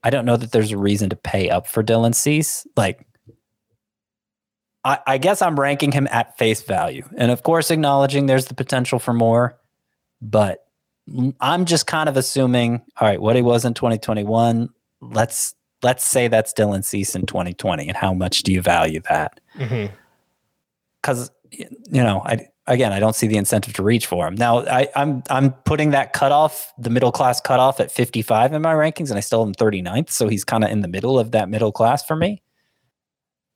I 0.06 0.10
don't 0.10 0.24
know 0.24 0.38
that 0.38 0.54
there's 0.54 0.72
a 0.72 0.78
reason 0.78 1.10
to 1.10 1.18
pay 1.18 1.50
up 1.50 1.68
for 1.68 1.84
Dylan 1.84 2.16
Cease. 2.16 2.66
Like 2.78 3.06
I, 4.86 5.00
I 5.06 5.18
guess 5.18 5.42
I'm 5.42 5.60
ranking 5.60 5.92
him 5.92 6.08
at 6.12 6.38
face 6.38 6.62
value. 6.62 7.04
And 7.18 7.30
of 7.30 7.44
course, 7.44 7.72
acknowledging 7.72 8.28
there's 8.28 8.46
the 8.46 8.54
potential 8.54 9.00
for 9.00 9.14
more, 9.14 9.60
but 10.22 10.63
I'm 11.40 11.66
just 11.66 11.88
kind 11.88 12.08
of 12.08 12.18
assuming, 12.18 12.82
all 13.00 13.08
right, 13.08 13.22
what 13.22 13.36
he 13.36 13.42
was 13.42 13.66
in 13.66 13.74
2021, 13.74 14.70
let's 15.02 15.54
let's 15.82 16.06
say 16.06 16.30
that's 16.30 16.54
Dylan 16.54 16.84
Cease 16.84 17.14
in 17.14 17.26
2020, 17.26 17.88
and 17.88 17.98
how 17.98 18.14
much 18.14 18.44
do 18.44 18.54
you 18.54 18.62
value 18.62 19.02
that? 19.10 19.40
Because 21.02 21.30
mm-hmm. 21.52 21.96
you 21.96 22.04
know, 22.04 22.22
I 22.26 22.48
again, 22.68 22.94
I 22.94 23.00
don't 23.00 23.16
see 23.16 23.28
the 23.28 23.38
incentive 23.38 23.74
to 23.74 23.84
reach 23.84 24.06
for 24.06 24.26
him. 24.28 24.36
Now, 24.36 24.66
I, 24.66 24.88
I'm 24.96 25.24
I'm 25.30 25.52
putting 25.52 25.92
that 25.92 26.14
cutoff, 26.14 26.72
the 26.78 26.90
middle 26.90 27.12
class 27.12 27.42
cutoff, 27.42 27.80
at 27.80 27.92
55 27.92 28.54
in 28.54 28.62
my 28.62 28.74
rankings, 28.74 29.10
and 29.10 29.18
I 29.18 29.22
still 29.22 29.42
am 29.42 29.54
39th, 29.54 30.10
so 30.10 30.30
he's 30.30 30.46
kind 30.46 30.64
of 30.64 30.72
in 30.72 30.82
the 30.82 30.88
middle 30.88 31.20
of 31.20 31.32
that 31.32 31.50
middle 31.50 31.72
class 31.72 32.06
for 32.06 32.16
me 32.16 32.42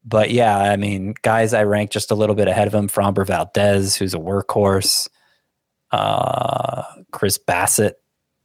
but 0.08 0.32
yeah, 0.32 0.58
I 0.58 0.78
mean, 0.78 1.16
guys 1.22 1.54
I 1.54 1.64
rank 1.64 1.92
just 1.92 2.12
a 2.12 2.16
little 2.16 2.36
bit 2.36 2.48
ahead 2.48 2.68
of 2.68 2.74
him, 2.74 2.88
Framber 2.88 3.28
Valdez, 3.28 3.98
who's 3.98 4.14
a 4.14 4.20
workhorse, 4.20 5.10
uh, 5.92 6.84
Chris 7.12 7.38
Bassitt, 7.38 7.94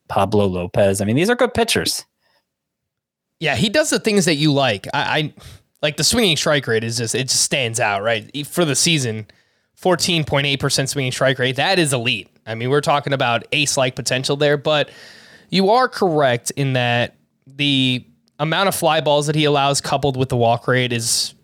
Pablo 0.08 0.46
Lopez. 0.46 1.00
I 1.00 1.04
mean, 1.04 1.16
these 1.16 1.30
are 1.30 1.34
good 1.34 1.54
pitchers. 1.54 2.04
Yeah, 3.40 3.56
he 3.56 3.68
does 3.68 3.90
the 3.90 3.98
things 3.98 4.24
that 4.26 4.36
you 4.36 4.52
like. 4.52 4.86
I, 4.94 5.18
I 5.18 5.34
like 5.82 5.96
the 5.96 6.04
swinging 6.04 6.36
strike 6.36 6.66
rate 6.66 6.84
is 6.84 6.98
just 6.98 7.14
it 7.14 7.28
just 7.28 7.42
stands 7.42 7.80
out, 7.80 8.02
right? 8.02 8.46
For 8.46 8.64
the 8.64 8.76
season, 8.76 9.26
14.8% 9.80 10.88
swinging 10.88 11.12
strike 11.12 11.38
rate. 11.38 11.56
That 11.56 11.78
is 11.78 11.92
elite. 11.92 12.28
I 12.46 12.54
mean, 12.54 12.70
we're 12.70 12.80
talking 12.80 13.12
about 13.12 13.44
ace 13.52 13.76
like 13.76 13.96
potential 13.96 14.36
there, 14.36 14.56
but 14.56 14.90
you 15.50 15.70
are 15.70 15.88
correct 15.88 16.52
in 16.52 16.74
that 16.74 17.16
the 17.46 18.04
amount 18.38 18.68
of 18.68 18.74
fly 18.74 19.00
balls 19.00 19.26
that 19.26 19.36
he 19.36 19.44
allows 19.44 19.80
coupled 19.80 20.16
with 20.16 20.28
the 20.28 20.36
walk 20.36 20.66
rate 20.68 20.92
is 20.92 21.34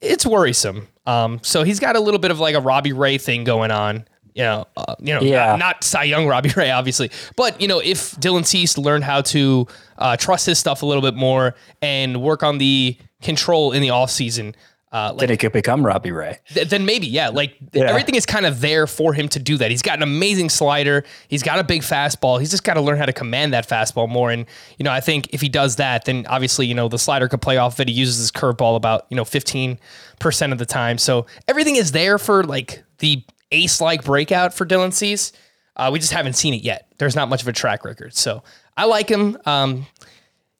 it's 0.00 0.24
worrisome. 0.24 0.88
Um, 1.06 1.40
so 1.42 1.62
he's 1.62 1.80
got 1.80 1.96
a 1.96 2.00
little 2.00 2.20
bit 2.20 2.30
of 2.30 2.38
like 2.38 2.54
a 2.54 2.60
Robbie 2.60 2.92
Ray 2.92 3.18
thing 3.18 3.44
going 3.44 3.70
on. 3.70 4.06
You 4.40 4.46
know, 4.46 4.66
uh, 4.74 4.94
you 4.98 5.12
know, 5.12 5.20
yeah. 5.20 5.46
not, 5.48 5.58
not 5.58 5.84
Cy 5.84 6.04
Young 6.04 6.26
Robbie 6.26 6.50
Ray, 6.56 6.70
obviously, 6.70 7.10
but 7.36 7.60
you 7.60 7.68
know, 7.68 7.78
if 7.78 8.12
Dylan 8.12 8.46
Cease 8.46 8.78
learned 8.78 9.04
how 9.04 9.20
to 9.20 9.66
uh, 9.98 10.16
trust 10.16 10.46
his 10.46 10.58
stuff 10.58 10.82
a 10.82 10.86
little 10.86 11.02
bit 11.02 11.14
more 11.14 11.54
and 11.82 12.22
work 12.22 12.42
on 12.42 12.56
the 12.56 12.96
control 13.20 13.72
in 13.72 13.82
the 13.82 13.90
off 13.90 14.10
season, 14.10 14.54
uh, 14.92 15.10
like, 15.12 15.20
then 15.20 15.30
it 15.30 15.38
could 15.38 15.52
become 15.52 15.84
Robbie 15.84 16.10
Ray. 16.10 16.38
Th- 16.48 16.66
then 16.66 16.86
maybe, 16.86 17.06
yeah. 17.06 17.28
Like 17.28 17.54
yeah. 17.72 17.84
everything 17.84 18.14
is 18.14 18.24
kind 18.24 18.46
of 18.46 18.62
there 18.62 18.86
for 18.86 19.12
him 19.12 19.28
to 19.28 19.38
do 19.38 19.58
that. 19.58 19.70
He's 19.70 19.82
got 19.82 19.98
an 19.98 20.02
amazing 20.02 20.48
slider. 20.48 21.04
He's 21.28 21.42
got 21.42 21.58
a 21.58 21.64
big 21.64 21.82
fastball. 21.82 22.40
He's 22.40 22.50
just 22.50 22.64
got 22.64 22.74
to 22.74 22.80
learn 22.80 22.96
how 22.96 23.04
to 23.04 23.12
command 23.12 23.52
that 23.52 23.68
fastball 23.68 24.08
more. 24.08 24.30
And 24.30 24.46
you 24.78 24.84
know, 24.84 24.90
I 24.90 25.00
think 25.00 25.34
if 25.34 25.42
he 25.42 25.50
does 25.50 25.76
that, 25.76 26.06
then 26.06 26.24
obviously 26.30 26.66
you 26.66 26.74
know 26.74 26.88
the 26.88 26.98
slider 26.98 27.28
could 27.28 27.42
play 27.42 27.58
off 27.58 27.74
of 27.74 27.80
it. 27.80 27.88
He 27.88 27.94
uses 27.94 28.16
his 28.16 28.32
curveball 28.32 28.74
about 28.74 29.06
you 29.10 29.16
know 29.16 29.26
fifteen 29.26 29.78
percent 30.18 30.50
of 30.52 30.58
the 30.58 30.66
time. 30.66 30.96
So 30.96 31.26
everything 31.46 31.76
is 31.76 31.92
there 31.92 32.18
for 32.18 32.42
like 32.42 32.82
the 33.00 33.22
ace 33.52 33.80
like 33.80 34.04
breakout 34.04 34.54
for 34.54 34.66
Dylan 34.66 34.92
Cease. 34.92 35.32
Uh, 35.76 35.90
we 35.92 35.98
just 35.98 36.12
haven't 36.12 36.34
seen 36.34 36.54
it 36.54 36.62
yet. 36.62 36.92
There's 36.98 37.16
not 37.16 37.28
much 37.28 37.42
of 37.42 37.48
a 37.48 37.52
track 37.52 37.84
record. 37.84 38.14
So 38.14 38.42
I 38.76 38.84
like 38.84 39.08
him. 39.08 39.38
Um, 39.46 39.86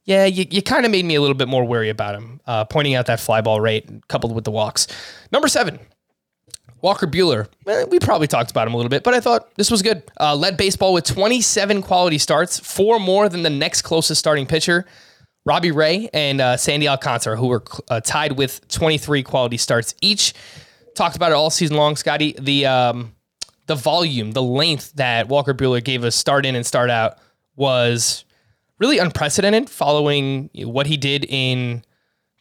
yeah, 0.05 0.25
you, 0.25 0.47
you 0.51 0.63
kind 0.63 0.85
of 0.85 0.91
made 0.91 1.05
me 1.05 1.15
a 1.15 1.21
little 1.21 1.35
bit 1.35 1.49
more 1.49 1.65
wary 1.65 1.91
about 1.91 2.15
him, 2.15 2.41
uh, 2.47 2.65
pointing 2.65 2.95
out 2.95 3.07
that 3.07 3.21
fly 3.21 3.41
ball 3.41 3.61
rate 3.61 3.89
coupled 4.09 4.35
with 4.35 4.45
the 4.45 4.51
walks. 4.51 4.87
Number 5.31 5.47
seven, 5.47 5.79
Walker 6.83 7.07
Buehler. 7.07 7.49
Eh, 7.67 7.85
we 7.91 7.99
probably 7.99 8.27
talked 8.27 8.51
about 8.51 8.67
him 8.67 8.75
a 8.75 8.77
little 8.77 8.91
bit, 8.91 9.03
but 9.05 9.15
I 9.15 9.21
thought 9.21 9.55
this 9.57 9.71
was 9.71 9.83
good. 9.83 10.03
Uh, 10.19 10.35
led 10.35 10.57
baseball 10.57 10.93
with 10.93 11.05
27 11.05 11.83
quality 11.83 12.19
starts, 12.19 12.59
four 12.59 12.99
more 12.99 13.29
than 13.29 13.43
the 13.43 13.51
next 13.51 13.83
closest 13.83 14.19
starting 14.19 14.47
pitcher, 14.47 14.87
Robbie 15.45 15.71
Ray 15.71 16.09
and 16.13 16.41
uh, 16.41 16.57
Sandy 16.57 16.89
Alcantara, 16.89 17.37
who 17.37 17.49
were 17.49 17.63
uh, 17.89 18.01
tied 18.01 18.33
with 18.33 18.67
23 18.69 19.23
quality 19.23 19.57
starts 19.57 19.95
each. 20.01 20.35
Talked 20.95 21.17
about 21.17 21.33
it 21.33 21.35
all 21.35 21.51
season 21.51 21.77
long, 21.77 21.97
Scotty. 21.97 22.35
The 22.39 22.67
um, 22.67 23.15
the 23.67 23.75
volume, 23.75 24.33
the 24.33 24.43
length 24.43 24.93
that 24.95 25.29
Walker 25.29 25.55
Buehler 25.55 25.83
gave 25.83 26.05
us 26.05 26.17
start 26.17 26.45
in 26.45 26.57
and 26.57 26.67
start 26.67 26.91
out 26.91 27.19
was 27.57 28.25
really 28.79 28.99
unprecedented 28.99 29.71
following 29.71 30.51
what 30.55 30.87
he 30.87 30.97
did 30.97 31.25
in 31.29 31.85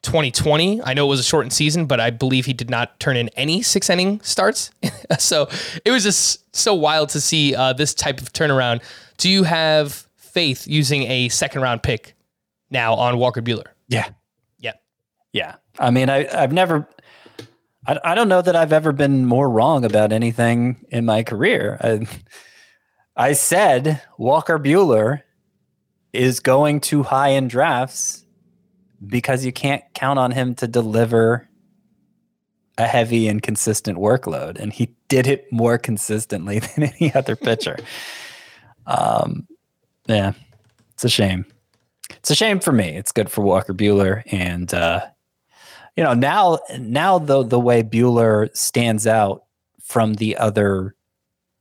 2020. 0.01 0.81
I 0.81 0.93
know 0.93 1.05
it 1.05 1.09
was 1.09 1.19
a 1.19 1.23
shortened 1.23 1.53
season, 1.53 1.85
but 1.85 1.99
I 1.99 2.09
believe 2.09 2.45
he 2.45 2.53
did 2.53 2.69
not 2.69 2.99
turn 2.99 3.17
in 3.17 3.29
any 3.29 3.61
six 3.61 3.89
inning 3.89 4.21
starts. 4.21 4.71
so 5.19 5.49
it 5.83 5.91
was 5.91 6.03
just 6.03 6.55
so 6.55 6.73
wild 6.73 7.09
to 7.09 7.21
see 7.21 7.53
uh, 7.53 7.73
this 7.73 7.93
type 7.93 8.21
of 8.21 8.31
turnaround. 8.31 8.81
Do 9.17 9.29
you 9.29 9.43
have 9.43 10.07
faith 10.15 10.67
using 10.67 11.03
a 11.03 11.29
second 11.29 11.61
round 11.61 11.83
pick 11.83 12.15
now 12.71 12.93
on 12.93 13.17
Walker 13.17 13.41
Buehler? 13.41 13.67
Yeah. 13.89 14.09
Yeah. 14.57 14.73
Yeah. 15.33 15.55
I 15.77 15.91
mean, 15.91 16.09
I, 16.09 16.27
I've 16.33 16.53
never, 16.53 16.87
I, 17.87 17.99
I 18.03 18.15
don't 18.15 18.29
know 18.29 18.41
that 18.41 18.55
I've 18.55 18.73
ever 18.73 18.91
been 18.91 19.25
more 19.25 19.49
wrong 19.49 19.85
about 19.85 20.11
anything 20.11 20.85
in 20.89 21.05
my 21.05 21.23
career. 21.23 21.77
I, 21.81 22.07
I 23.15 23.33
said 23.33 24.01
Walker 24.17 24.59
Buehler 24.59 25.21
is 26.13 26.39
going 26.39 26.81
too 26.81 27.03
high 27.03 27.29
in 27.29 27.47
drafts 27.47 28.25
because 29.05 29.45
you 29.45 29.51
can't 29.51 29.83
count 29.93 30.19
on 30.19 30.31
him 30.31 30.55
to 30.55 30.67
deliver 30.67 31.47
a 32.77 32.87
heavy 32.87 33.27
and 33.27 33.41
consistent 33.41 33.97
workload. 33.97 34.57
And 34.57 34.71
he 34.71 34.95
did 35.09 35.27
it 35.27 35.51
more 35.51 35.77
consistently 35.77 36.59
than 36.75 36.85
any 36.85 37.13
other 37.13 37.35
pitcher. 37.35 37.77
um, 38.87 39.47
yeah, 40.07 40.33
it's 40.93 41.03
a 41.03 41.09
shame. 41.09 41.45
It's 42.09 42.31
a 42.31 42.35
shame 42.35 42.59
for 42.59 42.71
me. 42.71 42.89
It's 42.95 43.11
good 43.11 43.29
for 43.29 43.43
Walker 43.43 43.73
Buehler. 43.73 44.23
And, 44.31 44.73
uh, 44.73 45.05
you 45.95 46.03
know, 46.03 46.13
now, 46.13 46.59
now 46.77 47.19
the, 47.19 47.43
the 47.43 47.59
way 47.59 47.83
Buehler 47.83 48.55
stands 48.55 49.07
out 49.07 49.43
from 49.81 50.15
the 50.15 50.37
other, 50.37 50.95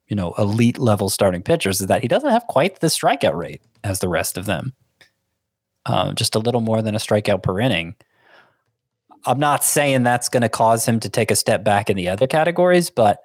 you 0.06 0.16
know, 0.16 0.34
elite 0.38 0.78
level 0.78 1.08
starting 1.08 1.42
pitchers 1.42 1.80
is 1.80 1.86
that 1.86 2.02
he 2.02 2.08
doesn't 2.08 2.30
have 2.30 2.46
quite 2.46 2.80
the 2.80 2.88
strikeout 2.88 3.34
rate 3.34 3.62
as 3.84 4.00
the 4.00 4.08
rest 4.08 4.36
of 4.36 4.46
them. 4.46 4.74
Um, 5.86 6.14
just 6.14 6.34
a 6.34 6.38
little 6.38 6.60
more 6.60 6.82
than 6.82 6.94
a 6.94 6.98
strikeout 6.98 7.42
per 7.42 7.58
inning. 7.58 7.96
I'm 9.24 9.38
not 9.38 9.64
saying 9.64 10.02
that's 10.02 10.28
going 10.28 10.42
to 10.42 10.48
cause 10.48 10.86
him 10.86 11.00
to 11.00 11.08
take 11.08 11.30
a 11.30 11.36
step 11.36 11.64
back 11.64 11.90
in 11.90 11.96
the 11.96 12.08
other 12.08 12.26
categories, 12.26 12.90
but 12.90 13.20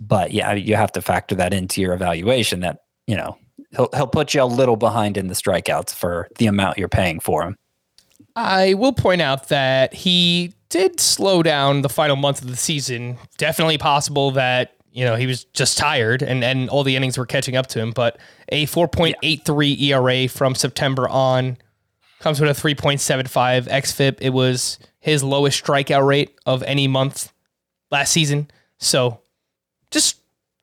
but 0.00 0.32
yeah, 0.32 0.54
you 0.54 0.76
have 0.76 0.92
to 0.92 1.02
factor 1.02 1.34
that 1.34 1.52
into 1.52 1.80
your 1.80 1.92
evaluation. 1.92 2.60
That 2.60 2.78
you 3.06 3.16
know 3.16 3.36
he'll 3.72 3.88
he'll 3.94 4.06
put 4.06 4.34
you 4.34 4.42
a 4.42 4.44
little 4.44 4.76
behind 4.76 5.16
in 5.16 5.26
the 5.26 5.34
strikeouts 5.34 5.94
for 5.94 6.28
the 6.38 6.46
amount 6.46 6.78
you're 6.78 6.88
paying 6.88 7.20
for 7.20 7.42
him. 7.42 7.56
I 8.44 8.74
will 8.74 8.92
point 8.92 9.20
out 9.20 9.48
that 9.48 9.94
he 9.94 10.54
did 10.68 11.00
slow 11.00 11.42
down 11.42 11.82
the 11.82 11.88
final 11.88 12.16
month 12.16 12.42
of 12.42 12.48
the 12.48 12.56
season. 12.56 13.18
Definitely 13.38 13.78
possible 13.78 14.30
that 14.32 14.74
you 14.92 15.04
know, 15.04 15.14
he 15.14 15.26
was 15.26 15.44
just 15.44 15.78
tired 15.78 16.22
and, 16.22 16.42
and 16.42 16.68
all 16.68 16.82
the 16.82 16.96
innings 16.96 17.16
were 17.16 17.26
catching 17.26 17.56
up 17.56 17.68
to 17.68 17.78
him. 17.78 17.92
But 17.92 18.18
a 18.48 18.66
4.83 18.66 19.76
yeah. 19.78 19.96
ERA 19.96 20.28
from 20.28 20.54
September 20.54 21.08
on 21.08 21.58
comes 22.18 22.40
with 22.40 22.50
a 22.50 22.60
3.75 22.60 23.68
XFIP. 23.68 24.18
It 24.20 24.30
was 24.30 24.78
his 24.98 25.22
lowest 25.22 25.62
strikeout 25.64 26.06
rate 26.06 26.36
of 26.44 26.62
any 26.64 26.88
month 26.88 27.32
last 27.90 28.12
season. 28.12 28.50
So 28.78 29.20
just 29.90 30.20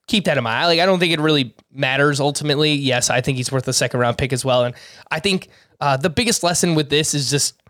keep 0.08 0.26
that 0.26 0.38
in 0.38 0.44
mind. 0.44 0.68
Like 0.68 0.80
I 0.80 0.86
don't 0.86 1.00
think 1.00 1.14
it 1.14 1.20
really 1.20 1.56
matters 1.72 2.20
ultimately. 2.20 2.74
Yes, 2.74 3.10
I 3.10 3.22
think 3.22 3.38
he's 3.38 3.52
worth 3.52 3.68
a 3.68 3.74
second 3.74 4.00
round 4.00 4.18
pick 4.18 4.34
as 4.34 4.44
well. 4.44 4.66
And 4.66 4.76
I 5.10 5.20
think 5.20 5.50
uh, 5.80 5.98
the 5.98 6.10
biggest 6.10 6.44
lesson 6.44 6.76
with 6.76 6.90
this 6.90 7.14
is 7.14 7.30
just 7.30 7.62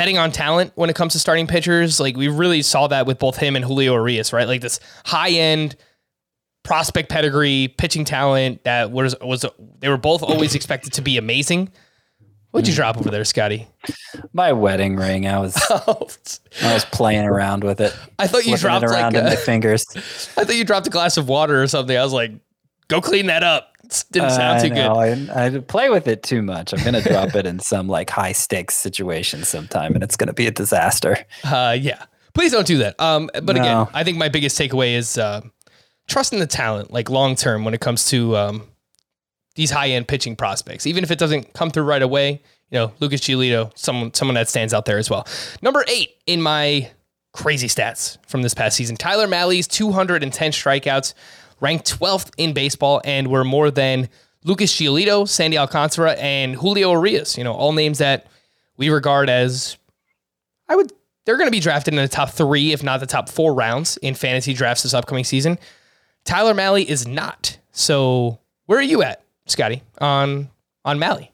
betting 0.00 0.16
on 0.16 0.32
talent 0.32 0.72
when 0.76 0.88
it 0.88 0.96
comes 0.96 1.12
to 1.12 1.18
starting 1.18 1.46
pitchers. 1.46 2.00
Like 2.00 2.16
we 2.16 2.28
really 2.28 2.62
saw 2.62 2.86
that 2.86 3.04
with 3.04 3.18
both 3.18 3.36
him 3.36 3.54
and 3.54 3.62
Julio 3.62 3.92
Urias, 3.92 4.32
right? 4.32 4.48
Like 4.48 4.62
this 4.62 4.80
high 5.04 5.28
end 5.28 5.76
prospect 6.62 7.10
pedigree, 7.10 7.74
pitching 7.76 8.06
talent 8.06 8.64
that 8.64 8.90
was 8.90 9.14
was 9.20 9.44
they 9.78 9.90
were 9.90 9.98
both 9.98 10.22
always 10.22 10.54
expected 10.54 10.94
to 10.94 11.02
be 11.02 11.18
amazing. 11.18 11.68
What'd 12.50 12.66
you 12.66 12.74
drop 12.74 12.96
over 12.96 13.10
there, 13.10 13.26
Scotty? 13.26 13.68
My 14.32 14.52
wedding 14.52 14.96
ring. 14.96 15.26
I 15.26 15.38
was 15.38 15.54
oh. 15.70 16.08
I 16.62 16.72
was 16.72 16.86
playing 16.86 17.26
around 17.26 17.62
with 17.62 17.78
it. 17.82 17.94
I 18.18 18.26
thought 18.26 18.46
you 18.46 18.56
dropped 18.56 18.84
it 18.84 18.88
around 18.88 19.12
like 19.12 19.22
in 19.22 19.28
my 19.28 19.36
fingers. 19.36 19.84
I 19.94 20.44
thought 20.44 20.56
you 20.56 20.64
dropped 20.64 20.86
a 20.86 20.90
glass 20.90 21.18
of 21.18 21.28
water 21.28 21.62
or 21.62 21.66
something. 21.66 21.94
I 21.94 22.02
was 22.02 22.14
like, 22.14 22.32
go 22.88 23.02
clean 23.02 23.26
that 23.26 23.42
up. 23.42 23.74
Didn't 24.10 24.30
sound 24.30 24.58
I 24.58 24.62
too 24.62 24.74
good. 24.74 25.30
I, 25.30 25.46
I 25.46 25.58
play 25.58 25.90
with 25.90 26.08
it 26.08 26.22
too 26.22 26.42
much. 26.42 26.72
I'm 26.72 26.82
gonna 26.84 27.02
drop 27.02 27.34
it 27.34 27.46
in 27.46 27.58
some 27.58 27.88
like 27.88 28.10
high 28.10 28.32
stakes 28.32 28.76
situation 28.76 29.44
sometime, 29.44 29.94
and 29.94 30.02
it's 30.02 30.16
gonna 30.16 30.32
be 30.32 30.46
a 30.46 30.50
disaster. 30.52 31.18
Uh, 31.44 31.76
yeah. 31.78 32.04
Please 32.32 32.52
don't 32.52 32.66
do 32.66 32.78
that. 32.78 33.00
Um, 33.00 33.28
but 33.42 33.56
again, 33.56 33.88
I 33.92 34.04
think 34.04 34.16
my 34.16 34.28
biggest 34.28 34.58
takeaway 34.58 34.94
is 34.94 35.18
uh, 35.18 35.40
trusting 36.08 36.38
the 36.38 36.46
talent, 36.46 36.92
like 36.92 37.10
long 37.10 37.34
term, 37.34 37.64
when 37.64 37.74
it 37.74 37.80
comes 37.80 38.06
to 38.10 38.36
um, 38.36 38.68
these 39.56 39.70
high 39.70 39.88
end 39.88 40.06
pitching 40.08 40.36
prospects. 40.36 40.86
Even 40.86 41.02
if 41.02 41.10
it 41.10 41.18
doesn't 41.18 41.52
come 41.54 41.70
through 41.70 41.84
right 41.84 42.02
away, 42.02 42.42
you 42.70 42.78
know, 42.78 42.92
Lucas 43.00 43.20
Giolito, 43.20 43.76
someone 43.76 44.14
someone 44.14 44.34
that 44.34 44.48
stands 44.48 44.72
out 44.72 44.84
there 44.84 44.98
as 44.98 45.10
well. 45.10 45.26
Number 45.60 45.84
eight 45.88 46.10
in 46.26 46.40
my 46.40 46.90
crazy 47.32 47.68
stats 47.68 48.18
from 48.26 48.42
this 48.42 48.54
past 48.54 48.76
season, 48.76 48.96
Tyler 48.96 49.26
Mahle's 49.26 49.66
210 49.66 50.52
strikeouts, 50.52 51.14
ranked 51.60 51.98
12th 51.98 52.30
in 52.36 52.52
baseball, 52.52 53.00
and 53.04 53.28
were 53.28 53.44
more 53.44 53.70
than 53.70 54.08
Lucas 54.44 54.74
Giolito, 54.74 55.28
Sandy 55.28 55.58
Alcantara, 55.58 56.12
and 56.12 56.56
Julio 56.56 56.92
Urias. 56.92 57.36
You 57.36 57.44
know, 57.44 57.52
all 57.52 57.72
names 57.72 57.98
that 57.98 58.26
we 58.76 58.88
regard 58.88 59.28
as 59.28 59.76
I 60.68 60.76
would 60.76 60.92
they're 61.24 61.36
going 61.36 61.46
to 61.46 61.52
be 61.52 61.60
drafted 61.60 61.94
in 61.94 62.00
the 62.00 62.08
top 62.08 62.30
three, 62.30 62.72
if 62.72 62.82
not 62.82 63.00
the 63.00 63.06
top 63.06 63.28
four 63.28 63.54
rounds 63.54 63.96
in 63.98 64.14
fantasy 64.14 64.54
drafts 64.54 64.82
this 64.82 64.94
upcoming 64.94 65.24
season. 65.24 65.58
Tyler 66.24 66.54
Mahle 66.54 66.84
is 66.84 67.06
not. 67.06 67.58
So 67.72 68.38
where 68.66 68.78
are 68.78 68.82
you 68.82 69.02
at, 69.02 69.22
Scotty, 69.46 69.82
on 69.98 70.50
on 70.84 70.98
Mahle? 70.98 71.28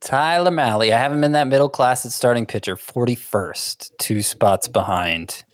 Tyler 0.00 0.50
Mahle. 0.50 0.92
I 0.92 0.98
have 0.98 1.12
him 1.12 1.24
in 1.24 1.32
that 1.32 1.48
middle 1.48 1.68
class 1.68 2.04
at 2.04 2.12
starting 2.12 2.46
pitcher, 2.46 2.76
41st, 2.76 3.90
two 3.98 4.22
spots 4.22 4.68
behind 4.68 5.44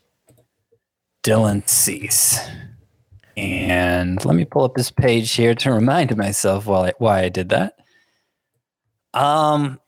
Dylan 1.22 1.68
Cease. 1.68 2.38
And 3.36 4.24
let 4.24 4.34
me 4.34 4.44
pull 4.44 4.64
up 4.64 4.74
this 4.74 4.90
page 4.90 5.32
here 5.32 5.54
to 5.56 5.72
remind 5.72 6.16
myself 6.16 6.66
why 6.66 6.88
I, 6.88 6.92
why 6.98 7.20
I 7.22 7.28
did 7.28 7.48
that. 7.50 7.74
Um, 9.12 9.80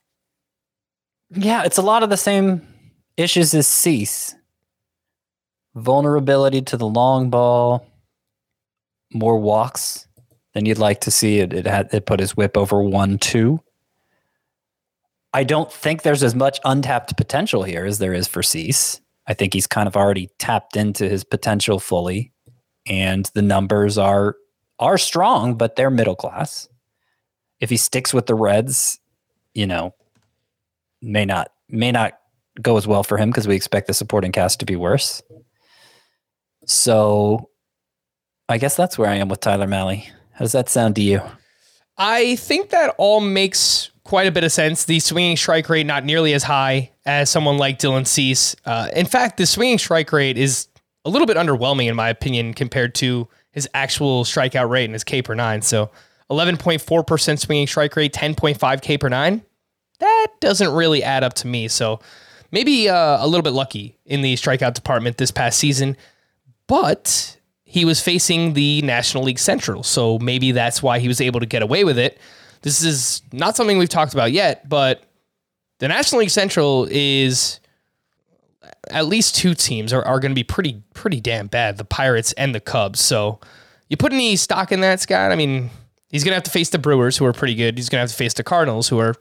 yeah, 1.30 1.64
it's 1.64 1.78
a 1.78 1.82
lot 1.82 2.03
of 2.03 2.11
the 2.11 2.16
same 2.16 2.66
issues 3.16 3.55
as 3.55 3.66
Cease. 3.66 4.34
Vulnerability 5.74 6.62
to 6.62 6.76
the 6.76 6.86
long 6.86 7.28
ball, 7.28 7.86
more 9.12 9.38
walks 9.38 10.09
than 10.55 10.64
you'd 10.64 10.78
like 10.78 11.03
to 11.03 11.11
see. 11.11 11.40
It 11.40 11.53
it 11.53 11.66
had 11.66 11.92
it 11.92 12.07
put 12.07 12.18
his 12.18 12.34
whip 12.34 12.57
over 12.57 12.82
one 12.82 13.18
two. 13.18 13.61
I 15.34 15.44
don't 15.44 15.70
think 15.70 16.01
there's 16.01 16.22
as 16.22 16.34
much 16.34 16.59
untapped 16.64 17.14
potential 17.18 17.62
here 17.62 17.84
as 17.84 17.99
there 17.99 18.14
is 18.14 18.26
for 18.26 18.42
Cease. 18.42 19.03
I 19.26 19.34
think 19.34 19.53
he's 19.53 19.66
kind 19.66 19.86
of 19.86 19.97
already 19.97 20.30
tapped 20.38 20.76
into 20.76 21.09
his 21.09 21.24
potential 21.24 21.78
fully, 21.78 22.32
and 22.87 23.30
the 23.34 23.43
numbers 23.43 23.99
are 23.99 24.37
are 24.78 24.99
strong, 24.99 25.55
but 25.55 25.76
they're 25.76 25.91
middle 25.91 26.16
class. 26.16 26.68
If 27.61 27.70
he 27.70 27.76
sticks 27.76 28.12
with 28.12 28.26
the 28.26 28.34
Reds, 28.34 29.01
you 29.55 29.66
know, 29.66 29.95
may 31.01 31.24
not 31.24 31.53
may 31.68 31.93
not 31.93 32.18
go 32.61 32.76
as 32.76 32.87
well 32.87 33.03
for 33.03 33.18
him 33.18 33.30
because 33.30 33.49
we 33.49 33.57
expect 33.57 33.87
the 33.87 33.95
supporting 33.95 34.32
cast 34.32 34.61
to 34.61 34.66
be 34.66 34.76
worse. 34.76 35.22
So, 36.66 37.51
I 38.49 38.59
guess 38.59 38.76
that's 38.76 38.99
where 38.99 39.09
I 39.09 39.16
am 39.16 39.28
with 39.28 39.41
Tyler 39.41 39.66
Mahle. 39.66 40.05
How 40.32 40.41
does 40.41 40.53
that 40.53 40.68
sound 40.68 40.97
to 40.97 41.03
you? 41.03 41.20
I 41.99 42.37
think 42.37 42.70
that 42.70 42.95
all 42.99 43.20
makes 43.20 43.91
quite 44.05 44.26
a 44.26 44.32
bit 44.32 44.45
of 44.45 44.53
sense. 44.53 44.84
The 44.84 45.01
swinging 45.01 45.37
strike 45.37 45.68
rate 45.68 45.87
not 45.87 46.05
nearly 46.05 46.34
as 46.34 46.43
high 46.43 46.93
as 47.07 47.30
someone 47.30 47.59
like 47.59 47.78
Dylan 47.78 48.07
Cease. 48.07 48.55
Uh, 48.64 48.89
in 48.95 49.07
fact, 49.07 49.37
the 49.39 49.47
swinging 49.47 49.78
strike 49.78 50.12
rate 50.12 50.37
is 50.37 50.68
a 51.07 51.09
little 51.09 51.26
bit 51.26 51.36
underwhelming 51.36 51.86
in 51.86 51.94
my 51.94 52.09
opinion 52.09 52.52
compared 52.52 52.94
to 52.96 53.28
his 53.52 53.68
actual 53.72 54.24
strikeout 54.24 54.68
rate 54.68 54.84
and 54.84 54.92
his 54.92 55.04
K 55.04 55.22
per 55.22 55.34
nine. 55.34 55.62
So 55.62 55.90
11.4% 56.30 57.38
swinging 57.38 57.66
strike 57.68 57.94
rate, 57.94 58.12
10.5 58.12 58.82
K 58.82 58.98
per 58.98 59.09
nine. 59.09 59.42
That 60.00 60.26
doesn't 60.40 60.72
really 60.74 61.02
add 61.02 61.22
up 61.22 61.34
to 61.34 61.46
me. 61.46 61.68
So 61.68 62.00
maybe 62.50 62.88
uh, 62.88 63.24
a 63.24 63.26
little 63.26 63.42
bit 63.42 63.52
lucky 63.52 63.96
in 64.04 64.20
the 64.20 64.34
strikeout 64.34 64.74
department 64.74 65.16
this 65.16 65.30
past 65.30 65.59
season, 65.59 65.96
but 66.66 67.38
he 67.62 67.84
was 67.84 68.02
facing 68.02 68.54
the 68.54 68.82
National 68.82 69.22
League 69.22 69.38
Central. 69.38 69.84
So 69.84 70.18
maybe 70.18 70.50
that's 70.50 70.82
why 70.82 70.98
he 70.98 71.09
was 71.09 71.20
able 71.20 71.40
to 71.40 71.46
get 71.46 71.62
away 71.62 71.84
with 71.84 71.98
it. 71.98 72.18
This 72.62 72.82
is 72.82 73.22
not 73.32 73.57
something 73.57 73.78
we've 73.78 73.88
talked 73.88 74.12
about 74.12 74.32
yet, 74.32 74.68
but 74.68 75.04
the 75.78 75.86
National 75.86 76.20
League 76.20 76.30
Central 76.30 76.88
is 76.90 77.61
at 78.91 79.07
least 79.07 79.37
two 79.37 79.55
teams 79.55 79.93
are, 79.93 80.05
are 80.05 80.20
going 80.20 80.30
to 80.30 80.34
be 80.34 80.45
pretty 80.45 80.82
pretty 80.95 81.20
damn 81.20 81.47
bad, 81.47 81.76
the 81.76 81.84
Pirates 81.84 82.32
and 82.32 82.55
the 82.55 82.61
Cubs. 82.61 83.01
So 83.01 83.41
you 83.89 83.97
put 83.97 84.12
any 84.12 84.37
stock 84.37 84.72
in 84.72 84.80
that, 84.80 85.01
Scott? 85.01 85.32
I 85.32 85.37
mean, 85.37 85.70
he's 86.11 86.24
going 86.24 86.32
to 86.32 86.37
have 86.37 86.45
to 86.45 86.51
face 86.51 86.70
the 86.70 86.78
Brewers, 86.78 87.16
who 87.16 87.24
are 87.24 87.32
pretty 87.32 87.55
good. 87.55 87.76
He's 87.76 87.89
going 87.89 87.99
to 87.99 88.03
have 88.03 88.11
to 88.11 88.16
face 88.16 88.34
the 88.34 88.45
Cardinals, 88.45 88.89
who 88.89 88.99
are 88.99 89.14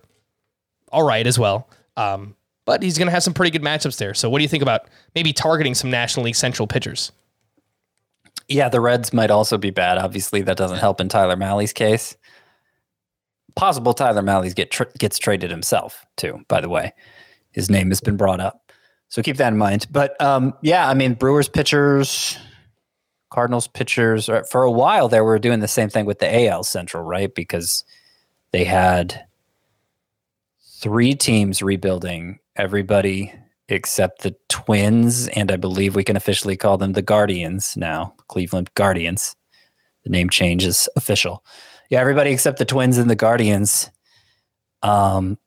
all 0.92 1.04
right 1.04 1.26
as 1.26 1.38
well. 1.38 1.70
Um, 1.98 2.36
but 2.66 2.82
he's 2.82 2.98
going 2.98 3.08
to 3.08 3.12
have 3.12 3.24
some 3.24 3.34
pretty 3.34 3.52
good 3.52 3.62
matchups 3.62 3.98
there. 3.98 4.14
So 4.14 4.30
what 4.30 4.40
do 4.40 4.44
you 4.44 4.50
think 4.50 4.64
about 4.64 4.90
maybe 5.14 5.34
targeting 5.34 5.76
some 5.76 5.90
National 5.92 6.26
League 6.26 6.36
Central 6.36 6.68
pitchers? 6.68 7.12
Yeah, 8.48 8.70
the 8.70 8.82
Reds 8.82 9.14
might 9.14 9.32
also 9.32 9.58
be 9.58 9.72
bad. 9.72 9.98
Obviously, 9.98 10.42
that 10.42 10.58
doesn't 10.58 10.78
help 10.78 11.02
in 11.02 11.10
Tyler 11.10 11.36
Mahle's 11.36 11.74
case. 11.74 12.16
Possible 13.56 13.94
Tyler 13.94 14.22
Mahle's 14.22 14.54
get 14.54 14.76
gets 15.00 15.18
traded 15.18 15.50
himself 15.50 16.06
too. 16.18 16.44
By 16.48 16.62
the 16.62 16.70
way, 16.70 16.94
his 17.52 17.70
name 17.70 17.90
has 17.90 18.02
been 18.02 18.18
brought 18.18 18.40
up, 18.42 18.65
so 19.10 19.22
keep 19.22 19.38
that 19.38 19.54
in 19.54 19.58
mind. 19.58 19.88
But 19.92 20.20
um, 20.22 20.54
yeah, 20.62 20.90
I 20.90 20.94
mean, 20.94 21.14
Brewers 21.14 21.48
pitchers, 21.50 22.38
Cardinals 23.32 23.68
pitchers. 23.68 24.30
uh, 24.30 24.44
For 24.50 24.64
a 24.64 24.72
while, 24.72 25.08
they 25.08 25.22
were 25.22 25.40
doing 25.40 25.60
the 25.60 25.68
same 25.68 25.90
thing 25.90 26.06
with 26.06 26.20
the 26.20 26.48
AL 26.48 26.64
Central, 26.64 27.04
right? 27.04 27.34
Because 27.34 27.84
they 28.52 28.64
had 28.64 29.26
three 30.80 31.14
teams 31.16 31.62
rebuilding. 31.62 32.40
Everybody 32.56 33.34
except 33.68 34.22
the 34.22 34.36
Twins, 34.48 35.28
and 35.30 35.52
I 35.52 35.56
believe 35.56 35.96
we 35.96 36.04
can 36.04 36.16
officially 36.16 36.56
call 36.56 36.78
them 36.78 36.94
the 36.94 37.02
Guardians 37.02 37.76
now, 37.76 38.14
Cleveland 38.28 38.70
Guardians. 38.76 39.36
The 40.04 40.12
name 40.12 40.30
change 40.30 40.64
is 40.64 40.88
official. 40.96 41.44
Yeah, 41.90 42.00
everybody 42.00 42.30
except 42.32 42.60
the 42.60 42.66
Twins 42.66 42.98
and 42.98 43.10
the 43.10 43.16
Guardians 43.16 43.90
um, 44.84 45.38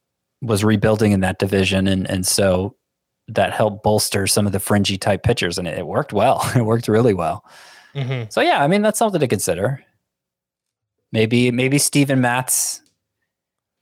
was 0.43 0.65
rebuilding 0.65 1.13
in 1.13 1.21
that 1.21 1.39
division, 1.39 1.87
and 1.87 2.09
and 2.11 2.27
so 2.27 2.77
that 3.29 3.53
helped 3.53 3.83
bolster 3.83 4.27
some 4.27 4.47
of 4.47 4.53
the 4.53 4.61
fringy 4.61 4.99
type 4.99 5.23
pitchers, 5.23 5.59
and 5.59 5.69
it, 5.69 5.79
it 5.79 5.87
worked 5.87 6.13
well. 6.13 6.49
It 6.57 6.65
worked 6.65 6.89
really 6.89 7.15
well. 7.15 7.45
Mm-hmm. 7.95 8.31
So 8.31 8.41
yeah, 8.41 8.63
I 8.63 8.69
mean 8.69 8.83
that's 8.83 8.99
something 8.99 9.21
to 9.21 9.29
consider. 9.29 9.85
Maybe 11.13 11.51
maybe 11.51 11.79
Steven 11.79 12.21
Matz, 12.21 12.83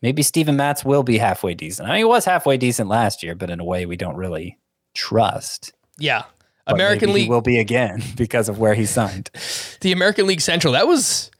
maybe 0.03 0.23
Steven 0.23 0.57
Matz 0.57 0.85
will 0.85 1.03
be 1.03 1.19
halfway 1.19 1.55
decent. 1.55 1.89
I 1.89 1.93
mean, 1.93 1.99
he 1.99 2.05
was 2.05 2.25
halfway 2.25 2.57
decent 2.57 2.89
last 2.89 3.23
year, 3.23 3.35
but 3.35 3.51
in 3.51 3.61
a 3.61 3.65
way 3.65 3.87
we 3.87 3.97
don't 3.97 4.17
really 4.17 4.59
trust. 4.95 5.73
Yeah. 5.99 6.25
But 6.67 6.75
American 6.75 7.13
League 7.13 7.29
will 7.29 7.43
be 7.43 7.59
again 7.59 8.03
because 8.17 8.49
of 8.49 8.59
where 8.59 8.75
he 8.75 8.87
signed. 8.87 9.31
the 9.81 9.93
American 9.93 10.27
League 10.27 10.41
Central. 10.41 10.73
That 10.73 10.89
was 10.89 11.31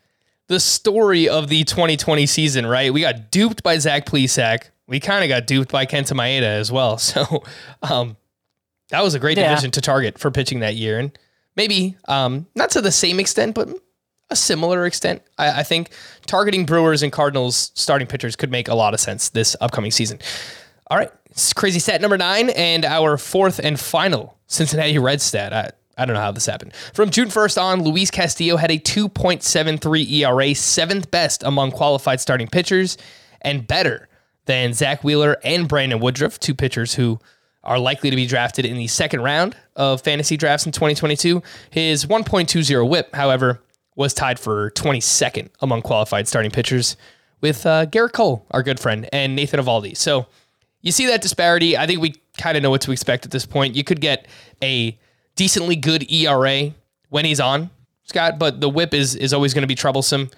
the 0.49 0.61
story 0.61 1.29
of 1.29 1.49
the 1.49 1.65
2020 1.65 2.27
season, 2.27 2.67
right? 2.67 2.93
We 2.93 3.01
got 3.01 3.31
duped 3.31 3.63
by 3.63 3.79
Zach 3.79 4.07
Plesac. 4.07 4.71
We 4.89 5.01
kind 5.01 5.25
of 5.25 5.29
got 5.29 5.47
duped 5.47 5.73
by 5.73 5.87
Kenta 5.87 6.13
Maeda 6.15 6.43
as 6.43 6.71
well. 6.71 6.99
So 7.07 7.43
um, 7.83 8.17
that 8.91 9.03
was 9.03 9.15
a 9.15 9.19
great 9.19 9.37
Yeah. 9.39 9.49
division 9.49 9.71
to 9.73 9.81
target 9.81 10.19
for 10.19 10.31
pitching 10.31 10.61
that 10.61 10.77
year. 10.77 10.99
And 10.99 11.17
maybe 11.57 11.97
um, 12.09 12.47
not 12.55 12.71
to 12.71 12.81
the 12.81 12.93
same 12.93 13.19
extent, 13.19 13.55
but 13.55 13.69
a 14.31 14.37
similar 14.37 14.87
extent. 14.87 15.23
I, 15.39 15.61
I 15.61 15.63
think 15.63 15.91
targeting 16.27 16.67
Brewers 16.67 17.03
and 17.03 17.13
Cardinals 17.13 17.71
starting 17.75 18.07
pitchers 18.07 18.37
could 18.37 18.51
make 18.51 18.69
a 18.69 18.75
lot 18.75 18.95
of 18.95 19.01
sense 19.01 19.29
this 19.31 19.57
upcoming 19.61 19.91
season. 19.91 20.19
All 20.89 20.99
right. 20.99 21.11
It's 21.31 21.53
crazy 21.53 21.79
stat 21.81 22.01
number 22.01 22.17
nine 22.17 22.51
and 22.51 22.85
our 22.85 23.19
fourth 23.19 23.59
and 23.63 23.79
final 23.79 24.37
Cincinnati 24.47 24.99
Reds 24.99 25.23
stat. 25.25 25.53
I, 25.53 25.71
I 25.99 26.05
don't 26.07 26.15
know 26.15 26.21
how 26.21 26.33
this 26.33 26.47
happened. 26.47 26.73
From 26.95 27.11
June 27.11 27.29
1st 27.29 27.61
on, 27.61 27.83
Luis 27.83 28.11
Castillo 28.11 28.57
had 28.57 28.71
a 28.71 28.79
2.73 28.79 30.11
ERA, 30.13 30.55
seventh 30.55 31.11
best 31.11 31.43
among 31.43 31.71
qualified 31.73 32.21
starting 32.21 32.47
pitchers, 32.49 32.97
and 33.43 33.67
better 33.67 34.09
than 34.47 34.73
Zack 34.73 35.05
Wheeler 35.05 35.37
and 35.45 35.69
Brandon 35.69 36.01
Woodruff, 36.01 36.41
two 36.41 36.55
pitchers 36.55 36.95
who 36.95 37.21
are 37.63 37.79
likely 37.79 38.11
to 38.11 38.17
be 38.17 38.27
drafted 38.27 38.65
in 38.65 38.77
the 38.77 38.87
second 38.87 39.23
round 39.23 39.57
of 39.75 40.01
fantasy 40.01 40.37
drafts 40.37 40.67
in 40.67 40.73
2022. 40.73 41.43
His 41.71 42.07
1.20 42.07 42.89
whip, 42.89 43.15
however, 43.15 43.61
was 43.97 44.15
tied 44.15 44.39
for 44.39 44.71
22nd 44.73 45.49
among 45.61 45.83
qualified 45.83 46.29
starting 46.29 46.51
pitchers 46.51 46.97
with 47.41 47.67
uh, 47.67 47.87
Gerrit 47.87 48.13
Cole, 48.13 48.47
our 48.53 48.63
good 48.63 48.79
friend, 48.81 49.09
and 49.13 49.35
Nathan 49.35 49.61
Eovaldi. 49.61 49.97
So 49.97 50.27
you 50.81 50.93
see 50.93 51.07
that 51.07 51.23
disparity. 51.23 51.77
I 51.77 51.87
think 51.87 52.01
we 52.01 52.15
kind 52.39 52.57
of 52.57 52.63
know 52.63 52.71
what 52.71 52.83
to 52.83 52.93
expect 52.93 53.25
at 53.25 53.33
this 53.33 53.47
point. 53.47 53.75
You 53.75 53.85
could 53.85 54.01
get 54.01 54.27
a 54.63 54.97
decently 55.35 55.77
good 55.77 56.11
ERA 56.11 56.73
when 57.09 57.25
he's 57.25 57.41
on, 57.41 57.71
Scott, 58.05 58.39
but 58.39 58.61
the 58.61 58.69
whip 58.69 58.95
is 58.95 59.15
is 59.17 59.33
always 59.33 59.53
going 59.53 59.63
to 59.63 59.69
be 59.69 59.75
troublesome. 59.75 60.31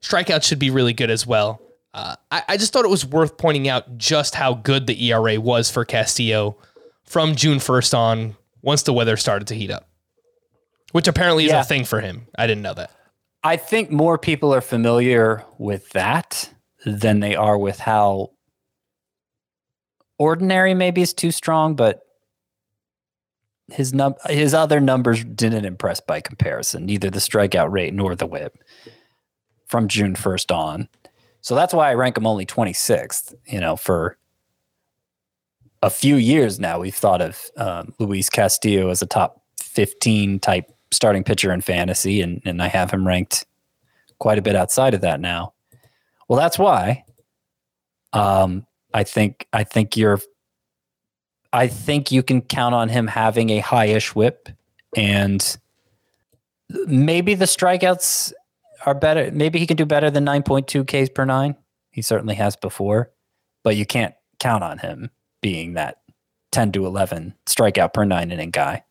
Strikeouts 0.00 0.42
should 0.42 0.58
be 0.58 0.70
really 0.70 0.92
good 0.92 1.10
as 1.10 1.26
well. 1.26 1.60
Uh, 1.94 2.16
I, 2.30 2.42
I 2.50 2.56
just 2.56 2.72
thought 2.72 2.84
it 2.84 2.90
was 2.90 3.04
worth 3.04 3.36
pointing 3.36 3.68
out 3.68 3.98
just 3.98 4.34
how 4.34 4.54
good 4.54 4.86
the 4.86 5.10
ERA 5.10 5.38
was 5.40 5.70
for 5.70 5.84
Castillo 5.84 6.56
from 7.04 7.34
June 7.36 7.58
1st 7.58 7.94
on 7.96 8.36
once 8.62 8.82
the 8.84 8.92
weather 8.94 9.16
started 9.16 9.48
to 9.48 9.54
heat 9.54 9.70
up, 9.70 9.88
which 10.92 11.06
apparently 11.06 11.44
is 11.44 11.50
Yeah. 11.50 11.60
a 11.60 11.64
thing 11.64 11.84
for 11.84 12.00
him. 12.00 12.26
I 12.38 12.46
didn't 12.46 12.62
know 12.62 12.74
that. 12.74 12.90
I 13.44 13.56
think 13.56 13.90
more 13.90 14.16
people 14.18 14.54
are 14.54 14.60
familiar 14.60 15.44
with 15.58 15.90
that 15.90 16.50
than 16.86 17.20
they 17.20 17.34
are 17.36 17.58
with 17.58 17.80
how 17.80 18.30
ordinary 20.18 20.74
maybe 20.74 21.02
is 21.02 21.12
too 21.12 21.30
strong, 21.32 21.74
but 21.74 22.00
his 23.70 23.92
num 23.92 24.14
his 24.28 24.54
other 24.54 24.80
numbers 24.80 25.24
didn't 25.24 25.64
impress 25.64 26.00
by 26.00 26.20
comparison, 26.20 26.86
neither 26.86 27.10
the 27.10 27.18
strikeout 27.20 27.70
rate 27.72 27.94
nor 27.94 28.14
the 28.14 28.26
whip 28.26 28.56
from 29.66 29.88
June 29.88 30.14
1st 30.14 30.54
on. 30.54 30.88
So 31.42 31.54
that's 31.54 31.74
why 31.74 31.90
I 31.90 31.94
rank 31.94 32.16
him 32.16 32.26
only 32.26 32.46
26th, 32.46 33.34
you 33.46 33.60
know, 33.60 33.76
for 33.76 34.16
a 35.82 35.90
few 35.90 36.16
years 36.16 36.60
now 36.60 36.78
we've 36.78 36.94
thought 36.94 37.20
of 37.20 37.50
um, 37.56 37.92
Luis 37.98 38.30
Castillo 38.30 38.88
as 38.88 39.02
a 39.02 39.06
top 39.06 39.42
15 39.60 40.38
type 40.38 40.72
starting 40.92 41.24
pitcher 41.24 41.52
in 41.52 41.60
fantasy, 41.60 42.20
and, 42.20 42.40
and 42.44 42.62
I 42.62 42.68
have 42.68 42.90
him 42.90 43.06
ranked 43.06 43.44
quite 44.18 44.38
a 44.38 44.42
bit 44.42 44.54
outside 44.54 44.94
of 44.94 45.00
that 45.00 45.20
now. 45.20 45.52
Well, 46.28 46.38
that's 46.38 46.58
why. 46.58 47.04
Um, 48.12 48.66
I 48.94 49.04
think 49.04 49.46
I 49.52 49.64
think 49.64 49.96
you're. 49.96 50.20
I 51.52 51.66
think 51.66 52.10
you 52.12 52.22
can 52.22 52.40
count 52.40 52.74
on 52.74 52.88
him 52.88 53.06
having 53.06 53.50
a 53.50 53.60
highish 53.60 54.14
whip, 54.14 54.48
and 54.96 55.56
maybe 56.68 57.34
the 57.34 57.46
strikeouts 57.46 58.32
are 58.86 58.94
better. 58.94 59.30
Maybe 59.32 59.58
he 59.58 59.66
can 59.66 59.76
do 59.76 59.86
better 59.86 60.10
than 60.10 60.24
nine 60.24 60.42
point 60.42 60.68
two 60.68 60.84
Ks 60.84 61.08
per 61.08 61.24
nine. 61.24 61.56
He 61.90 62.02
certainly 62.02 62.34
has 62.36 62.56
before, 62.56 63.10
but 63.62 63.76
you 63.76 63.86
can't 63.86 64.14
count 64.40 64.64
on 64.64 64.78
him 64.78 65.10
being 65.40 65.74
that 65.74 65.98
ten 66.50 66.72
to 66.72 66.86
eleven 66.86 67.34
strikeout 67.46 67.92
per 67.92 68.04
nine 68.04 68.30
inning 68.30 68.50
guy. 68.50 68.84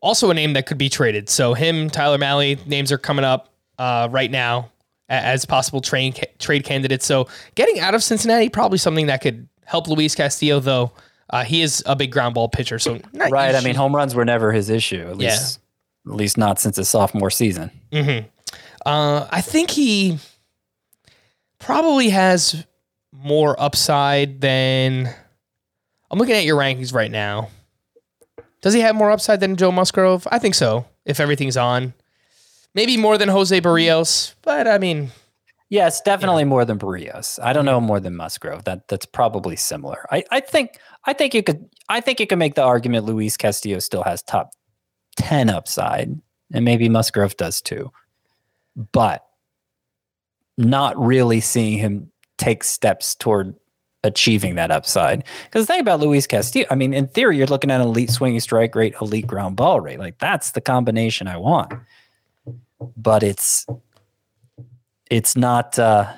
also 0.00 0.30
a 0.30 0.34
name 0.34 0.52
that 0.54 0.66
could 0.66 0.78
be 0.78 0.88
traded. 0.88 1.28
So 1.28 1.54
him, 1.54 1.88
Tyler 1.90 2.18
Mahle, 2.18 2.56
names 2.66 2.90
are 2.90 2.98
coming 2.98 3.24
up 3.24 3.52
uh, 3.78 4.08
right 4.10 4.30
now 4.30 4.70
as 5.08 5.44
possible 5.44 5.80
trade 5.80 6.26
trade 6.38 6.64
candidates. 6.64 7.06
So 7.06 7.28
getting 7.54 7.78
out 7.80 7.94
of 7.94 8.02
Cincinnati 8.02 8.48
probably 8.48 8.78
something 8.78 9.06
that 9.06 9.20
could 9.20 9.48
help 9.64 9.88
Luis 9.88 10.14
Castillo, 10.14 10.58
though. 10.60 10.92
Uh, 11.30 11.44
he 11.44 11.62
is 11.62 11.82
a 11.86 11.96
big 11.96 12.12
ground 12.12 12.34
ball 12.34 12.48
pitcher, 12.48 12.78
so 12.78 13.00
not 13.14 13.30
Right. 13.30 13.54
I 13.54 13.60
mean, 13.62 13.74
home 13.74 13.94
runs 13.96 14.14
were 14.14 14.24
never 14.24 14.52
his 14.52 14.68
issue. 14.68 15.06
At 15.08 15.18
Yeah. 15.20 15.30
at 16.06 16.12
least 16.16 16.36
not 16.36 16.58
since 16.60 16.76
his 16.76 16.88
sophomore 16.90 17.30
season. 17.30 17.70
Uh, 18.84 19.26
I 19.30 19.40
think 19.40 19.70
he 19.70 20.18
probably 21.58 22.10
has 22.10 22.64
more 23.12 23.60
upside 23.60 24.40
than. 24.40 25.08
I'm 26.10 26.18
looking 26.18 26.34
at 26.34 26.44
your 26.44 26.58
rankings 26.58 26.92
right 26.92 27.10
now. 27.10 27.48
Does 28.60 28.74
he 28.74 28.80
have 28.80 28.94
more 28.94 29.10
upside 29.10 29.40
than 29.40 29.56
Joe 29.56 29.72
Musgrove? 29.72 30.28
I 30.30 30.38
think 30.38 30.54
so. 30.54 30.84
If 31.04 31.18
everything's 31.20 31.56
on, 31.56 31.94
maybe 32.74 32.96
more 32.96 33.18
than 33.18 33.28
Jose 33.28 33.60
Berrios, 33.60 34.34
but 34.42 34.68
I 34.68 34.78
mean, 34.78 35.10
Yeah, 35.68 35.86
it's 35.86 36.00
definitely 36.02 36.44
more 36.44 36.64
than 36.64 36.78
Berrios. 36.78 37.38
I 37.42 37.52
don't 37.54 37.64
know 37.64 37.80
more 37.80 37.98
than 37.98 38.14
Musgrove. 38.14 38.64
That 38.64 38.86
that's 38.88 39.06
probably 39.06 39.56
similar. 39.56 40.06
I, 40.10 40.22
I 40.30 40.40
think 40.40 40.78
I 41.06 41.12
think 41.12 41.34
you 41.34 41.42
could 41.42 41.68
I 41.88 42.00
think 42.00 42.20
you 42.20 42.26
could 42.26 42.38
make 42.38 42.54
the 42.54 42.62
argument 42.62 43.06
Luis 43.06 43.36
Castillo 43.36 43.78
still 43.78 44.02
has 44.02 44.22
top 44.22 44.50
ten 45.16 45.48
upside, 45.48 46.20
and 46.52 46.64
maybe 46.64 46.88
Musgrove 46.88 47.36
does 47.36 47.60
too. 47.62 47.90
But 48.76 49.24
not 50.58 50.98
really 50.98 51.40
seeing 51.40 51.78
him 51.78 52.10
take 52.38 52.64
steps 52.64 53.14
toward 53.14 53.54
achieving 54.04 54.56
that 54.56 54.70
upside. 54.70 55.24
Because 55.44 55.66
the 55.66 55.72
thing 55.72 55.80
about 55.80 56.00
Luis 56.00 56.26
Castillo, 56.26 56.66
I 56.70 56.74
mean, 56.74 56.92
in 56.92 57.06
theory, 57.06 57.38
you're 57.38 57.46
looking 57.46 57.70
at 57.70 57.80
elite 57.80 58.10
swinging 58.10 58.40
strike 58.40 58.74
rate, 58.74 58.94
elite 59.00 59.26
ground 59.26 59.56
ball 59.56 59.80
rate. 59.80 59.98
Like 59.98 60.18
that's 60.18 60.52
the 60.52 60.60
combination 60.60 61.28
I 61.28 61.36
want. 61.36 61.72
But 62.96 63.22
it's 63.22 63.66
it's 65.10 65.36
not 65.36 65.78
uh, 65.78 66.12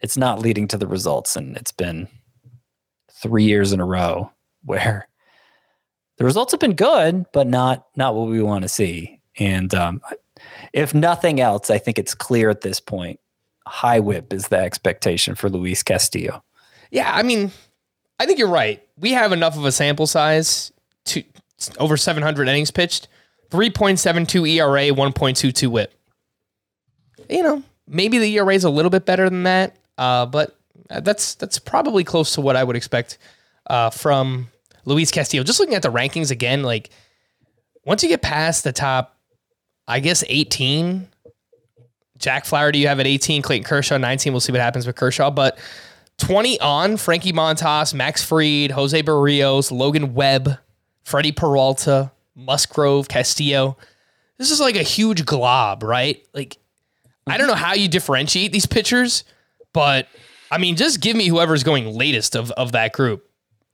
it's 0.00 0.16
not 0.16 0.38
leading 0.38 0.68
to 0.68 0.78
the 0.78 0.86
results, 0.86 1.36
and 1.36 1.56
it's 1.56 1.72
been 1.72 2.08
three 3.10 3.44
years 3.44 3.72
in 3.72 3.80
a 3.80 3.86
row 3.86 4.30
where 4.64 5.08
the 6.18 6.24
results 6.24 6.52
have 6.52 6.60
been 6.60 6.74
good, 6.74 7.26
but 7.32 7.46
not 7.46 7.86
not 7.96 8.14
what 8.14 8.28
we 8.28 8.40
want 8.40 8.62
to 8.62 8.68
see. 8.68 9.20
And 9.38 9.74
um, 9.74 10.00
if 10.72 10.94
nothing 10.94 11.40
else, 11.40 11.70
I 11.70 11.78
think 11.78 11.98
it's 11.98 12.14
clear 12.14 12.50
at 12.50 12.60
this 12.60 12.80
point. 12.80 13.20
High 13.66 14.00
whip 14.00 14.32
is 14.32 14.48
the 14.48 14.58
expectation 14.58 15.34
for 15.34 15.48
Luis 15.48 15.82
Castillo. 15.82 16.42
yeah, 16.90 17.10
I 17.12 17.22
mean, 17.22 17.50
I 18.18 18.26
think 18.26 18.38
you're 18.38 18.48
right. 18.48 18.82
We 18.98 19.12
have 19.12 19.32
enough 19.32 19.56
of 19.56 19.64
a 19.64 19.72
sample 19.72 20.06
size 20.06 20.72
to 21.06 21.22
over 21.78 21.96
700 21.96 22.48
innings 22.48 22.70
pitched, 22.70 23.08
3.72 23.50 24.48
ERA, 24.50 24.94
1.22 24.94 25.68
WHIP. 25.68 25.92
You 27.28 27.42
know, 27.42 27.62
maybe 27.88 28.18
the 28.18 28.38
ERA 28.38 28.54
is 28.54 28.64
a 28.64 28.70
little 28.70 28.90
bit 28.90 29.04
better 29.04 29.28
than 29.28 29.44
that, 29.44 29.76
uh, 29.98 30.26
but 30.26 30.56
that's 30.88 31.34
that's 31.34 31.58
probably 31.58 32.04
close 32.04 32.34
to 32.34 32.40
what 32.40 32.56
I 32.56 32.62
would 32.62 32.76
expect 32.76 33.18
uh, 33.68 33.90
from 33.90 34.48
Luis 34.84 35.10
Castillo. 35.10 35.42
Just 35.42 35.58
looking 35.58 35.74
at 35.74 35.82
the 35.82 35.90
rankings 35.90 36.30
again, 36.30 36.62
like 36.62 36.90
once 37.84 38.02
you 38.02 38.08
get 38.08 38.22
past 38.22 38.64
the 38.64 38.72
top, 38.72 39.15
I 39.88 40.00
guess 40.00 40.24
18. 40.28 41.08
Jack 42.18 42.44
Flaherty, 42.44 42.78
do 42.78 42.82
you 42.82 42.88
have 42.88 43.00
at 43.00 43.06
18. 43.06 43.42
Clayton 43.42 43.64
Kershaw, 43.64 43.98
19. 43.98 44.32
We'll 44.32 44.40
see 44.40 44.52
what 44.52 44.60
happens 44.60 44.86
with 44.86 44.96
Kershaw, 44.96 45.30
but 45.30 45.58
20 46.18 46.58
on 46.60 46.96
Frankie 46.96 47.32
Montas, 47.32 47.92
Max 47.92 48.24
Fried, 48.24 48.70
Jose 48.70 49.02
Berrios, 49.02 49.70
Logan 49.70 50.14
Webb, 50.14 50.58
Freddy 51.04 51.32
Peralta, 51.32 52.10
Musgrove, 52.34 53.08
Castillo. 53.08 53.76
This 54.38 54.50
is 54.50 54.60
like 54.60 54.76
a 54.76 54.82
huge 54.82 55.24
glob, 55.24 55.82
right? 55.82 56.26
Like, 56.34 56.56
I 57.26 57.38
don't 57.38 57.48
know 57.48 57.54
how 57.54 57.74
you 57.74 57.88
differentiate 57.88 58.52
these 58.52 58.66
pitchers, 58.66 59.24
but 59.72 60.08
I 60.50 60.58
mean, 60.58 60.76
just 60.76 61.00
give 61.00 61.16
me 61.16 61.28
whoever's 61.28 61.64
going 61.64 61.86
latest 61.86 62.36
of, 62.36 62.50
of 62.52 62.72
that 62.72 62.92
group. 62.92 63.28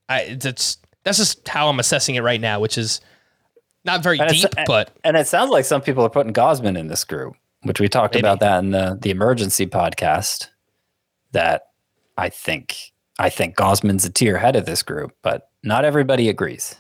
I 0.08 0.36
that's 0.38 0.78
that's 1.04 1.18
just 1.18 1.46
how 1.48 1.68
I'm 1.68 1.80
assessing 1.80 2.14
it 2.14 2.22
right 2.22 2.40
now, 2.40 2.60
which 2.60 2.78
is 2.78 3.00
not 3.84 4.02
very 4.02 4.18
And 4.18 4.30
deep, 4.30 4.50
but 4.66 4.96
And 5.04 5.16
it 5.16 5.26
sounds 5.26 5.50
like 5.50 5.64
some 5.64 5.80
people 5.82 6.04
are 6.04 6.10
putting 6.10 6.32
Gausman 6.32 6.78
in 6.78 6.86
this 6.86 7.04
group, 7.04 7.34
which 7.62 7.80
we 7.80 7.88
talked 7.88 8.14
Maybe. 8.14 8.22
about 8.26 8.40
that 8.40 8.58
in 8.62 8.70
the 8.70 8.98
the 9.00 9.10
emergency 9.10 9.66
podcast. 9.66 10.48
That 11.32 11.68
I 12.16 12.28
think 12.28 12.92
I 13.18 13.28
think 13.28 13.56
Gausman's 13.56 14.04
a 14.04 14.10
tier 14.10 14.36
ahead 14.36 14.56
of 14.56 14.66
this 14.66 14.82
group, 14.82 15.12
but 15.22 15.48
not 15.62 15.84
everybody 15.84 16.28
agrees. 16.28 16.76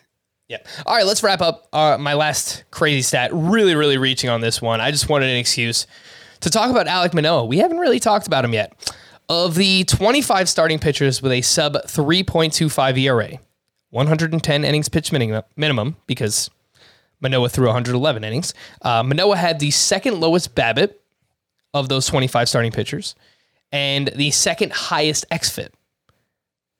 Yeah. 0.48 0.58
All 0.84 0.94
right, 0.94 1.06
let's 1.06 1.22
wrap 1.22 1.40
up 1.40 1.66
uh, 1.72 1.96
my 1.98 2.14
last 2.14 2.64
crazy 2.70 3.00
stat. 3.00 3.30
Really, 3.32 3.74
really 3.74 3.96
reaching 3.96 4.28
on 4.28 4.42
this 4.42 4.60
one. 4.60 4.80
I 4.80 4.90
just 4.90 5.08
wanted 5.08 5.30
an 5.30 5.36
excuse 5.36 5.86
to 6.40 6.50
talk 6.50 6.70
about 6.70 6.86
Alek 6.86 7.14
Manoah. 7.14 7.46
We 7.46 7.58
haven't 7.58 7.78
really 7.78 8.00
talked 8.00 8.26
about 8.26 8.44
him 8.44 8.52
yet. 8.52 8.94
Of 9.28 9.54
the 9.54 9.84
25 9.84 10.48
starting 10.48 10.78
pitchers 10.78 11.22
with 11.22 11.32
a 11.32 11.40
sub 11.40 11.74
3.25 11.86 12.98
ERA, 12.98 13.38
110 13.90 14.64
innings 14.64 14.88
pitch 14.90 15.10
minimum, 15.10 15.42
minimum 15.56 15.96
because 16.06 16.50
Manoah 17.22 17.48
threw 17.48 17.66
111 17.66 18.24
innings. 18.24 18.52
Uh, 18.82 19.02
Manoah 19.02 19.36
had 19.36 19.60
the 19.60 19.70
second 19.70 20.20
lowest 20.20 20.54
BABIP 20.54 20.94
of 21.72 21.88
those 21.88 22.06
25 22.06 22.48
starting 22.48 22.72
pitchers 22.72 23.14
and 23.70 24.08
the 24.16 24.30
second 24.30 24.72
highest 24.72 25.24
XFIP. 25.30 25.70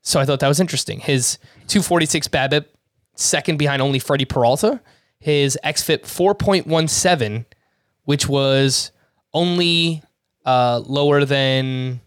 So 0.02 0.20
I 0.20 0.24
thought 0.24 0.40
that 0.40 0.48
was 0.48 0.60
interesting. 0.60 1.00
His 1.00 1.38
246 1.68 2.28
BABIP 2.28 2.66
second 3.14 3.56
behind 3.56 3.80
only 3.80 3.98
Freddy 3.98 4.24
Peralta. 4.24 4.80
His 5.20 5.56
xFIP 5.64 6.02
4.17, 6.02 7.44
which 8.04 8.28
was 8.28 8.90
only 9.32 10.02
uh, 10.44 10.82
lower 10.84 11.24
than 11.24 12.00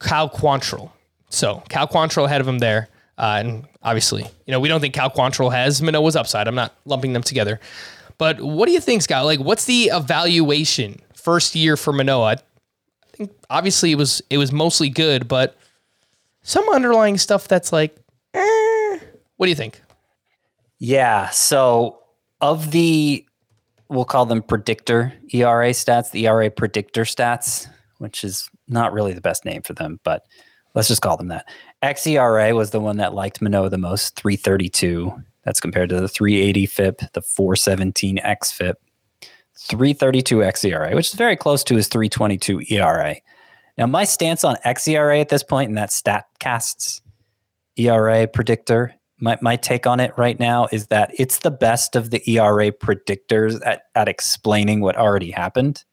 Cal 0.00 0.28
Quantrill. 0.28 0.92
So 1.30 1.62
Cal 1.70 1.88
Quantrill 1.88 2.26
ahead 2.26 2.42
of 2.42 2.48
him 2.48 2.58
there. 2.58 2.88
Uh, 3.18 3.36
and 3.40 3.68
obviously, 3.82 4.22
you 4.46 4.52
know, 4.52 4.60
we 4.60 4.68
don't 4.68 4.80
think 4.80 4.94
Cal 4.94 5.10
Quantrill 5.10 5.52
has 5.52 5.82
Manoah's 5.82 6.14
upside. 6.14 6.46
I'm 6.46 6.54
not 6.54 6.74
lumping 6.84 7.12
them 7.12 7.22
together. 7.22 7.58
But 8.16 8.40
what 8.40 8.66
do 8.66 8.72
you 8.72 8.80
think, 8.80 9.02
Scott? 9.02 9.24
Like, 9.24 9.40
what's 9.40 9.64
the 9.64 9.90
evaluation 9.92 11.00
first 11.14 11.54
year 11.54 11.76
for 11.76 11.92
Manoah? 11.92 12.36
I 12.36 13.16
think 13.16 13.32
obviously 13.50 13.92
it 13.92 13.96
was 13.96 14.22
it 14.30 14.38
was 14.38 14.52
mostly 14.52 14.88
good, 14.88 15.26
but 15.26 15.56
some 16.42 16.68
underlying 16.68 17.18
stuff 17.18 17.48
that's 17.48 17.72
like, 17.72 17.96
eh. 18.34 18.98
what 19.36 19.46
do 19.46 19.50
you 19.50 19.56
think? 19.56 19.82
Yeah. 20.78 21.28
So 21.30 21.98
of 22.40 22.70
the 22.70 23.24
we'll 23.88 24.04
call 24.04 24.26
them 24.26 24.42
predictor 24.42 25.12
ERA 25.32 25.70
stats, 25.70 26.10
the 26.10 26.26
ERA 26.26 26.50
predictor 26.50 27.02
stats, 27.02 27.68
which 27.98 28.22
is 28.22 28.48
not 28.68 28.92
really 28.92 29.12
the 29.12 29.20
best 29.20 29.44
name 29.44 29.62
for 29.62 29.72
them, 29.72 29.98
but 30.04 30.24
let's 30.74 30.88
just 30.88 31.02
call 31.02 31.16
them 31.16 31.28
that. 31.28 31.48
XERA 31.82 32.54
was 32.54 32.70
the 32.70 32.80
one 32.80 32.96
that 32.96 33.14
liked 33.14 33.40
Manoah 33.40 33.70
the 33.70 33.78
most, 33.78 34.16
332. 34.16 35.12
That's 35.44 35.60
compared 35.60 35.88
to 35.90 36.00
the 36.00 36.08
380 36.08 36.66
FIP, 36.66 37.00
the 37.12 37.22
417 37.22 38.18
XFIP, 38.18 38.74
332 39.56 40.38
XERA, 40.38 40.94
which 40.94 41.08
is 41.08 41.14
very 41.14 41.36
close 41.36 41.64
to 41.64 41.76
his 41.76 41.88
322 41.88 42.62
ERA. 42.70 43.16
Now, 43.76 43.86
my 43.86 44.04
stance 44.04 44.44
on 44.44 44.56
XERA 44.66 45.20
at 45.20 45.28
this 45.28 45.44
point, 45.44 45.68
and 45.68 45.78
that 45.78 45.90
StatCast's 45.90 47.00
ERA 47.76 48.26
predictor, 48.26 48.94
my, 49.20 49.38
my 49.40 49.56
take 49.56 49.86
on 49.86 50.00
it 50.00 50.12
right 50.16 50.38
now 50.38 50.68
is 50.72 50.88
that 50.88 51.12
it's 51.16 51.38
the 51.38 51.50
best 51.50 51.96
of 51.96 52.10
the 52.10 52.22
ERA 52.28 52.72
predictors 52.72 53.60
at, 53.64 53.82
at 53.94 54.08
explaining 54.08 54.80
what 54.80 54.96
already 54.96 55.30
happened, 55.30 55.84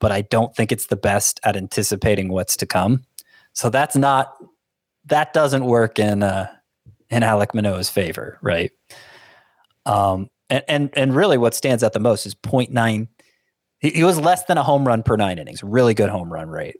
but 0.00 0.12
I 0.12 0.22
don't 0.22 0.54
think 0.54 0.72
it's 0.72 0.86
the 0.86 0.96
best 0.96 1.40
at 1.44 1.56
anticipating 1.56 2.28
what's 2.28 2.56
to 2.56 2.66
come. 2.66 3.04
So 3.52 3.70
that's 3.70 3.96
not 3.96 4.34
that 5.06 5.32
doesn't 5.32 5.64
work 5.64 5.98
in 5.98 6.22
uh, 6.22 6.48
in 7.10 7.22
Alek 7.22 7.54
Manoah's 7.54 7.90
favor, 7.90 8.38
right? 8.42 8.70
Um, 9.86 10.30
and 10.50 10.64
and 10.68 10.90
and 10.96 11.16
really, 11.16 11.38
what 11.38 11.54
stands 11.54 11.82
out 11.82 11.92
the 11.92 12.00
most 12.00 12.26
is 12.26 12.34
0.9. 12.34 13.08
He, 13.78 13.90
he 13.90 14.04
was 14.04 14.18
less 14.18 14.44
than 14.44 14.58
a 14.58 14.62
home 14.62 14.86
run 14.86 15.02
per 15.02 15.16
nine 15.16 15.38
innings. 15.38 15.62
Really 15.62 15.94
good 15.94 16.10
home 16.10 16.32
run 16.32 16.48
rate. 16.48 16.76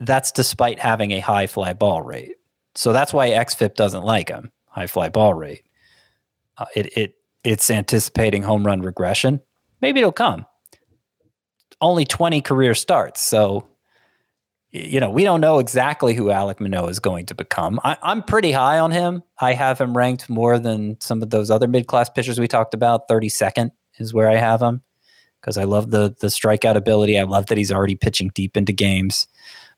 That's 0.00 0.32
despite 0.32 0.78
having 0.78 1.12
a 1.12 1.20
high 1.20 1.46
fly 1.46 1.72
ball 1.74 2.02
rate. 2.02 2.36
So 2.74 2.92
that's 2.92 3.12
why 3.12 3.30
XFIP 3.30 3.74
doesn't 3.74 4.04
like 4.04 4.28
him. 4.28 4.50
High 4.66 4.86
fly 4.86 5.08
ball 5.08 5.34
rate. 5.34 5.62
Uh, 6.56 6.66
it 6.74 6.96
it 6.96 7.14
it's 7.44 7.70
anticipating 7.70 8.42
home 8.42 8.64
run 8.66 8.80
regression. 8.80 9.40
Maybe 9.80 10.00
it'll 10.00 10.12
come. 10.12 10.46
Only 11.80 12.04
20 12.04 12.40
career 12.42 12.74
starts, 12.74 13.20
so 13.20 13.66
you 14.72 15.00
know, 15.00 15.10
we 15.10 15.22
don't 15.22 15.42
know 15.42 15.58
exactly 15.58 16.14
who 16.14 16.24
Alek 16.24 16.58
Manoah 16.58 16.88
is 16.88 16.98
going 16.98 17.26
to 17.26 17.34
become. 17.34 17.78
I, 17.84 17.96
am 18.02 18.22
pretty 18.22 18.52
high 18.52 18.78
on 18.78 18.90
him. 18.90 19.22
I 19.38 19.52
have 19.52 19.78
him 19.78 19.94
ranked 19.96 20.30
more 20.30 20.58
than 20.58 20.98
some 21.00 21.22
of 21.22 21.28
those 21.28 21.50
other 21.50 21.68
mid 21.68 21.86
class 21.86 22.08
pitchers 22.08 22.40
we 22.40 22.48
talked 22.48 22.72
about. 22.72 23.06
32nd 23.08 23.70
is 23.98 24.14
where 24.14 24.30
I 24.30 24.36
have 24.36 24.62
him 24.62 24.82
because 25.40 25.58
I 25.58 25.64
love 25.64 25.90
the 25.90 26.14
the 26.20 26.28
strikeout 26.28 26.76
ability. 26.76 27.18
I 27.18 27.24
love 27.24 27.46
that 27.46 27.58
he's 27.58 27.72
already 27.72 27.96
pitching 27.96 28.30
deep 28.34 28.56
into 28.56 28.72
games. 28.72 29.26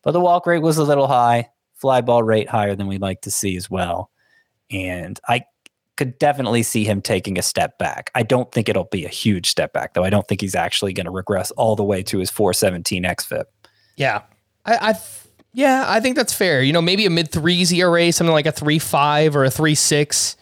But 0.03 0.13
the 0.13 0.21
walk 0.21 0.47
rate 0.47 0.63
was 0.63 0.79
a 0.79 0.85
little 0.85 1.09
high, 1.09 1.51
fly 1.75 2.01
ball 2.01 2.23
rate 2.23 2.49
higher 2.49 2.77
than 2.77 2.87
we'd 2.87 3.01
like 3.01 3.23
to 3.23 3.31
see 3.31 3.57
as 3.57 3.69
well. 3.69 4.11
And 4.71 5.19
I 5.29 5.45
could 5.97 6.19
definitely 6.19 6.63
see 6.63 6.85
him 6.85 7.01
taking 7.01 7.39
a 7.39 7.43
step 7.43 7.79
back. 7.79 8.11
I 8.15 8.23
don't 8.23 8.51
think 8.53 8.69
it'll 8.69 8.85
be 8.85 9.05
a 9.05 9.09
huge 9.09 9.51
step 9.51 9.73
back, 9.73 9.95
though. 9.95 10.05
I 10.05 10.11
don't 10.11 10.27
think 10.27 10.41
he's 10.41 10.55
actually 10.55 10.93
going 10.93 11.07
to 11.07 11.11
regress 11.11 11.51
all 11.53 11.75
the 11.75 11.85
way 11.85 12.03
to 12.05 12.19
his 12.19 12.31
417 12.31 13.05
XFIP. 13.05 13.45
Yeah, 13.97 14.23
I, 14.65 14.91
I 14.91 14.95
yeah, 15.53 15.85
I 15.87 16.01
think 16.01 16.17
that's 16.17 16.35
fair. 16.35 16.63
You 16.63 16.73
know, 16.73 16.83
maybe 16.83 17.07
a 17.07 17.11
mid 17.11 17.31
threes 17.31 17.73
ERA, 17.73 18.11
something 18.13 18.33
like 18.33 18.47
a 18.47 18.53
three 18.53 18.81
five 18.81 19.37
or 19.37 19.45
a 19.45 19.51
three 19.51 19.77
six. 19.77 20.37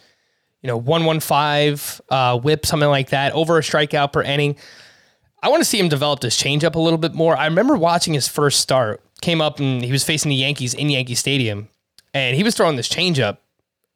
You 0.61 0.67
know, 0.67 0.77
one 0.77 1.05
one 1.05 1.19
five 1.19 2.01
uh, 2.09 2.39
whip, 2.39 2.65
something 2.65 2.89
like 2.89 3.09
that, 3.09 3.33
over 3.33 3.57
a 3.57 3.61
strikeout 3.61 4.11
per 4.13 4.23
inning. 4.23 4.55
I 5.41 5.49
want 5.49 5.61
to 5.61 5.65
see 5.65 5.77
him 5.77 5.89
develop 5.89 6.23
his 6.23 6.35
changeup 6.35 6.75
a 6.75 6.79
little 6.79 6.97
bit 6.97 7.13
more. 7.13 7.37
I 7.37 7.45
remember 7.45 7.75
watching 7.75 8.13
his 8.13 8.27
first 8.27 8.59
start. 8.59 9.01
Came 9.21 9.39
up 9.39 9.59
and 9.59 9.81
he 9.83 9.91
was 9.91 10.03
facing 10.03 10.29
the 10.29 10.35
Yankees 10.35 10.73
in 10.73 10.89
Yankee 10.89 11.15
Stadium, 11.15 11.69
and 12.13 12.35
he 12.35 12.43
was 12.43 12.55
throwing 12.55 12.75
this 12.75 12.89
changeup, 12.89 13.37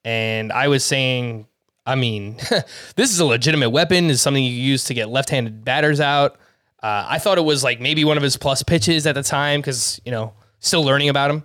and 0.05 0.53
I 0.53 0.67
was 0.69 0.85
saying, 0.85 1.47
I 1.85 1.95
mean, 1.95 2.35
this 2.95 3.11
is 3.11 3.19
a 3.19 3.25
legitimate 3.25 3.71
weapon. 3.71 4.09
Is 4.09 4.21
something 4.21 4.43
you 4.43 4.51
use 4.51 4.83
to 4.85 4.93
get 4.93 5.09
left-handed 5.09 5.65
batters 5.65 5.99
out. 5.99 6.37
Uh, 6.81 7.05
I 7.07 7.19
thought 7.19 7.37
it 7.37 7.45
was 7.45 7.63
like 7.63 7.79
maybe 7.79 8.05
one 8.05 8.17
of 8.17 8.23
his 8.23 8.37
plus 8.37 8.63
pitches 8.63 9.07
at 9.07 9.15
the 9.15 9.23
time 9.23 9.61
because 9.61 9.99
you 10.05 10.11
know 10.11 10.33
still 10.59 10.83
learning 10.83 11.09
about 11.09 11.31
him. 11.31 11.43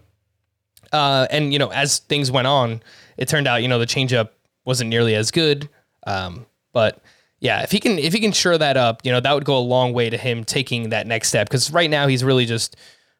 Uh, 0.92 1.26
and 1.30 1.52
you 1.52 1.58
know 1.58 1.70
as 1.72 2.00
things 2.00 2.30
went 2.30 2.46
on, 2.46 2.82
it 3.16 3.28
turned 3.28 3.46
out 3.46 3.62
you 3.62 3.68
know 3.68 3.78
the 3.78 3.86
changeup 3.86 4.30
wasn't 4.64 4.90
nearly 4.90 5.14
as 5.14 5.30
good. 5.30 5.68
Um, 6.06 6.46
but 6.72 7.02
yeah, 7.40 7.62
if 7.62 7.70
he 7.70 7.80
can 7.80 7.98
if 7.98 8.12
he 8.12 8.20
can 8.20 8.32
shore 8.32 8.58
that 8.58 8.76
up, 8.76 9.00
you 9.04 9.10
know 9.10 9.20
that 9.20 9.32
would 9.34 9.44
go 9.44 9.56
a 9.56 9.60
long 9.60 9.92
way 9.92 10.10
to 10.10 10.16
him 10.16 10.44
taking 10.44 10.90
that 10.90 11.06
next 11.06 11.28
step 11.28 11.48
because 11.48 11.72
right 11.72 11.90
now 11.90 12.06
he's 12.06 12.22
really 12.22 12.46
just 12.46 12.76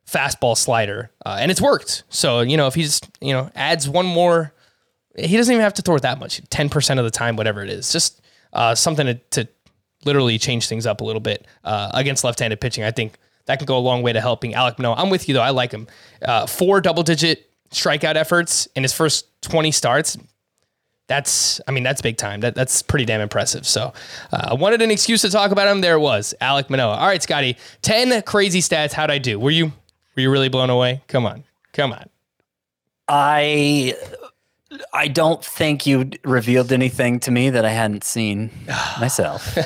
fastball 0.07 0.57
slider, 0.57 1.11
uh, 1.25 1.39
and 1.41 1.51
it's 1.51 1.61
worked. 1.61 2.05
So 2.09 2.41
you 2.41 2.57
know 2.57 2.67
if 2.67 2.75
he's 2.75 3.01
you 3.21 3.33
know 3.33 3.51
adds 3.55 3.89
one 3.89 4.07
more, 4.07 4.53
he 5.17 5.37
doesn't 5.37 5.53
even 5.53 5.63
have 5.63 5.75
to 5.75 5.83
throw 5.83 5.97
it 5.97 6.03
that 6.03 6.21
much, 6.21 6.43
ten 6.51 6.69
percent 6.69 7.01
of 7.01 7.05
the 7.05 7.11
time, 7.11 7.37
whatever 7.37 7.63
it 7.63 7.71
is, 7.71 7.91
just 7.91 8.21
uh, 8.53 8.75
something 8.75 9.07
to, 9.07 9.15
to 9.15 9.49
literally 10.05 10.39
change 10.39 10.69
things 10.69 10.87
up 10.87 11.01
a 11.01 11.05
little 11.05 11.21
bit 11.21 11.47
uh, 11.65 11.91
against 11.95 12.25
left-handed 12.25 12.61
pitching. 12.61 12.85
I 12.85 12.91
think 12.91 13.19
that 13.47 13.59
can 13.59 13.67
go 13.67 13.77
a 13.77 13.81
long 13.81 14.03
way 14.03 14.13
to 14.13 14.21
helping 14.21 14.53
Alek 14.53 14.79
Manoah. 14.79 14.95
I'm 14.97 15.11
with 15.11 15.29
you 15.29 15.35
though. 15.35 15.43
I 15.43 15.51
like 15.51 15.73
him. 15.73 15.87
Uh, 16.21 16.47
four 16.47 16.81
double-digit 16.81 17.49
strikeout 17.71 18.17
efforts 18.17 18.67
in 18.77 18.83
his 18.83 18.93
first 18.93 19.27
20 19.43 19.73
starts. 19.73 20.17
That's, 21.09 21.61
I 21.67 21.73
mean, 21.73 21.83
that's 21.83 22.01
big 22.01 22.17
time. 22.17 22.41
That, 22.41 22.55
that's 22.55 22.81
pretty 22.81 23.05
damn 23.05 23.21
impressive. 23.21 23.67
So 23.67 23.93
uh, 24.33 24.49
I 24.51 24.55
wanted 24.55 24.81
an 24.83 24.91
excuse 24.91 25.23
to 25.23 25.31
talk 25.31 25.51
about 25.51 25.69
him. 25.69 25.81
There 25.81 25.97
it 25.97 26.01
was, 26.01 26.35
Alek 26.41 26.71
Manoah. 26.71 26.97
All 26.97 27.07
right, 27.07 27.23
Scotty, 27.23 27.57
10 27.83 28.23
crazy 28.23 28.61
stats. 28.61 28.93
How'd 28.93 29.11
I 29.11 29.19
do? 29.19 29.39
Were 29.39 29.51
you, 29.51 29.67
were 30.17 30.23
you 30.23 30.31
really 30.31 30.49
blown 30.49 30.71
away? 30.71 31.03
Come 31.09 31.27
on, 31.27 31.45
come 31.73 31.93
on. 31.93 32.09
I 33.09 33.95
I 34.93 35.09
don't 35.09 35.45
think 35.45 35.87
you 35.87 36.11
revealed 36.25 36.73
anything 36.73 37.21
to 37.21 37.31
me 37.31 37.51
that 37.51 37.65
I 37.65 37.71
hadn't 37.71 38.05
seen 38.05 38.51
myself. 39.01 39.57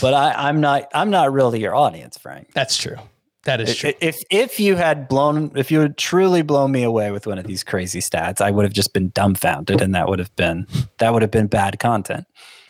But 0.00 0.14
I, 0.14 0.48
am 0.48 0.60
not. 0.60 0.88
I'm 0.94 1.10
not 1.10 1.32
really 1.32 1.60
your 1.60 1.74
audience, 1.74 2.16
Frank. 2.16 2.52
That's 2.54 2.76
true. 2.76 2.96
That 3.44 3.60
is 3.60 3.76
true. 3.76 3.92
If 4.00 4.22
if 4.30 4.60
you 4.60 4.76
had 4.76 5.08
blown, 5.08 5.52
if 5.56 5.70
you 5.70 5.80
had 5.80 5.96
truly 5.96 6.42
blown 6.42 6.70
me 6.70 6.82
away 6.82 7.10
with 7.10 7.26
one 7.26 7.38
of 7.38 7.46
these 7.46 7.64
crazy 7.64 8.00
stats, 8.00 8.40
I 8.40 8.50
would 8.50 8.64
have 8.64 8.72
just 8.72 8.92
been 8.92 9.10
dumbfounded, 9.10 9.80
and 9.80 9.94
that 9.94 10.08
would 10.08 10.18
have 10.18 10.34
been 10.36 10.66
that 10.98 11.12
would 11.12 11.22
have 11.22 11.30
been 11.30 11.46
bad 11.46 11.78
content. 11.78 12.26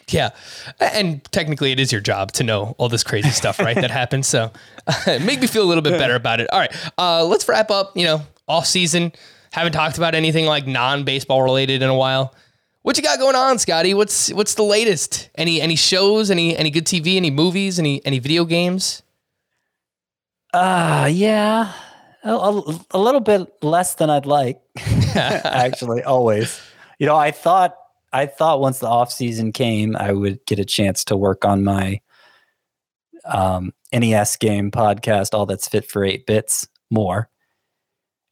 Yeah, 0.08 0.30
and 0.80 1.22
technically, 1.32 1.72
it 1.72 1.80
is 1.80 1.92
your 1.92 2.00
job 2.00 2.32
to 2.32 2.44
know 2.44 2.74
all 2.78 2.88
this 2.88 3.02
crazy 3.02 3.30
stuff, 3.30 3.58
right? 3.58 3.74
that 3.74 3.90
happens. 4.02 4.26
So, 4.26 4.52
make 5.06 5.40
me 5.40 5.46
feel 5.46 5.62
a 5.62 5.68
little 5.68 5.82
bit 5.82 5.98
better 5.98 6.14
about 6.14 6.40
it. 6.40 6.48
All 6.50 6.58
right, 6.58 6.74
uh, 6.96 7.24
let's 7.24 7.46
wrap 7.48 7.70
up. 7.70 7.96
You 7.96 8.04
know, 8.04 8.22
off 8.46 8.66
season. 8.66 9.12
Haven't 9.50 9.72
talked 9.72 9.96
about 9.96 10.14
anything 10.14 10.44
like 10.46 10.66
non-baseball 10.66 11.42
related 11.42 11.82
in 11.82 11.88
a 11.88 11.94
while. 11.94 12.34
What 12.88 12.96
you 12.96 13.02
got 13.02 13.18
going 13.18 13.36
on, 13.36 13.58
Scotty? 13.58 13.92
What's 13.92 14.32
what's 14.32 14.54
the 14.54 14.62
latest? 14.62 15.28
Any 15.34 15.60
any 15.60 15.76
shows? 15.76 16.30
Any 16.30 16.56
any 16.56 16.70
good 16.70 16.86
TV? 16.86 17.16
Any 17.16 17.30
movies? 17.30 17.78
Any 17.78 18.02
any 18.06 18.18
video 18.18 18.46
games? 18.46 19.02
Uh 20.54 21.06
yeah, 21.12 21.74
a, 22.24 22.32
a, 22.32 22.80
a 22.92 22.98
little 22.98 23.20
bit 23.20 23.62
less 23.62 23.96
than 23.96 24.08
I'd 24.08 24.24
like. 24.24 24.62
Actually, 25.14 26.02
always. 26.02 26.62
You 26.98 27.06
know, 27.06 27.14
I 27.14 27.30
thought 27.30 27.76
I 28.14 28.24
thought 28.24 28.62
once 28.62 28.78
the 28.78 28.86
off 28.88 29.12
season 29.12 29.52
came, 29.52 29.94
I 29.94 30.12
would 30.12 30.40
get 30.46 30.58
a 30.58 30.64
chance 30.64 31.04
to 31.04 31.16
work 31.18 31.44
on 31.44 31.64
my 31.64 32.00
um, 33.26 33.74
NES 33.92 34.36
game 34.36 34.70
podcast, 34.70 35.34
all 35.34 35.44
that's 35.44 35.68
fit 35.68 35.90
for 35.90 36.06
eight 36.06 36.24
bits 36.24 36.66
more 36.90 37.28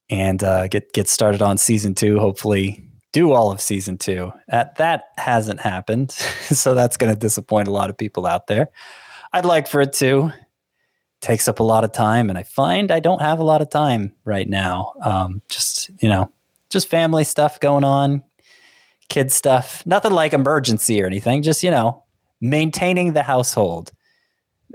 and 0.08 0.42
uh, 0.42 0.66
get 0.68 0.94
get 0.94 1.08
started 1.08 1.42
on 1.42 1.58
season 1.58 1.94
two. 1.94 2.18
Hopefully, 2.18 2.85
do 3.16 3.32
all 3.32 3.50
of 3.50 3.60
season 3.60 3.96
two. 3.96 4.30
That 4.48 4.76
that 4.76 5.04
hasn't 5.16 5.60
happened, 5.60 6.12
so 6.12 6.74
that's 6.74 6.96
going 6.96 7.12
to 7.12 7.18
disappoint 7.18 7.68
a 7.68 7.72
lot 7.72 7.88
of 7.88 7.96
people 7.96 8.26
out 8.26 8.46
there. 8.46 8.68
I'd 9.32 9.44
like 9.44 9.66
for 9.66 9.80
it 9.80 9.92
to. 9.94 10.32
Takes 11.22 11.48
up 11.48 11.60
a 11.60 11.64
lot 11.64 11.82
of 11.82 11.92
time, 11.92 12.28
and 12.28 12.38
I 12.38 12.42
find 12.42 12.92
I 12.92 13.00
don't 13.00 13.22
have 13.22 13.38
a 13.38 13.44
lot 13.44 13.62
of 13.62 13.70
time 13.70 14.12
right 14.24 14.48
now. 14.48 14.92
Um, 15.02 15.40
just 15.48 15.90
you 16.02 16.08
know, 16.08 16.30
just 16.68 16.88
family 16.88 17.24
stuff 17.24 17.58
going 17.58 17.84
on, 17.84 18.22
kid 19.08 19.32
stuff. 19.32 19.84
Nothing 19.86 20.12
like 20.12 20.34
emergency 20.34 21.02
or 21.02 21.06
anything. 21.06 21.42
Just 21.42 21.62
you 21.62 21.70
know, 21.70 22.04
maintaining 22.42 23.14
the 23.14 23.22
household, 23.22 23.92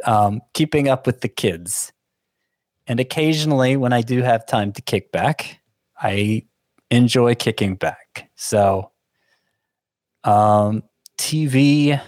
um, 0.03 0.41
keeping 0.53 0.89
up 0.89 1.05
with 1.05 1.21
the 1.21 1.29
kids 1.29 1.93
and 2.87 2.99
occasionally, 2.99 3.77
when 3.77 3.93
I 3.93 4.01
do 4.01 4.21
have 4.21 4.45
time 4.45 4.73
to 4.73 4.81
kick 4.81 5.11
back, 5.11 5.59
I 6.01 6.43
enjoy 6.91 7.33
kicking 7.33 7.75
back. 7.75 8.29
So, 8.35 8.91
um, 10.23 10.83
TV, 11.17 11.99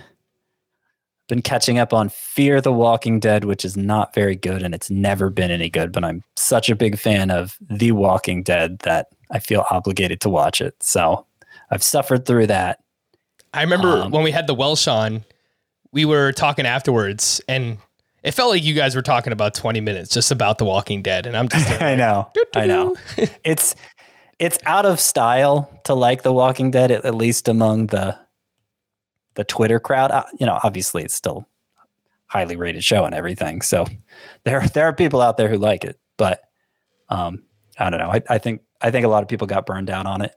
been 1.27 1.41
catching 1.41 1.79
up 1.79 1.93
on 1.93 2.09
Fear 2.09 2.61
the 2.61 2.73
Walking 2.73 3.19
Dead, 3.19 3.45
which 3.45 3.65
is 3.65 3.75
not 3.75 4.13
very 4.13 4.35
good 4.35 4.61
and 4.61 4.75
it's 4.75 4.91
never 4.91 5.29
been 5.29 5.49
any 5.49 5.69
good, 5.69 5.91
but 5.91 6.03
I'm 6.03 6.21
such 6.35 6.69
a 6.69 6.75
big 6.75 6.99
fan 6.99 7.31
of 7.31 7.57
The 7.61 7.93
Walking 7.93 8.43
Dead 8.43 8.79
that 8.79 9.07
I 9.31 9.39
feel 9.39 9.65
obligated 9.71 10.21
to 10.21 10.29
watch 10.29 10.61
it. 10.61 10.75
So, 10.83 11.25
I've 11.71 11.83
suffered 11.83 12.25
through 12.25 12.47
that. 12.47 12.79
I 13.53 13.61
remember 13.61 13.97
um, 13.97 14.11
when 14.11 14.23
we 14.23 14.31
had 14.31 14.45
the 14.45 14.53
Welsh 14.53 14.87
on, 14.87 15.23
we 15.91 16.05
were 16.05 16.31
talking 16.33 16.65
afterwards 16.65 17.41
and 17.47 17.77
it 18.23 18.31
felt 18.31 18.49
like 18.49 18.63
you 18.63 18.73
guys 18.73 18.95
were 18.95 19.01
talking 19.01 19.33
about 19.33 19.53
20 19.53 19.81
minutes 19.81 20.09
just 20.09 20.31
about 20.31 20.57
The 20.57 20.65
Walking 20.65 21.01
Dead, 21.01 21.25
and 21.25 21.35
I'm 21.35 21.49
just. 21.49 21.69
Like, 21.69 21.81
I 21.81 21.95
know. 21.95 22.31
I 22.55 22.65
know. 22.65 22.95
it's 23.43 23.75
it's 24.39 24.57
out 24.65 24.85
of 24.85 24.99
style 24.99 25.69
to 25.85 25.93
like 25.93 26.23
The 26.23 26.33
Walking 26.33 26.71
Dead, 26.71 26.91
at, 26.91 27.15
least 27.15 27.47
among 27.47 27.87
the 27.87 28.17
the 29.35 29.43
Twitter 29.43 29.79
crowd. 29.79 30.11
Uh, 30.11 30.23
you 30.39 30.45
know, 30.45 30.59
obviously 30.63 31.03
it's 31.03 31.15
still 31.15 31.47
highly 32.27 32.55
rated 32.55 32.83
show 32.83 33.05
and 33.05 33.15
everything. 33.15 33.61
So 33.61 33.85
there 34.43 34.67
there 34.67 34.85
are 34.85 34.93
people 34.93 35.21
out 35.21 35.37
there 35.37 35.49
who 35.49 35.57
like 35.57 35.83
it, 35.83 35.99
but 36.17 36.41
um, 37.09 37.43
I 37.77 37.89
don't 37.89 37.99
know. 37.99 38.11
I, 38.11 38.21
I 38.29 38.37
think 38.37 38.61
I 38.81 38.91
think 38.91 39.05
a 39.05 39.09
lot 39.09 39.23
of 39.23 39.29
people 39.29 39.47
got 39.47 39.65
burned 39.65 39.89
out 39.89 40.05
on 40.05 40.21
it. 40.21 40.33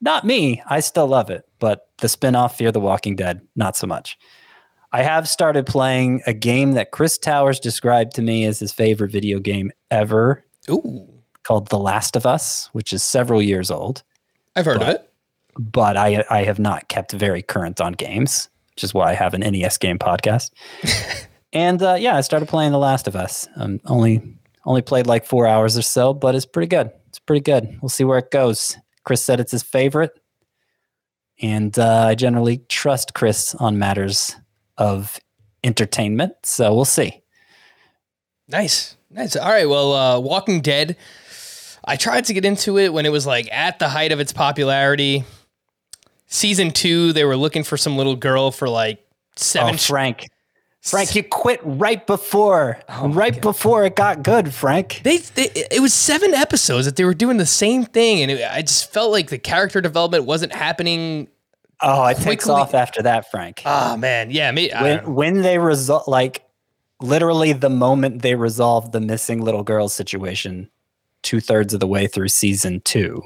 Not 0.00 0.24
me. 0.24 0.60
I 0.66 0.80
still 0.80 1.06
love 1.06 1.30
it, 1.30 1.44
but 1.60 1.86
the 1.98 2.08
spinoff 2.08 2.54
Fear 2.54 2.72
the 2.72 2.80
Walking 2.80 3.14
Dead, 3.14 3.40
not 3.54 3.76
so 3.76 3.86
much. 3.86 4.18
I 4.94 5.02
have 5.02 5.28
started 5.28 5.64
playing 5.64 6.22
a 6.26 6.34
game 6.34 6.72
that 6.72 6.90
Chris 6.90 7.16
Towers 7.16 7.58
described 7.58 8.14
to 8.16 8.22
me 8.22 8.44
as 8.44 8.58
his 8.58 8.72
favorite 8.72 9.10
video 9.10 9.38
game 9.38 9.72
ever. 9.90 10.44
Ooh, 10.68 11.08
called 11.44 11.68
The 11.68 11.78
Last 11.78 12.16
of 12.16 12.26
Us, 12.26 12.68
which 12.72 12.92
is 12.92 13.02
several 13.02 13.42
years 13.42 13.70
old. 13.70 14.02
I've 14.56 14.64
heard 14.64 14.78
but, 14.78 14.88
of 14.88 14.94
it. 14.94 15.12
But 15.58 15.96
I 15.96 16.24
I 16.30 16.44
have 16.44 16.58
not 16.58 16.88
kept 16.88 17.12
very 17.12 17.42
current 17.42 17.80
on 17.80 17.92
games, 17.92 18.48
which 18.74 18.84
is 18.84 18.94
why 18.94 19.10
I 19.10 19.14
have 19.14 19.34
an 19.34 19.40
NES 19.40 19.78
game 19.78 19.98
podcast. 19.98 20.50
and 21.52 21.82
uh, 21.82 21.94
yeah, 21.94 22.16
I 22.16 22.20
started 22.22 22.48
playing 22.48 22.72
The 22.72 22.78
Last 22.78 23.06
of 23.06 23.16
Us. 23.16 23.48
Um, 23.56 23.80
only 23.84 24.22
only 24.64 24.82
played 24.82 25.06
like 25.06 25.26
four 25.26 25.46
hours 25.46 25.76
or 25.76 25.82
so, 25.82 26.14
but 26.14 26.34
it's 26.34 26.46
pretty 26.46 26.68
good. 26.68 26.90
It's 27.08 27.18
pretty 27.18 27.42
good. 27.42 27.78
We'll 27.82 27.88
see 27.88 28.04
where 28.04 28.18
it 28.18 28.30
goes. 28.30 28.76
Chris 29.04 29.22
said 29.22 29.40
it's 29.40 29.52
his 29.52 29.62
favorite, 29.62 30.12
and 31.40 31.76
uh, 31.78 32.06
I 32.08 32.14
generally 32.14 32.58
trust 32.68 33.14
Chris 33.14 33.54
on 33.56 33.78
matters 33.78 34.36
of 34.78 35.18
entertainment. 35.64 36.34
So 36.44 36.74
we'll 36.74 36.84
see. 36.84 37.22
Nice, 38.48 38.96
nice. 39.10 39.36
All 39.36 39.50
right. 39.50 39.68
Well, 39.68 39.92
uh, 39.92 40.20
Walking 40.20 40.60
Dead. 40.60 40.96
I 41.84 41.96
tried 41.96 42.26
to 42.26 42.34
get 42.34 42.44
into 42.44 42.78
it 42.78 42.92
when 42.92 43.06
it 43.06 43.12
was 43.12 43.26
like 43.26 43.52
at 43.52 43.78
the 43.78 43.88
height 43.88 44.12
of 44.12 44.20
its 44.20 44.32
popularity. 44.32 45.24
Season 46.26 46.70
two, 46.70 47.12
they 47.12 47.24
were 47.24 47.36
looking 47.36 47.64
for 47.64 47.76
some 47.76 47.96
little 47.96 48.16
girl 48.16 48.50
for 48.50 48.68
like 48.68 49.04
seven. 49.36 49.74
Oh, 49.74 49.78
Frank. 49.78 50.28
Frank, 50.82 51.14
you 51.14 51.22
quit 51.22 51.60
right 51.62 52.04
before, 52.08 52.80
oh 52.88 53.08
right 53.08 53.40
before 53.40 53.84
it 53.84 53.94
got 53.94 54.24
good, 54.24 54.52
Frank. 54.52 55.00
They, 55.04 55.18
they, 55.18 55.48
it 55.70 55.80
was 55.80 55.94
seven 55.94 56.34
episodes 56.34 56.86
that 56.86 56.96
they 56.96 57.04
were 57.04 57.14
doing 57.14 57.36
the 57.36 57.46
same 57.46 57.84
thing, 57.84 58.20
and 58.20 58.32
it, 58.32 58.44
I 58.50 58.62
just 58.62 58.92
felt 58.92 59.12
like 59.12 59.30
the 59.30 59.38
character 59.38 59.80
development 59.80 60.24
wasn't 60.24 60.52
happening. 60.52 61.28
Oh, 61.80 62.04
it 62.06 62.14
quickly. 62.14 62.32
takes 62.32 62.48
off 62.48 62.74
after 62.74 63.00
that, 63.02 63.30
Frank. 63.30 63.62
Oh 63.64 63.96
man, 63.96 64.32
yeah. 64.32 64.50
Me, 64.50 64.72
when, 64.72 65.14
when 65.14 65.42
they 65.42 65.58
result, 65.58 66.08
like 66.08 66.44
literally 67.00 67.52
the 67.52 67.70
moment 67.70 68.22
they 68.22 68.34
resolved 68.34 68.90
the 68.90 69.00
missing 69.00 69.40
little 69.40 69.62
girl 69.62 69.88
situation, 69.88 70.68
two 71.22 71.40
thirds 71.40 71.74
of 71.74 71.80
the 71.80 71.86
way 71.86 72.06
through 72.06 72.28
season 72.28 72.80
two, 72.80 73.22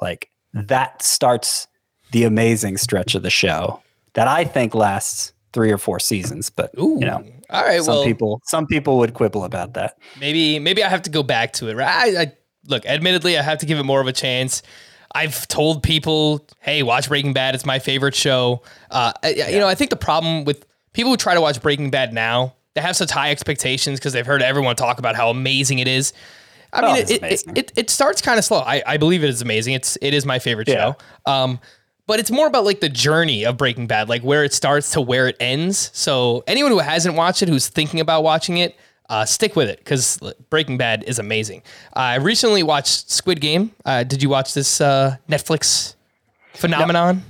like 0.00 0.30
that 0.54 1.02
starts 1.02 1.68
the 2.12 2.24
amazing 2.24 2.76
stretch 2.76 3.14
of 3.14 3.22
the 3.22 3.30
show 3.30 3.82
that 4.14 4.28
I 4.28 4.44
think 4.44 4.74
lasts 4.74 5.32
three 5.52 5.70
or 5.70 5.78
four 5.78 6.00
seasons. 6.00 6.50
But 6.50 6.70
Ooh, 6.78 6.98
you 7.00 7.06
know, 7.06 7.24
all 7.50 7.62
right. 7.62 7.82
Some 7.82 7.96
well, 7.96 8.04
people, 8.04 8.40
some 8.44 8.66
people 8.66 8.98
would 8.98 9.14
quibble 9.14 9.44
about 9.44 9.74
that. 9.74 9.98
Maybe, 10.20 10.58
maybe 10.58 10.82
I 10.84 10.88
have 10.88 11.02
to 11.02 11.10
go 11.10 11.22
back 11.22 11.52
to 11.54 11.68
it. 11.68 11.76
Right? 11.76 12.16
I, 12.16 12.22
I 12.22 12.32
look. 12.66 12.84
Admittedly, 12.86 13.38
I 13.38 13.42
have 13.42 13.58
to 13.58 13.66
give 13.66 13.78
it 13.78 13.84
more 13.84 14.00
of 14.00 14.06
a 14.06 14.12
chance. 14.12 14.62
I've 15.14 15.48
told 15.48 15.82
people, 15.82 16.46
"Hey, 16.60 16.82
watch 16.82 17.08
Breaking 17.08 17.32
Bad. 17.32 17.54
It's 17.54 17.66
my 17.66 17.78
favorite 17.78 18.14
show." 18.14 18.62
Uh, 18.90 19.12
yeah. 19.24 19.48
You 19.48 19.58
know, 19.58 19.68
I 19.68 19.74
think 19.74 19.90
the 19.90 19.96
problem 19.96 20.44
with 20.44 20.66
people 20.92 21.10
who 21.10 21.16
try 21.16 21.34
to 21.34 21.40
watch 21.40 21.62
Breaking 21.62 21.90
Bad 21.90 22.12
now, 22.12 22.54
they 22.74 22.80
have 22.80 22.96
such 22.96 23.10
high 23.10 23.30
expectations 23.30 23.98
because 23.98 24.12
they've 24.12 24.26
heard 24.26 24.42
everyone 24.42 24.76
talk 24.76 24.98
about 24.98 25.16
how 25.16 25.30
amazing 25.30 25.78
it 25.78 25.88
is. 25.88 26.12
I 26.72 26.80
mean, 26.82 26.90
oh, 26.90 26.94
it, 26.96 27.10
it, 27.10 27.44
it, 27.56 27.72
it, 27.76 27.90
starts 27.90 28.20
kind 28.20 28.38
of 28.38 28.44
slow. 28.44 28.58
I, 28.58 28.82
I 28.86 28.96
believe 28.98 29.24
it 29.24 29.30
is 29.30 29.40
amazing. 29.40 29.74
It's 29.74 29.96
it 30.02 30.12
is 30.12 30.26
my 30.26 30.38
favorite 30.38 30.68
yeah. 30.68 30.74
show. 30.74 30.96
Um, 31.32 31.60
but 32.06 32.20
it's 32.20 32.30
more 32.30 32.46
about 32.46 32.64
like 32.64 32.80
the 32.80 32.88
journey 32.88 33.44
of 33.44 33.56
Breaking 33.56 33.86
Bad, 33.86 34.08
like 34.08 34.22
where 34.22 34.44
it 34.44 34.52
starts 34.52 34.92
to 34.92 35.00
where 35.00 35.28
it 35.28 35.36
ends. 35.40 35.90
So 35.92 36.42
anyone 36.46 36.72
who 36.72 36.78
hasn't 36.78 37.14
watched 37.14 37.42
it, 37.42 37.48
who's 37.48 37.68
thinking 37.68 38.00
about 38.00 38.22
watching 38.22 38.58
it, 38.58 38.76
uh, 39.08 39.24
stick 39.24 39.56
with 39.56 39.68
it 39.68 39.78
because 39.78 40.18
Breaking 40.50 40.78
Bad 40.78 41.04
is 41.04 41.18
amazing. 41.18 41.62
I 41.92 42.16
recently 42.16 42.62
watched 42.62 43.10
Squid 43.10 43.40
Game. 43.40 43.72
Uh, 43.84 44.04
did 44.04 44.22
you 44.22 44.28
watch 44.28 44.54
this 44.54 44.80
uh, 44.80 45.16
Netflix 45.28 45.94
phenomenon? 46.54 47.22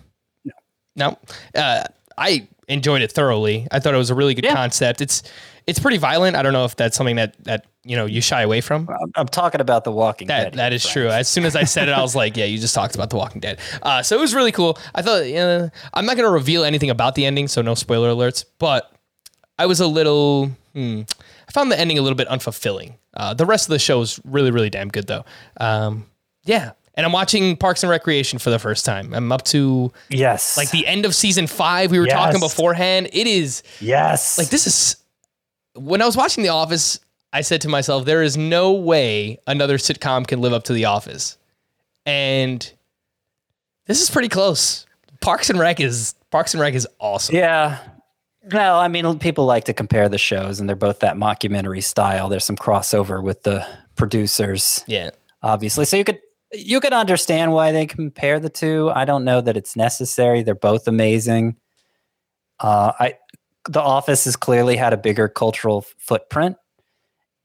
No. 0.44 0.52
No. 0.94 1.18
no? 1.54 1.60
Uh, 1.60 1.84
I 2.16 2.48
enjoyed 2.68 3.02
it 3.02 3.12
thoroughly. 3.12 3.66
I 3.70 3.80
thought 3.80 3.94
it 3.94 3.98
was 3.98 4.10
a 4.10 4.14
really 4.14 4.34
good 4.34 4.44
yeah. 4.44 4.54
concept. 4.54 5.00
It's 5.00 5.22
it's 5.68 5.78
pretty 5.78 5.98
violent. 5.98 6.34
I 6.34 6.42
don't 6.42 6.54
know 6.54 6.64
if 6.64 6.76
that's 6.76 6.96
something 6.96 7.16
that 7.16 7.36
that 7.44 7.66
you 7.84 7.94
know 7.94 8.06
you 8.06 8.22
shy 8.22 8.40
away 8.40 8.62
from. 8.62 8.88
I'm 9.14 9.28
talking 9.28 9.60
about 9.60 9.84
The 9.84 9.92
Walking 9.92 10.26
that, 10.28 10.44
Dead. 10.44 10.54
That 10.54 10.72
is 10.72 10.82
friends. 10.82 10.92
true. 10.92 11.08
As 11.08 11.28
soon 11.28 11.44
as 11.44 11.54
I 11.54 11.64
said 11.64 11.88
it, 11.88 11.92
I 11.92 12.00
was 12.00 12.16
like, 12.16 12.38
yeah, 12.38 12.46
you 12.46 12.58
just 12.58 12.74
talked 12.74 12.94
about 12.94 13.10
The 13.10 13.16
Walking 13.16 13.40
Dead. 13.40 13.58
Uh, 13.82 14.02
so 14.02 14.16
it 14.16 14.20
was 14.20 14.34
really 14.34 14.50
cool. 14.50 14.78
I 14.94 15.02
thought 15.02 15.22
uh, 15.22 15.68
I'm 15.92 16.06
not 16.06 16.16
going 16.16 16.26
to 16.26 16.32
reveal 16.32 16.64
anything 16.64 16.88
about 16.88 17.14
the 17.16 17.26
ending, 17.26 17.48
so 17.48 17.60
no 17.60 17.74
spoiler 17.74 18.08
alerts. 18.08 18.46
But 18.58 18.90
I 19.58 19.66
was 19.66 19.80
a 19.80 19.86
little. 19.86 20.50
Hmm, 20.72 21.02
I 21.46 21.52
found 21.52 21.70
the 21.70 21.78
ending 21.78 21.98
a 21.98 22.02
little 22.02 22.16
bit 22.16 22.28
unfulfilling. 22.28 22.94
Uh, 23.12 23.34
the 23.34 23.44
rest 23.44 23.66
of 23.66 23.70
the 23.70 23.78
show 23.78 24.00
is 24.00 24.18
really, 24.24 24.50
really 24.50 24.70
damn 24.70 24.88
good, 24.88 25.06
though. 25.06 25.26
Um, 25.60 26.06
yeah, 26.44 26.72
and 26.94 27.04
I'm 27.04 27.12
watching 27.12 27.56
Parks 27.56 27.82
and 27.82 27.90
Recreation 27.90 28.38
for 28.38 28.48
the 28.50 28.58
first 28.58 28.84
time. 28.84 29.12
I'm 29.12 29.30
up 29.32 29.42
to 29.44 29.92
yes, 30.08 30.56
like 30.56 30.70
the 30.70 30.86
end 30.86 31.04
of 31.04 31.14
season 31.14 31.46
five. 31.46 31.90
We 31.90 31.98
were 31.98 32.06
yes. 32.06 32.14
talking 32.14 32.40
beforehand. 32.40 33.10
It 33.12 33.26
is 33.26 33.62
yes, 33.80 34.38
like 34.38 34.48
this 34.48 34.66
is 34.66 34.96
when 35.78 36.02
I 36.02 36.06
was 36.06 36.16
watching 36.16 36.42
The 36.42 36.50
Office, 36.50 37.00
I 37.32 37.42
said 37.42 37.60
to 37.62 37.68
myself, 37.68 38.04
there 38.04 38.22
is 38.22 38.36
no 38.36 38.72
way 38.72 39.38
another 39.46 39.78
sitcom 39.78 40.26
can 40.26 40.40
live 40.40 40.52
up 40.52 40.64
to 40.64 40.72
The 40.72 40.86
Office. 40.86 41.36
And 42.06 42.70
this 43.86 44.00
is 44.00 44.10
pretty 44.10 44.28
close. 44.28 44.86
Parks 45.20 45.50
and 45.50 45.58
Rec 45.58 45.80
is 45.80 46.14
Parks 46.30 46.54
and 46.54 46.60
Rec 46.60 46.74
is 46.74 46.86
awesome. 47.00 47.34
Yeah. 47.34 47.78
Well, 48.52 48.78
I 48.78 48.88
mean, 48.88 49.18
people 49.18 49.44
like 49.44 49.64
to 49.64 49.74
compare 49.74 50.08
the 50.08 50.16
shows, 50.18 50.58
and 50.58 50.68
they're 50.68 50.76
both 50.76 51.00
that 51.00 51.16
mockumentary 51.16 51.82
style. 51.82 52.28
There's 52.28 52.44
some 52.44 52.56
crossover 52.56 53.22
with 53.22 53.42
the 53.42 53.66
producers. 53.96 54.84
Yeah. 54.86 55.10
Obviously. 55.42 55.84
So 55.84 55.96
you 55.96 56.04
could 56.04 56.20
you 56.52 56.80
could 56.80 56.94
understand 56.94 57.52
why 57.52 57.72
they 57.72 57.84
compare 57.86 58.40
the 58.40 58.48
two. 58.48 58.90
I 58.94 59.04
don't 59.04 59.24
know 59.24 59.40
that 59.40 59.56
it's 59.56 59.76
necessary. 59.76 60.42
They're 60.42 60.54
both 60.54 60.88
amazing. 60.88 61.56
Uh, 62.58 62.92
I 62.98 63.14
the 63.68 63.80
Office 63.80 64.24
has 64.24 64.36
clearly 64.36 64.76
had 64.76 64.92
a 64.92 64.96
bigger 64.96 65.28
cultural 65.28 65.84
footprint. 65.98 66.56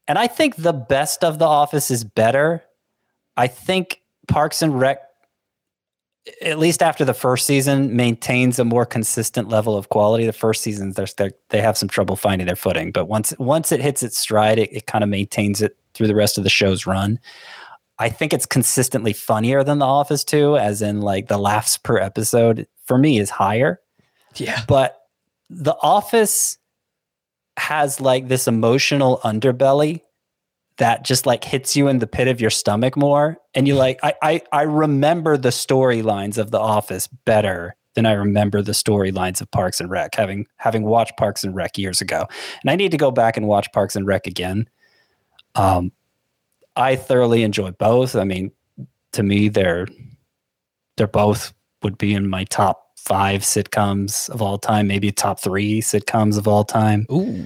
And 0.08 0.18
I 0.18 0.26
think 0.26 0.56
the 0.56 0.72
best 0.72 1.22
of 1.22 1.38
The 1.38 1.46
Office 1.46 1.90
is 1.90 2.04
better. 2.04 2.62
I 3.36 3.46
think 3.46 4.00
Parks 4.28 4.62
and 4.62 4.78
Rec, 4.78 4.98
at 6.42 6.58
least 6.58 6.82
after 6.82 7.04
the 7.04 7.14
first 7.14 7.46
season, 7.46 7.94
maintains 7.96 8.58
a 8.58 8.64
more 8.64 8.86
consistent 8.86 9.48
level 9.48 9.76
of 9.76 9.88
quality. 9.90 10.26
The 10.26 10.32
first 10.32 10.62
seasons, 10.62 10.96
they're, 10.96 11.06
they're, 11.16 11.32
they 11.50 11.60
have 11.60 11.78
some 11.78 11.88
trouble 11.88 12.16
finding 12.16 12.46
their 12.46 12.56
footing, 12.56 12.90
but 12.92 13.06
once 13.06 13.34
once 13.38 13.72
it 13.72 13.80
hits 13.80 14.02
its 14.02 14.18
stride, 14.18 14.58
it, 14.58 14.72
it 14.72 14.86
kind 14.86 15.04
of 15.04 15.10
maintains 15.10 15.62
it 15.62 15.76
through 15.94 16.06
the 16.06 16.14
rest 16.14 16.38
of 16.38 16.44
the 16.44 16.50
show's 16.50 16.86
run. 16.86 17.18
I 17.98 18.08
think 18.08 18.32
it's 18.32 18.46
consistently 18.46 19.12
funnier 19.12 19.62
than 19.62 19.78
The 19.78 19.86
Office 19.86 20.24
too, 20.24 20.56
as 20.56 20.82
in 20.82 21.00
like 21.00 21.28
the 21.28 21.38
laughs 21.38 21.78
per 21.78 21.98
episode 21.98 22.66
for 22.86 22.98
me 22.98 23.18
is 23.18 23.30
higher. 23.30 23.80
Yeah, 24.36 24.62
but 24.66 25.03
the 25.50 25.76
Office 25.80 26.58
has 27.56 28.00
like 28.00 28.28
this 28.28 28.48
emotional 28.48 29.20
underbelly 29.24 30.00
that 30.78 31.04
just 31.04 31.24
like 31.24 31.44
hits 31.44 31.76
you 31.76 31.86
in 31.86 32.00
the 32.00 32.06
pit 32.06 32.26
of 32.26 32.40
your 32.40 32.50
stomach 32.50 32.96
more. 32.96 33.38
And 33.54 33.68
you 33.68 33.74
like, 33.74 34.00
I 34.02 34.14
I, 34.22 34.42
I 34.52 34.62
remember 34.62 35.36
the 35.36 35.50
storylines 35.50 36.38
of 36.38 36.50
The 36.50 36.58
Office 36.58 37.06
better 37.06 37.76
than 37.94 38.06
I 38.06 38.12
remember 38.12 38.60
the 38.60 38.72
storylines 38.72 39.40
of 39.40 39.50
Parks 39.52 39.80
and 39.80 39.88
Rec, 39.88 40.14
having 40.14 40.46
having 40.56 40.82
watched 40.82 41.16
Parks 41.16 41.44
and 41.44 41.54
Rec 41.54 41.78
years 41.78 42.00
ago. 42.00 42.26
And 42.62 42.70
I 42.70 42.76
need 42.76 42.90
to 42.90 42.96
go 42.96 43.10
back 43.10 43.36
and 43.36 43.46
watch 43.46 43.70
Parks 43.72 43.94
and 43.96 44.06
Rec 44.06 44.26
again. 44.26 44.68
Um, 45.54 45.92
I 46.76 46.96
thoroughly 46.96 47.44
enjoy 47.44 47.70
both. 47.70 48.16
I 48.16 48.24
mean, 48.24 48.50
to 49.12 49.22
me, 49.22 49.48
they're 49.48 49.86
they're 50.96 51.06
both 51.06 51.52
would 51.82 51.98
be 51.98 52.14
in 52.14 52.28
my 52.28 52.44
top 52.44 52.83
five 53.04 53.42
sitcoms 53.42 54.30
of 54.30 54.40
all 54.40 54.58
time, 54.58 54.86
maybe 54.86 55.12
top 55.12 55.40
three 55.40 55.80
sitcoms 55.80 56.38
of 56.38 56.48
all 56.48 56.64
time. 56.64 57.06
Ooh. 57.12 57.44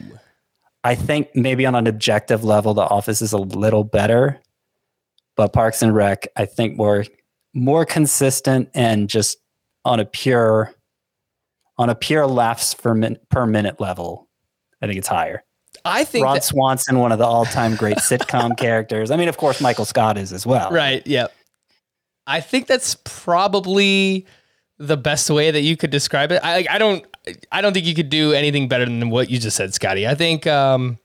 I 0.84 0.94
think 0.94 1.28
maybe 1.34 1.66
on 1.66 1.74
an 1.74 1.86
objective 1.86 2.44
level, 2.44 2.74
The 2.74 2.82
Office 2.82 3.20
is 3.20 3.32
a 3.32 3.38
little 3.38 3.84
better, 3.84 4.40
but 5.36 5.52
Parks 5.52 5.82
and 5.82 5.94
Rec, 5.94 6.28
I 6.36 6.46
think 6.46 6.76
more 6.76 7.04
more 7.54 7.84
consistent 7.84 8.68
and 8.74 9.09
just 9.09 9.38
on 9.84 9.98
a 10.00 10.04
pure 10.04 10.72
on 11.78 11.90
a 11.90 11.94
pure 11.94 12.26
laughs 12.26 12.74
per, 12.74 12.94
min, 12.94 13.16
per 13.30 13.46
minute 13.46 13.80
level. 13.80 14.28
I 14.82 14.86
think 14.86 14.98
it's 14.98 15.09
higher. 15.09 15.44
I 15.84 16.04
think 16.04 16.24
Ron 16.24 16.34
that- 16.34 16.44
Swanson, 16.44 16.98
one 16.98 17.12
of 17.12 17.18
the 17.18 17.24
all 17.24 17.44
time 17.46 17.76
great 17.76 17.96
sitcom 17.98 18.56
characters. 18.56 19.11
I 19.11 19.16
mean, 19.16 19.28
of 19.28 19.36
course, 19.36 19.61
Michael 19.61 19.84
Scott 19.84 20.18
is 20.18 20.32
as 20.32 20.46
well. 20.46 20.70
Right. 20.70 21.06
Yep. 21.06 21.32
I 22.26 22.40
think 22.40 22.66
that's 22.66 22.96
probably 23.04 24.26
the 24.79 24.97
best 24.97 25.29
way 25.29 25.51
that 25.51 25.61
you 25.61 25.76
could 25.76 25.91
describe 25.91 26.33
it. 26.33 26.41
I 26.43 26.66
I 26.70 26.79
don't 26.79 27.05
I 27.53 27.61
don't 27.61 27.72
think 27.72 27.87
you 27.87 27.95
could 27.95 28.11
do 28.11 28.33
anything 28.33 28.68
better 28.68 28.85
than 28.85 29.11
what 29.11 29.31
you 29.31 29.39
just 29.39 29.57
said, 29.57 29.74
Scotty. 29.74 30.07
I 30.07 30.14
think 30.14 30.47
um, 30.47 30.99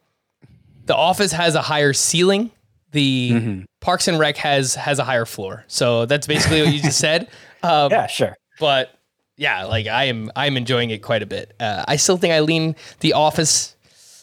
the 0.85 0.95
Office 0.95 1.31
has 1.31 1.55
a 1.55 1.61
higher 1.61 1.93
ceiling. 1.93 2.51
The 2.91 3.31
mm-hmm. 3.33 3.61
Parks 3.81 4.07
and 4.07 4.19
Rec 4.19 4.37
has 4.37 4.75
has 4.75 4.99
a 4.99 5.03
higher 5.03 5.25
floor. 5.25 5.65
So 5.67 6.05
that's 6.05 6.27
basically 6.27 6.61
what 6.61 6.73
you 6.73 6.81
just 6.81 6.99
said. 6.99 7.29
Um, 7.65 7.91
yeah, 7.91 8.07
sure. 8.07 8.35
But 8.59 8.89
yeah, 9.37 9.63
like 9.63 9.87
I 9.87 10.03
am 10.03 10.29
I'm 10.35 10.57
enjoying 10.57 10.89
it 10.89 11.01
quite 11.01 11.23
a 11.23 11.25
bit. 11.25 11.53
Uh, 11.61 11.85
I 11.87 11.95
still 11.95 12.17
think 12.17 12.33
I 12.33 12.41
lean 12.41 12.75
The 12.99 13.13
Office 13.13 13.77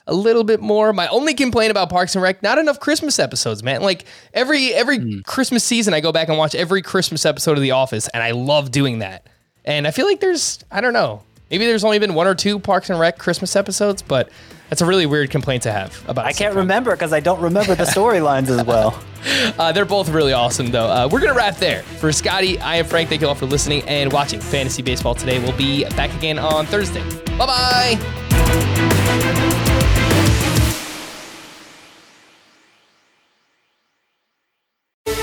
a 0.06 0.12
little 0.12 0.44
bit 0.44 0.60
more. 0.60 0.92
My 0.92 1.08
only 1.08 1.32
complaint 1.32 1.70
about 1.70 1.88
Parks 1.88 2.14
and 2.14 2.22
Rec, 2.22 2.42
not 2.42 2.58
enough 2.58 2.80
Christmas 2.80 3.18
episodes, 3.18 3.62
man. 3.62 3.80
Like 3.80 4.04
every 4.34 4.74
every 4.74 4.98
mm. 4.98 5.24
Christmas 5.24 5.64
season, 5.64 5.94
I 5.94 6.00
go 6.00 6.12
back 6.12 6.28
and 6.28 6.36
watch 6.36 6.54
every 6.54 6.82
Christmas 6.82 7.24
episode 7.24 7.56
of 7.56 7.62
The 7.62 7.70
Office, 7.70 8.08
and 8.08 8.22
I 8.22 8.32
love 8.32 8.70
doing 8.70 8.98
that. 8.98 9.26
And 9.64 9.86
I 9.86 9.90
feel 9.90 10.06
like 10.06 10.20
there's 10.20 10.64
I 10.70 10.80
don't 10.80 10.92
know, 10.92 11.22
maybe 11.50 11.66
there's 11.66 11.84
only 11.84 11.98
been 11.98 12.14
one 12.14 12.26
or 12.26 12.34
two 12.34 12.58
Parks 12.58 12.90
and 12.90 12.98
Rec 12.98 13.18
Christmas 13.18 13.56
episodes, 13.56 14.02
but 14.02 14.30
that's 14.68 14.80
a 14.82 14.86
really 14.86 15.06
weird 15.06 15.30
complaint 15.30 15.64
to 15.64 15.72
have 15.72 16.08
about. 16.08 16.24
I 16.26 16.32
can't 16.32 16.54
remember 16.54 16.92
because 16.92 17.12
I 17.12 17.18
don't 17.20 17.40
remember 17.40 17.74
the 17.74 17.84
storylines 17.96 18.48
as 18.48 18.64
well. 18.64 19.02
Uh, 19.58 19.72
they're 19.72 19.84
both 19.84 20.08
really 20.08 20.32
awesome, 20.32 20.68
though. 20.70 20.86
Uh, 20.86 21.08
we're 21.10 21.20
gonna 21.20 21.34
wrap 21.34 21.56
there. 21.56 21.82
For 21.82 22.12
Scotty, 22.12 22.58
I 22.60 22.76
am 22.76 22.86
Frank. 22.86 23.08
Thank 23.08 23.20
you 23.20 23.28
all 23.28 23.34
for 23.34 23.46
listening 23.46 23.82
and 23.88 24.12
watching 24.12 24.40
Fantasy 24.40 24.82
Baseball 24.82 25.14
today. 25.14 25.40
We'll 25.40 25.56
be 25.56 25.84
back 25.90 26.14
again 26.14 26.38
on 26.38 26.66
Thursday. 26.66 27.02
Bye 27.36 27.98
bye. 27.98 29.58